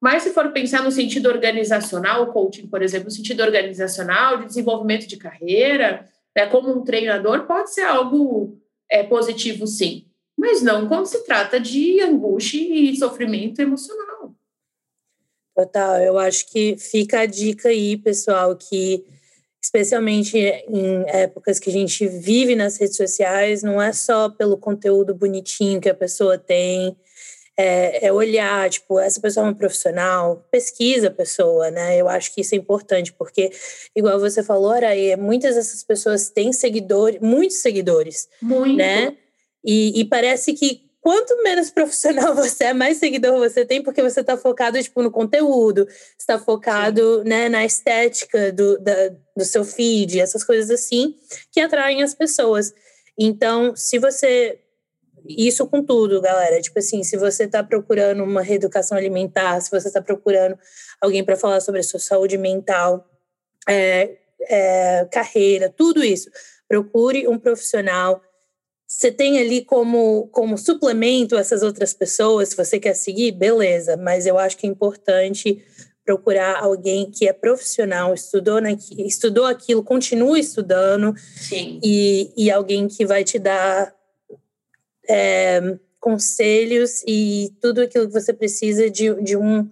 Mas 0.00 0.22
se 0.22 0.32
for 0.32 0.52
pensar 0.52 0.82
no 0.82 0.92
sentido 0.92 1.28
organizacional, 1.28 2.22
o 2.22 2.32
coaching, 2.32 2.68
por 2.68 2.82
exemplo, 2.82 3.06
no 3.06 3.10
sentido 3.10 3.42
organizacional, 3.42 4.38
de 4.38 4.46
desenvolvimento 4.46 5.08
de 5.08 5.16
carreira, 5.16 6.08
né, 6.36 6.46
como 6.46 6.72
um 6.72 6.84
treinador, 6.84 7.46
pode 7.46 7.74
ser 7.74 7.82
algo 7.82 8.56
é, 8.88 9.02
positivo, 9.02 9.66
sim. 9.66 10.06
Mas 10.36 10.62
não 10.62 10.86
quando 10.86 11.06
se 11.06 11.24
trata 11.24 11.58
de 11.58 12.00
angústia 12.00 12.60
e 12.60 12.96
sofrimento 12.96 13.60
emocional. 13.60 14.32
Total, 15.52 15.96
eu 16.00 16.16
acho 16.16 16.46
que 16.46 16.76
fica 16.76 17.20
a 17.20 17.26
dica 17.26 17.68
aí, 17.70 17.96
pessoal, 17.96 18.54
que 18.54 19.04
especialmente 19.62 20.38
em 20.38 21.04
épocas 21.08 21.58
que 21.58 21.70
a 21.70 21.72
gente 21.72 22.06
vive 22.06 22.54
nas 22.54 22.78
redes 22.78 22.96
sociais, 22.96 23.62
não 23.62 23.80
é 23.80 23.92
só 23.92 24.28
pelo 24.28 24.56
conteúdo 24.56 25.14
bonitinho 25.14 25.80
que 25.80 25.88
a 25.88 25.94
pessoa 25.94 26.38
tem, 26.38 26.96
é, 27.56 28.06
é, 28.06 28.12
olhar, 28.12 28.70
tipo, 28.70 29.00
essa 29.00 29.20
pessoa 29.20 29.44
é 29.44 29.48
uma 29.48 29.54
profissional, 29.54 30.46
pesquisa 30.48 31.08
a 31.08 31.10
pessoa, 31.10 31.72
né? 31.72 31.96
Eu 31.96 32.08
acho 32.08 32.32
que 32.32 32.40
isso 32.40 32.54
é 32.54 32.58
importante, 32.58 33.12
porque, 33.12 33.50
igual 33.96 34.20
você 34.20 34.44
falou, 34.44 34.70
Araí, 34.70 35.16
muitas 35.16 35.56
dessas 35.56 35.82
pessoas 35.82 36.30
têm 36.30 36.52
seguidores, 36.52 37.20
muitos 37.20 37.56
seguidores, 37.56 38.28
Muito. 38.40 38.76
né? 38.76 39.16
E, 39.64 40.00
e 40.00 40.04
parece 40.04 40.52
que 40.52 40.87
quanto 41.08 41.42
menos 41.42 41.70
profissional 41.70 42.34
você 42.36 42.64
é, 42.64 42.74
mais 42.74 42.98
seguidor 42.98 43.38
você 43.38 43.64
tem, 43.64 43.82
porque 43.82 44.02
você 44.02 44.20
está 44.20 44.36
focado 44.36 44.82
tipo, 44.82 45.02
no 45.02 45.10
conteúdo, 45.10 45.88
está 46.18 46.38
focado 46.38 47.24
né, 47.24 47.48
na 47.48 47.64
estética 47.64 48.52
do, 48.52 48.78
da, 48.78 48.92
do 49.34 49.42
seu 49.42 49.64
feed, 49.64 50.20
essas 50.20 50.44
coisas 50.44 50.70
assim, 50.70 51.14
que 51.50 51.62
atraem 51.62 52.02
as 52.02 52.12
pessoas. 52.12 52.74
Então, 53.18 53.74
se 53.74 53.98
você. 53.98 54.60
Isso 55.26 55.66
com 55.66 55.82
tudo, 55.82 56.20
galera. 56.20 56.60
Tipo 56.60 56.78
assim, 56.78 57.02
se 57.02 57.16
você 57.16 57.44
está 57.44 57.64
procurando 57.64 58.22
uma 58.22 58.42
reeducação 58.42 58.98
alimentar, 58.98 59.62
se 59.62 59.70
você 59.70 59.88
está 59.88 60.02
procurando 60.02 60.58
alguém 61.00 61.24
para 61.24 61.36
falar 61.36 61.60
sobre 61.60 61.80
a 61.80 61.84
sua 61.84 62.00
saúde 62.00 62.36
mental, 62.36 63.08
é, 63.66 64.18
é, 64.42 65.08
carreira, 65.10 65.72
tudo 65.74 66.04
isso, 66.04 66.30
procure 66.68 67.26
um 67.26 67.38
profissional 67.38 68.22
você 68.88 69.12
tem 69.12 69.38
ali 69.38 69.62
como, 69.62 70.28
como 70.28 70.56
suplemento 70.56 71.36
essas 71.36 71.62
outras 71.62 71.92
pessoas, 71.92 72.48
se 72.48 72.56
você 72.56 72.80
quer 72.80 72.94
seguir, 72.94 73.32
beleza, 73.32 73.98
mas 73.98 74.26
eu 74.26 74.38
acho 74.38 74.56
que 74.56 74.66
é 74.66 74.70
importante 74.70 75.62
procurar 76.06 76.62
alguém 76.62 77.10
que 77.10 77.28
é 77.28 77.34
profissional, 77.34 78.14
estudou, 78.14 78.62
na, 78.62 78.72
estudou 78.72 79.44
aquilo, 79.44 79.84
continua 79.84 80.38
estudando, 80.38 81.14
Sim. 81.36 81.78
E, 81.84 82.32
e 82.34 82.50
alguém 82.50 82.88
que 82.88 83.04
vai 83.04 83.22
te 83.22 83.38
dar 83.38 83.94
é, 85.06 85.60
conselhos 86.00 87.02
e 87.06 87.52
tudo 87.60 87.82
aquilo 87.82 88.06
que 88.06 88.12
você 88.14 88.32
precisa 88.32 88.88
de, 88.88 89.14
de 89.22 89.36
um 89.36 89.68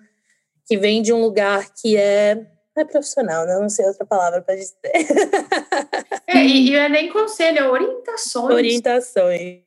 que 0.66 0.76
vem 0.76 1.00
de 1.00 1.12
um 1.12 1.22
lugar 1.22 1.72
que 1.72 1.96
é 1.96 2.46
é 2.80 2.84
profissional, 2.84 3.46
né? 3.46 3.58
Não 3.58 3.68
sei 3.68 3.86
outra 3.86 4.04
palavra 4.04 4.42
para 4.42 4.56
dizer. 4.56 4.76
É, 6.28 6.44
e, 6.44 6.70
e 6.70 6.74
é 6.74 6.88
nem 6.88 7.08
conselho, 7.08 7.58
é 7.58 7.70
orientações. 7.70 8.52
Orientações. 8.52 9.60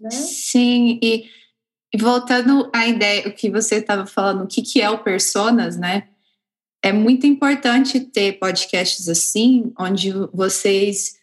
Né? 0.00 0.10
Sim, 0.10 1.00
e, 1.02 1.28
e, 1.92 1.98
voltando 1.98 2.70
à 2.72 2.86
ideia, 2.86 3.26
o 3.26 3.32
que 3.32 3.50
você 3.50 3.76
estava 3.76 4.06
falando, 4.06 4.44
o 4.44 4.46
que, 4.46 4.62
que 4.62 4.80
é 4.80 4.88
o 4.88 5.02
Personas, 5.02 5.76
né? 5.76 6.08
É 6.82 6.92
muito 6.92 7.26
importante 7.26 7.98
ter 7.98 8.38
podcasts 8.38 9.08
assim, 9.08 9.72
onde 9.76 10.12
vocês 10.32 11.16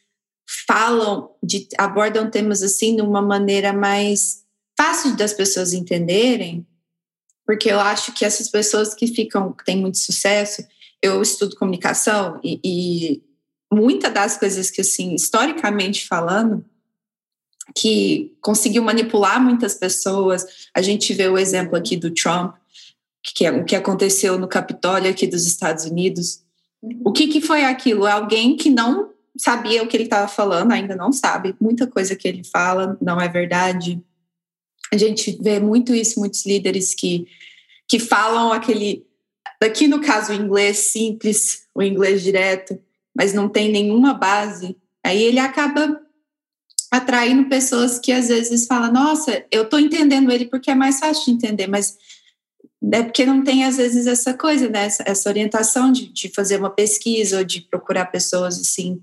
falam, 0.68 1.32
de, 1.42 1.68
abordam 1.78 2.30
temas 2.30 2.62
assim 2.62 2.98
de 2.98 3.02
uma 3.02 3.22
maneira 3.22 3.72
mais 3.72 4.44
fácil 4.78 5.16
das 5.16 5.34
pessoas 5.34 5.72
entenderem, 5.72 6.68
porque 7.46 7.72
eu 7.72 7.80
acho 7.80 8.12
que 8.14 8.26
essas 8.26 8.50
pessoas 8.50 8.94
que 8.94 9.08
ficam, 9.08 9.54
que 9.54 9.64
têm 9.64 9.78
muito 9.78 9.98
sucesso, 9.98 10.64
eu 11.02 11.22
estudo 11.22 11.56
comunicação 11.56 12.39
e, 12.43 12.60
e 12.64 13.24
muitas 13.72 14.14
das 14.14 14.38
coisas 14.38 14.70
que, 14.70 14.82
assim, 14.82 15.16
historicamente 15.16 16.08
falando, 16.08 16.64
que 17.76 18.36
conseguiu 18.41 18.84
manipular 18.84 19.41
muitas 19.41 19.76
pessoas. 19.76 20.45
A 20.74 20.82
gente 20.82 21.14
vê 21.14 21.28
o 21.28 21.38
exemplo 21.38 21.76
aqui 21.76 21.95
do 21.95 22.12
Trump, 22.12 22.56
que 23.24 23.45
é 23.45 23.52
o 23.52 23.64
que 23.64 23.76
aconteceu 23.76 24.38
no 24.38 24.47
Capitólio 24.47 25.10
aqui 25.10 25.26
dos 25.26 25.45
Estados 25.45 25.86
Unidos. 25.86 26.43
O 27.04 27.12
que, 27.12 27.28
que 27.28 27.41
foi 27.41 27.64
aquilo? 27.64 28.06
Alguém 28.06 28.58
que 28.58 28.70
não 28.70 29.12
sabia 29.38 29.82
o 29.82 29.88
que 29.88 29.95
ele 29.95 30.04
estava 30.04 30.28
falando, 30.28 30.72
ainda 30.72 30.95
não 30.95 31.12
sabe. 31.12 31.56
Muita 31.60 31.88
coisa 31.88 32.16
que 32.16 32.28
ele 32.28 32.43
fala 32.43 32.97
não 33.02 33.20
é 33.20 33.28
verdade. 33.30 34.02
A 34.91 34.97
gente 34.97 35.38
vê 35.41 35.60
muito 35.60 35.95
isso, 35.95 36.20
muitos 36.20 36.45
líderes 36.45 36.93
que, 36.93 37.26
que 37.88 37.97
falam 37.97 38.52
aquele 38.52 39.06
Aqui, 39.62 39.88
no 39.88 40.01
caso, 40.01 40.32
o 40.32 40.36
inglês 40.36 40.78
simples, 40.78 41.68
o 41.74 41.84
inglês 41.84 42.24
direto, 42.24 42.80
mas 43.16 43.34
não 43.34 43.47
tem 43.47 43.72
nenhuma 43.72 44.14
base, 44.14 44.76
aí 45.03 45.22
ele 45.22 45.39
acaba 45.39 46.01
atraindo 46.89 47.47
pessoas 47.47 47.99
que 47.99 48.12
às 48.12 48.28
vezes 48.28 48.66
falam: 48.66 48.91
Nossa, 48.91 49.45
eu 49.51 49.64
estou 49.64 49.80
entendendo 49.80 50.32
ele 50.32 50.45
porque 50.45 50.72
é 50.72 50.76
mais 50.76 50.99
fácil 50.99 51.26
de 51.26 51.32
entender, 51.32 51.68
mas 51.68 51.97
é 52.91 53.03
porque 53.03 53.26
não 53.26 53.43
tem 53.43 53.64
às 53.64 53.78
vezes 53.78 54.07
essa 54.07 54.34
coisa, 54.34 54.68
né? 54.68 54.86
essa, 54.86 55.03
essa 55.05 55.30
orientação 55.30 55.91
de, 55.91 56.12
de, 56.12 56.30
fazer 56.30 56.57
uma 56.57 56.70
pesquisa 56.70 57.38
ou 57.38 57.43
de 57.43 57.62
procurar 57.62 58.07
pessoas 58.07 58.59
assim 58.59 58.99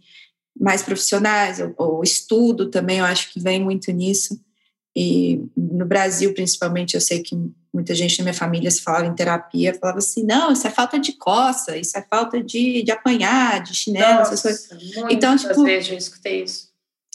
mais 0.59 0.83
profissionais, 0.83 1.61
ou, 1.61 1.75
ou 1.79 2.03
estudo 2.03 2.69
também, 2.69 2.99
eu 2.99 3.05
acho 3.05 3.33
que 3.33 3.39
vem 3.39 3.63
muito 3.63 3.93
nisso. 3.93 4.41
E 4.97 5.41
no 5.57 5.87
Brasil, 5.87 6.35
principalmente, 6.35 6.95
eu 6.95 7.01
sei 7.01 7.23
que 7.23 7.37
muita 7.73 7.95
gente 7.95 8.19
na 8.19 8.25
minha 8.25 8.35
família 8.35 8.71
se 8.71 8.83
falava 8.83 9.07
em 9.07 9.15
terapia, 9.15 9.75
falava 9.75 9.99
assim, 9.99 10.25
não, 10.25 10.53
isso 10.53 10.67
é 10.67 10.71
falta 10.71 10.99
de 10.99 11.13
coça, 11.13 11.77
isso 11.77 11.97
é 11.97 12.03
falta 12.03 12.43
de, 12.43 12.83
de 12.83 12.91
apanhar, 12.91 13.63
de 13.63 13.75
chinelo, 13.75 14.21
Nossa, 14.21 14.35
essas 14.35 14.67
coisas. 14.67 14.97
Então, 15.11 15.37
tipo, 15.37 15.63
vezes 15.63 15.91
eu 15.91 15.99
escutei 15.99 16.45
isso. 16.45 16.69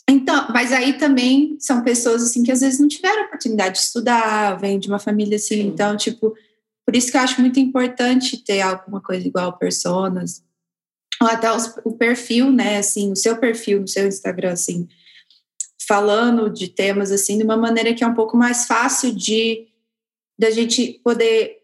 Então, 0.09 0.47
mas 0.51 0.71
aí 0.71 0.93
também 0.93 1.55
são 1.59 1.81
pessoas 1.81 2.21
assim 2.23 2.43
que 2.43 2.51
às 2.51 2.59
vezes 2.61 2.79
não 2.79 2.87
tiveram 2.87 3.25
oportunidade 3.25 3.75
de 3.75 3.85
estudar, 3.85 4.59
vêm 4.59 4.77
de 4.77 4.87
uma 4.87 4.99
família 4.99 5.37
assim, 5.37 5.55
Sim. 5.55 5.67
então, 5.67 5.95
tipo, 5.95 6.35
por 6.85 6.95
isso 6.95 7.09
que 7.09 7.17
eu 7.17 7.21
acho 7.21 7.39
muito 7.39 7.59
importante 7.59 8.37
ter 8.37 8.61
alguma 8.61 9.01
coisa 9.01 9.25
igual 9.25 9.57
personas, 9.57 10.43
ou 11.21 11.27
até 11.27 11.51
os, 11.55 11.73
o 11.85 11.93
perfil, 11.93 12.51
né, 12.51 12.77
assim, 12.77 13.11
o 13.11 13.15
seu 13.15 13.37
perfil 13.37 13.79
no 13.79 13.87
seu 13.87 14.05
Instagram, 14.05 14.51
assim, 14.51 14.87
falando 15.87 16.49
de 16.49 16.67
temas 16.67 17.11
assim 17.11 17.37
de 17.37 17.43
uma 17.43 17.57
maneira 17.57 17.93
que 17.93 18.03
é 18.03 18.07
um 18.07 18.13
pouco 18.13 18.37
mais 18.37 18.65
fácil 18.65 19.13
de 19.13 19.67
da 20.37 20.49
gente 20.49 20.99
poder 21.03 21.57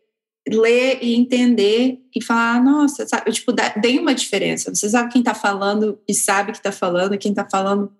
ler 0.47 0.99
e 1.01 1.15
entender 1.15 1.99
e 2.15 2.23
falar, 2.23 2.63
nossa, 2.63 3.07
sabe, 3.07 3.31
tipo, 3.31 3.53
tem 3.81 3.99
uma 3.99 4.15
diferença. 4.15 4.73
Você 4.73 4.89
sabe 4.89 5.11
quem 5.11 5.21
está 5.21 5.33
falando 5.33 5.99
e 6.07 6.13
sabe 6.13 6.51
que 6.51 6.57
está 6.57 6.71
falando, 6.71 7.17
quem 7.17 7.31
está 7.31 7.47
falando 7.49 7.91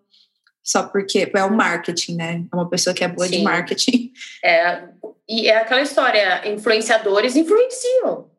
só 0.63 0.83
porque 0.83 1.29
é 1.33 1.43
o 1.43 1.55
marketing, 1.55 2.15
né? 2.15 2.45
É 2.51 2.55
uma 2.55 2.69
pessoa 2.69 2.93
que 2.93 3.03
é 3.03 3.07
boa 3.07 3.27
Sim. 3.27 3.37
de 3.37 3.43
marketing. 3.43 4.11
É, 4.43 4.83
e 5.27 5.47
é 5.47 5.57
aquela 5.57 5.81
história, 5.81 6.47
influenciadores 6.47 7.35
influenciam. 7.35 8.29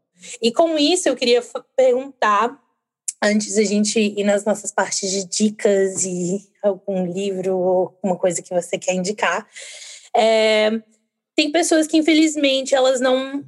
E 0.41 0.53
com 0.53 0.79
isso 0.79 1.09
eu 1.09 1.17
queria 1.17 1.43
perguntar, 1.77 2.57
antes 3.23 3.57
a 3.59 3.65
gente 3.65 3.99
ir 3.99 4.25
nas 4.25 4.45
nossas 4.45 4.71
partes 4.71 5.11
de 5.11 5.25
dicas 5.25 6.05
e 6.05 6.41
algum 6.63 7.07
livro 7.07 7.57
ou 7.57 7.79
alguma 7.79 8.17
coisa 8.17 8.43
que 8.43 8.55
você 8.55 8.79
quer 8.79 8.95
indicar, 8.95 9.47
é, 10.15 10.81
tem 11.41 11.51
pessoas 11.51 11.87
que 11.87 11.97
infelizmente 11.97 12.75
elas 12.75 13.01
não 13.01 13.43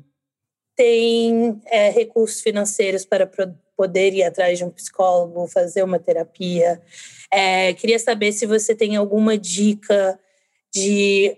têm 0.74 1.60
é, 1.66 1.90
recursos 1.90 2.40
financeiros 2.40 3.04
para 3.04 3.30
poder 3.76 4.14
ir 4.14 4.22
atrás 4.22 4.56
de 4.56 4.64
um 4.64 4.70
psicólogo, 4.70 5.46
fazer 5.46 5.82
uma 5.82 5.98
terapia. 5.98 6.80
É, 7.30 7.74
queria 7.74 7.98
saber 7.98 8.32
se 8.32 8.46
você 8.46 8.74
tem 8.74 8.96
alguma 8.96 9.36
dica 9.36 10.18
de 10.74 11.36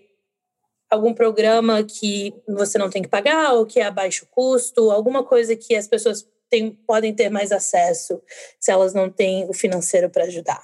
algum 0.89 1.13
programa 1.13 1.83
que 1.83 2.33
você 2.47 2.79
não 2.79 2.89
tem 2.89 3.03
que 3.03 3.09
pagar 3.09 3.55
ou 3.55 3.67
que 3.67 3.81
é 3.81 3.87
a 3.87 3.91
baixo 3.91 4.25
custo, 4.31 4.93
alguma 4.93 5.25
coisa 5.25 5.57
que 5.57 5.75
as 5.75 5.89
pessoas 5.89 6.25
podem 6.87 7.13
ter 7.13 7.31
mais 7.31 7.51
acesso 7.51 8.23
se 8.61 8.71
elas 8.71 8.95
não 8.95 9.11
têm 9.11 9.45
o 9.51 9.53
financeiro 9.53 10.09
para 10.09 10.23
ajudar. 10.23 10.63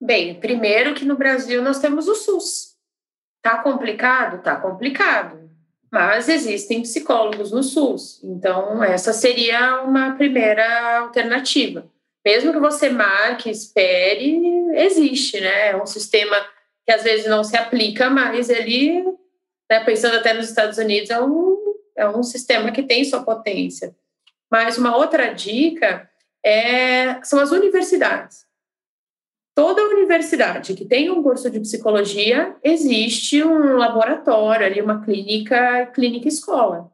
Bem, 0.00 0.40
primeiro 0.40 0.92
que 0.92 1.04
no 1.04 1.16
Brasil 1.16 1.62
nós 1.62 1.78
temos 1.78 2.08
o 2.08 2.16
SUS. 2.16 2.73
Tá 3.44 3.58
complicado? 3.58 4.42
Tá 4.42 4.56
complicado. 4.56 5.50
Mas 5.92 6.30
existem 6.30 6.80
psicólogos 6.80 7.52
no 7.52 7.62
SUS. 7.62 8.18
Então, 8.24 8.82
essa 8.82 9.12
seria 9.12 9.82
uma 9.82 10.16
primeira 10.16 11.00
alternativa. 11.00 11.86
Mesmo 12.24 12.54
que 12.54 12.58
você 12.58 12.88
marque, 12.88 13.50
espere, 13.50 14.40
existe, 14.74 15.42
né? 15.42 15.72
É 15.72 15.76
um 15.76 15.84
sistema 15.84 16.34
que 16.86 16.92
às 16.92 17.02
vezes 17.02 17.26
não 17.26 17.44
se 17.44 17.54
aplica, 17.54 18.08
mas 18.08 18.48
ele, 18.48 19.04
né, 19.70 19.84
pensando 19.84 20.16
até 20.16 20.32
nos 20.32 20.48
Estados 20.48 20.78
Unidos, 20.78 21.10
é 21.10 21.20
um, 21.20 21.58
é 21.98 22.08
um 22.08 22.22
sistema 22.22 22.72
que 22.72 22.82
tem 22.82 23.04
sua 23.04 23.22
potência. 23.22 23.94
Mas 24.50 24.78
uma 24.78 24.96
outra 24.96 25.34
dica 25.34 26.08
é, 26.42 27.22
são 27.22 27.38
as 27.38 27.50
universidades. 27.50 28.46
Toda 29.54 29.84
universidade 29.84 30.74
que 30.74 30.84
tem 30.84 31.10
um 31.10 31.22
curso 31.22 31.48
de 31.48 31.60
psicologia, 31.60 32.56
existe 32.62 33.42
um 33.44 33.76
laboratório 33.76 34.66
ali, 34.66 34.80
uma 34.80 35.04
clínica, 35.04 35.86
clínica 35.94 36.26
escola, 36.26 36.90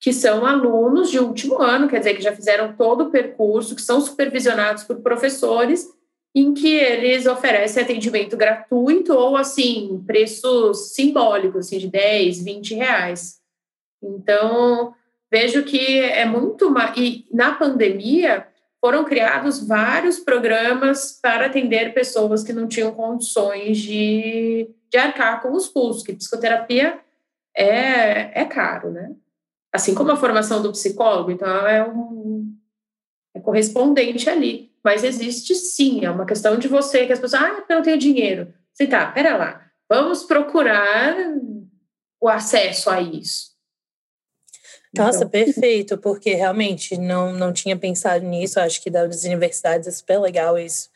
que 0.00 0.12
são 0.12 0.46
alunos 0.46 1.10
de 1.10 1.18
último 1.18 1.60
ano, 1.60 1.88
quer 1.88 1.98
dizer, 1.98 2.14
que 2.14 2.22
já 2.22 2.32
fizeram 2.32 2.76
todo 2.76 3.04
o 3.04 3.10
percurso, 3.10 3.74
que 3.74 3.82
são 3.82 4.00
supervisionados 4.00 4.84
por 4.84 5.00
professores 5.00 5.88
em 6.32 6.52
que 6.52 6.74
eles 6.76 7.26
oferecem 7.26 7.82
atendimento 7.82 8.36
gratuito 8.36 9.12
ou, 9.14 9.36
assim, 9.36 10.02
preços 10.06 10.92
simbólicos, 10.92 11.66
assim, 11.66 11.78
de 11.78 11.88
10, 11.88 12.44
20 12.44 12.74
reais. 12.74 13.40
Então, 14.02 14.94
vejo 15.30 15.62
que 15.64 16.00
é 16.00 16.24
muito... 16.24 16.72
E 16.96 17.24
na 17.32 17.52
pandemia, 17.52 18.46
foram 18.84 19.02
criados 19.02 19.66
vários 19.66 20.18
programas 20.18 21.18
para 21.18 21.46
atender 21.46 21.94
pessoas 21.94 22.44
que 22.44 22.52
não 22.52 22.68
tinham 22.68 22.92
condições 22.92 23.78
de, 23.78 24.68
de 24.90 24.98
arcar 24.98 25.40
com 25.40 25.52
os 25.52 25.66
custos, 25.66 26.04
que 26.04 26.12
psicoterapia 26.12 27.00
é, 27.56 28.42
é 28.42 28.44
caro, 28.44 28.90
né? 28.90 29.14
Assim 29.72 29.94
como 29.94 30.10
a 30.10 30.16
formação 30.16 30.60
do 30.60 30.70
psicólogo, 30.70 31.30
então 31.30 31.66
é 31.66 31.82
um 31.82 32.54
é 33.34 33.40
correspondente 33.40 34.28
ali. 34.28 34.70
Mas 34.84 35.02
existe 35.02 35.54
sim, 35.54 36.04
é 36.04 36.10
uma 36.10 36.26
questão 36.26 36.58
de 36.58 36.68
você, 36.68 37.06
que 37.06 37.12
as 37.14 37.18
pessoas, 37.18 37.42
ah, 37.42 37.64
eu 37.66 37.76
não 37.76 37.82
tenho 37.82 37.96
dinheiro. 37.96 38.52
Você 38.74 38.86
tá, 38.86 39.10
pera 39.10 39.34
lá, 39.34 39.62
vamos 39.88 40.24
procurar 40.24 41.16
o 42.20 42.28
acesso 42.28 42.90
a 42.90 43.00
isso. 43.00 43.53
Nossa, 44.96 45.18
então... 45.18 45.28
perfeito, 45.28 45.98
porque 45.98 46.34
realmente 46.34 46.96
não, 46.98 47.32
não 47.32 47.52
tinha 47.52 47.76
pensado 47.76 48.24
nisso. 48.24 48.60
Acho 48.60 48.82
que 48.82 48.90
das 48.90 49.24
universidades 49.24 49.88
é 49.88 49.90
super 49.90 50.18
legal 50.18 50.58
isso 50.58 50.90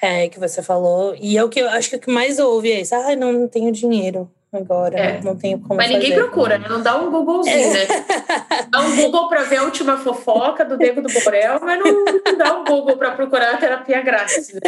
é, 0.00 0.28
que 0.28 0.40
você 0.40 0.62
falou. 0.62 1.14
E 1.20 1.38
é 1.38 1.44
o 1.44 1.48
que 1.48 1.60
eu 1.60 1.68
acho 1.68 1.90
que 1.90 1.96
o 1.96 2.00
que 2.00 2.10
mais 2.10 2.38
ouve 2.38 2.72
é 2.72 2.80
isso. 2.80 2.94
Ah, 2.94 3.14
não, 3.14 3.32
não 3.32 3.48
tenho 3.48 3.70
dinheiro 3.70 4.28
agora, 4.52 4.98
é. 4.98 5.20
não 5.22 5.34
tenho 5.34 5.58
como 5.60 5.76
Mas 5.76 5.88
ninguém 5.88 6.14
procura, 6.14 6.58
né? 6.58 6.68
Não 6.68 6.82
dá 6.82 7.00
um 7.00 7.10
Googlezinho, 7.10 7.56
é. 7.56 7.72
né? 7.72 8.04
Dá 8.68 8.80
um 8.82 8.96
Google 8.96 9.28
para 9.28 9.44
ver 9.44 9.56
a 9.56 9.62
última 9.64 9.96
fofoca 9.96 10.64
do 10.64 10.76
Diego 10.76 11.00
do 11.00 11.08
Borel, 11.08 11.58
mas 11.62 11.78
não, 11.78 12.04
não 12.04 12.36
dá 12.36 12.58
um 12.58 12.64
Google 12.64 12.96
para 12.98 13.12
procurar 13.12 13.54
a 13.54 13.56
terapia 13.56 14.02
grátis. 14.02 14.52
Né? 14.52 14.60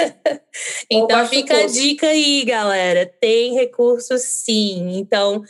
Então 0.90 1.26
fica 1.26 1.56
a 1.56 1.66
dica 1.66 2.06
aí, 2.06 2.44
galera. 2.44 3.10
Tem 3.20 3.54
recursos 3.54 4.22
sim. 4.22 4.96
Então 4.96 5.42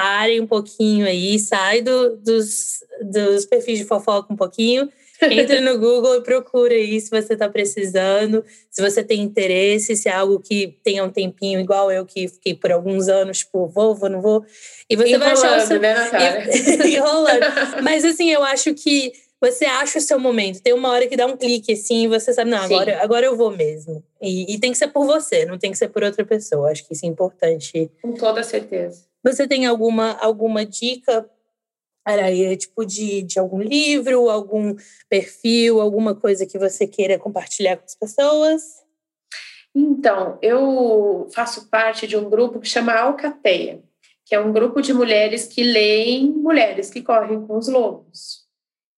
parem 0.00 0.40
um 0.40 0.46
pouquinho 0.46 1.06
aí, 1.06 1.38
sai 1.38 1.82
do, 1.82 2.16
dos, 2.16 2.82
dos 3.02 3.44
perfis 3.44 3.78
de 3.78 3.84
fofoca 3.84 4.32
um 4.32 4.36
pouquinho 4.36 4.88
entre 5.20 5.60
no 5.60 5.76
Google 5.78 6.16
e 6.16 6.22
procura 6.22 6.72
aí 6.72 6.98
se 6.98 7.10
você 7.10 7.34
está 7.34 7.50
precisando, 7.50 8.42
se 8.70 8.80
você 8.80 9.04
tem 9.04 9.20
interesse, 9.20 9.94
se 9.94 10.08
é 10.08 10.12
algo 10.12 10.40
que 10.40 10.78
tenha 10.82 11.04
um 11.04 11.10
tempinho, 11.10 11.60
igual 11.60 11.92
eu 11.92 12.06
que 12.06 12.28
fiquei 12.28 12.54
por 12.54 12.72
alguns 12.72 13.08
anos, 13.08 13.40
tipo, 13.40 13.66
vou, 13.66 13.94
vou, 13.94 14.08
não 14.08 14.22
vou. 14.22 14.42
E 14.88 14.96
você 14.96 15.10
Enrolando, 15.10 15.20
vai 15.20 15.32
achar 15.32 15.58
o 15.58 15.66
seu... 15.66 15.78
né? 15.78 16.46
Enrolando. 16.88 17.82
Mas 17.82 18.02
assim, 18.02 18.30
eu 18.30 18.42
acho 18.42 18.72
que 18.72 19.12
você 19.38 19.66
acha 19.66 19.98
o 19.98 20.02
seu 20.02 20.18
momento. 20.18 20.62
Tem 20.62 20.72
uma 20.72 20.88
hora 20.88 21.06
que 21.06 21.16
dá 21.16 21.26
um 21.26 21.36
clique 21.36 21.72
assim 21.72 22.04
e 22.04 22.08
você 22.08 22.32
sabe, 22.32 22.50
não, 22.50 22.58
agora, 22.58 23.02
agora 23.02 23.26
eu 23.26 23.36
vou 23.36 23.54
mesmo. 23.54 24.02
E, 24.20 24.54
e, 24.54 24.58
tem 24.58 24.72
que 24.72 24.78
ser 24.78 24.88
por 24.88 25.04
você, 25.04 25.44
não 25.44 25.58
tem 25.58 25.70
que 25.70 25.78
ser 25.78 25.88
por 25.88 26.02
outra 26.02 26.24
pessoa. 26.24 26.70
Acho 26.70 26.86
que 26.86 26.94
isso 26.94 27.04
é 27.04 27.08
importante. 27.08 27.90
Com 28.00 28.14
toda 28.14 28.42
certeza. 28.42 29.09
Você 29.22 29.46
tem 29.46 29.66
alguma, 29.66 30.12
alguma 30.12 30.64
dica 30.64 31.28
era 32.06 32.30
é 32.30 32.56
tipo 32.56 32.84
de, 32.84 33.22
de 33.22 33.38
algum 33.38 33.60
livro, 33.60 34.30
algum 34.30 34.74
perfil, 35.08 35.80
alguma 35.80 36.14
coisa 36.14 36.46
que 36.46 36.58
você 36.58 36.86
queira 36.86 37.18
compartilhar 37.18 37.76
com 37.76 37.84
as 37.84 37.94
pessoas? 37.94 38.62
Então, 39.74 40.38
eu 40.42 41.28
faço 41.32 41.68
parte 41.68 42.06
de 42.06 42.16
um 42.16 42.28
grupo 42.28 42.58
que 42.58 42.68
chama 42.68 42.92
Alcateia, 42.94 43.82
que 44.24 44.34
é 44.34 44.40
um 44.40 44.52
grupo 44.52 44.80
de 44.80 44.92
mulheres 44.92 45.46
que 45.46 45.62
leem 45.62 46.32
mulheres 46.32 46.90
que 46.90 47.02
correm 47.02 47.46
com 47.46 47.56
os 47.56 47.68
lobos. 47.68 48.46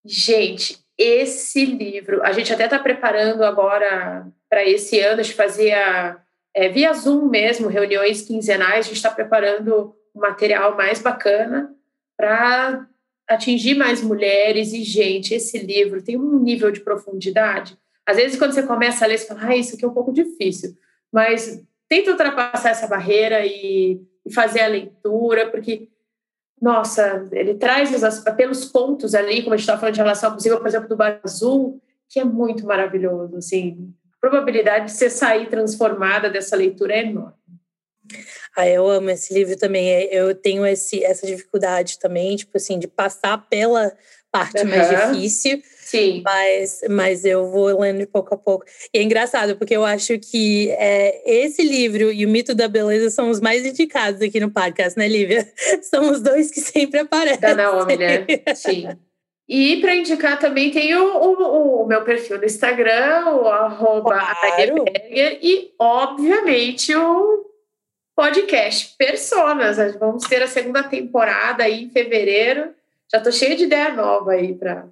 Gente, 0.05 0.79
esse 0.97 1.65
livro, 1.65 2.23
a 2.23 2.33
gente 2.33 2.53
até 2.53 2.65
está 2.65 2.79
preparando 2.79 3.45
agora 3.45 4.27
para 4.49 4.65
esse 4.65 4.99
ano, 5.01 5.21
a 5.21 5.23
gente 5.23 5.35
fazia 5.35 6.19
é, 6.55 6.69
via 6.69 6.93
Zoom 6.93 7.29
mesmo, 7.29 7.69
reuniões 7.69 8.23
quinzenais, 8.23 8.87
a 8.87 8.89
gente 8.89 8.97
está 8.97 9.11
preparando 9.11 9.95
material 10.15 10.77
mais 10.77 11.01
bacana 11.01 11.75
para 12.17 12.87
atingir 13.29 13.75
mais 13.75 14.03
mulheres 14.03 14.73
e 14.73 14.83
gente. 14.83 15.35
Esse 15.35 15.59
livro 15.59 16.03
tem 16.03 16.17
um 16.17 16.39
nível 16.39 16.71
de 16.71 16.81
profundidade. 16.81 17.77
Às 18.07 18.17
vezes, 18.17 18.39
quando 18.39 18.53
você 18.53 18.63
começa 18.63 19.05
a 19.05 19.09
ler, 19.09 19.19
você 19.19 19.27
fala, 19.27 19.47
ah, 19.47 19.57
isso 19.57 19.75
aqui 19.75 19.85
é 19.85 19.89
um 19.89 19.95
pouco 19.95 20.13
difícil. 20.13 20.77
Mas 21.13 21.63
tenta 21.89 22.11
ultrapassar 22.11 22.71
essa 22.71 22.87
barreira 22.87 23.45
e, 23.47 24.01
e 24.25 24.33
fazer 24.33 24.61
a 24.61 24.67
leitura, 24.67 25.51
porque, 25.51 25.89
nossa, 26.61 27.29
ele 27.33 27.55
traz 27.55 27.91
os, 27.95 28.21
pelos 28.35 28.65
contos 28.65 29.15
ali, 29.15 29.43
como 29.43 29.55
a 29.55 29.57
gente 29.57 29.65
estava 29.65 29.81
falando 29.81 29.95
de 29.95 30.01
relação 30.01 30.33
possível, 30.33 30.59
por 30.59 30.67
exemplo, 30.67 30.89
do 30.89 30.97
Bar 30.97 31.21
Azul, 31.23 31.81
que 32.09 32.19
é 32.19 32.25
muito 32.25 32.67
maravilhoso. 32.67 33.37
Assim, 33.37 33.95
a 34.15 34.21
probabilidade 34.21 34.87
de 34.87 34.93
você 34.93 35.09
sair 35.09 35.49
transformada 35.49 36.29
dessa 36.29 36.57
leitura 36.57 36.95
é 36.95 37.05
enorme. 37.05 37.35
Ah, 38.57 38.69
eu 38.69 38.89
amo 38.89 39.11
esse 39.11 39.33
livro 39.33 39.57
também. 39.57 39.89
É, 39.89 40.15
eu 40.15 40.35
tenho 40.35 40.67
esse, 40.67 41.03
essa 41.05 41.27
dificuldade 41.27 41.99
também, 41.99 42.37
tipo 42.37 42.57
assim, 42.57 42.79
de 42.79 42.87
passar 42.87 43.49
pela 43.49 43.93
parte 44.31 44.63
uhum. 44.63 44.69
mais 44.69 44.89
difícil. 44.89 45.63
Sim. 45.79 46.23
Mas, 46.25 46.81
mas 46.89 47.25
eu 47.25 47.51
vou 47.51 47.79
lendo 47.79 47.99
de 47.99 48.07
pouco 48.07 48.35
a 48.35 48.37
pouco. 48.39 48.65
E 48.93 48.99
é 48.99 49.03
engraçado, 49.03 49.57
porque 49.57 49.77
eu 49.77 49.85
acho 49.85 50.19
que 50.19 50.71
é, 50.71 51.23
esse 51.45 51.63
livro 51.63 52.11
e 52.11 52.25
o 52.25 52.29
Mito 52.29 52.55
da 52.55 52.67
Beleza 52.67 53.11
são 53.11 53.29
os 53.29 53.41
mais 53.41 53.67
indicados 53.67 54.23
aqui 54.23 54.41
no 54.41 54.51
podcast, 54.51 54.99
né, 54.99 55.07
Lívia? 55.07 55.47
São 55.83 56.11
os 56.11 56.23
dois 56.23 56.51
que 56.51 56.61
sempre 56.61 57.01
aparecem. 57.01 57.41
Da 57.41 57.55
Naomi, 57.55 57.97
né? 57.99 58.27
Sim. 58.55 58.89
E 59.47 59.83
para 59.83 59.95
indicar 59.95 60.39
também 60.39 60.71
tem 60.71 60.95
o, 60.95 61.05
o, 61.05 61.83
o, 61.83 61.87
meu 61.87 62.03
perfil 62.05 62.39
no 62.39 62.45
Instagram, 62.47 63.27
o 63.35 63.47
arroba 63.49 64.19
claro. 64.19 64.85
e, 65.11 65.75
obviamente, 65.79 66.95
o 66.95 67.52
podcast 68.15 68.95
Personas. 68.97 69.77
Vamos 69.99 70.25
ter 70.25 70.43
a 70.43 70.47
segunda 70.47 70.83
temporada 70.83 71.65
aí 71.65 71.85
em 71.85 71.91
fevereiro. 71.91 72.75
Já 73.11 73.19
estou 73.19 73.33
cheia 73.33 73.57
de 73.57 73.65
ideia 73.65 73.93
nova 73.93 74.33
aí 74.33 74.55
para 74.55 74.87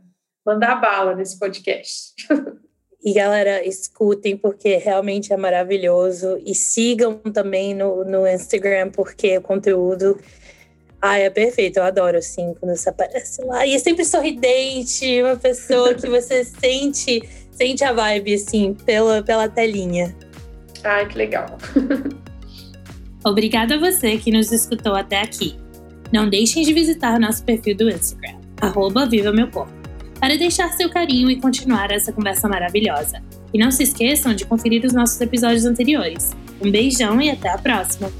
mandar 0.45 0.77
bala 0.77 1.15
nesse 1.15 1.39
podcast. 1.39 2.15
E 3.03 3.15
galera, 3.15 3.67
escutem 3.67 4.37
porque 4.37 4.77
realmente 4.77 5.33
é 5.33 5.37
maravilhoso. 5.39 6.39
E 6.45 6.55
sigam 6.55 7.15
também 7.17 7.75
no, 7.75 8.05
no 8.05 8.27
Instagram, 8.27 8.91
porque 8.91 9.39
o 9.39 9.41
conteúdo 9.41 10.21
ah, 11.01 11.19
é 11.19 11.31
perfeito, 11.31 11.79
eu 11.79 11.83
adoro 11.83 12.19
assim, 12.19 12.55
quando 12.61 12.77
você 12.77 12.91
aparece 12.91 13.43
lá. 13.43 13.67
E 13.67 13.75
é 13.75 13.79
sempre 13.79 14.05
sorridente, 14.05 15.23
uma 15.23 15.37
pessoa 15.37 15.95
que 15.95 16.07
você 16.07 16.45
sente, 16.61 17.23
sente 17.51 17.83
a 17.83 17.93
vibe, 17.93 18.35
assim, 18.35 18.75
pela, 18.75 19.23
pela 19.23 19.49
telinha. 19.49 20.15
Ai, 20.85 21.09
que 21.09 21.17
legal. 21.17 21.47
Obrigada 23.25 23.75
a 23.75 23.79
você 23.79 24.17
que 24.17 24.33
nos 24.33 24.51
escutou 24.51 24.95
até 24.95 25.21
aqui. 25.21 25.57
Não 26.13 26.29
deixem 26.29 26.63
de 26.65 26.73
visitar 26.73 27.21
nosso 27.21 27.45
perfil 27.45 27.77
do 27.77 27.89
Instagram, 27.89 28.39
arroba 28.61 29.07
Viva 29.07 29.33
Meu 29.33 29.49
Corpo, 29.49 29.73
para 30.19 30.37
deixar 30.37 30.73
seu 30.73 30.91
carinho 30.91 31.31
e 31.31 31.41
continuar 31.41 31.91
essa 31.91 32.13
conversa 32.13 32.49
maravilhosa. 32.49 33.23
E 33.53 33.59
não 33.59 33.71
se 33.71 33.83
esqueçam 33.83 34.35
de 34.35 34.45
conferir 34.45 34.85
os 34.85 34.93
nossos 34.93 35.21
episódios 35.21 35.65
anteriores. 35.65 36.35
Um 36.61 36.71
beijão 36.71 37.21
e 37.21 37.31
até 37.31 37.49
a 37.49 37.59
próxima! 37.59 38.11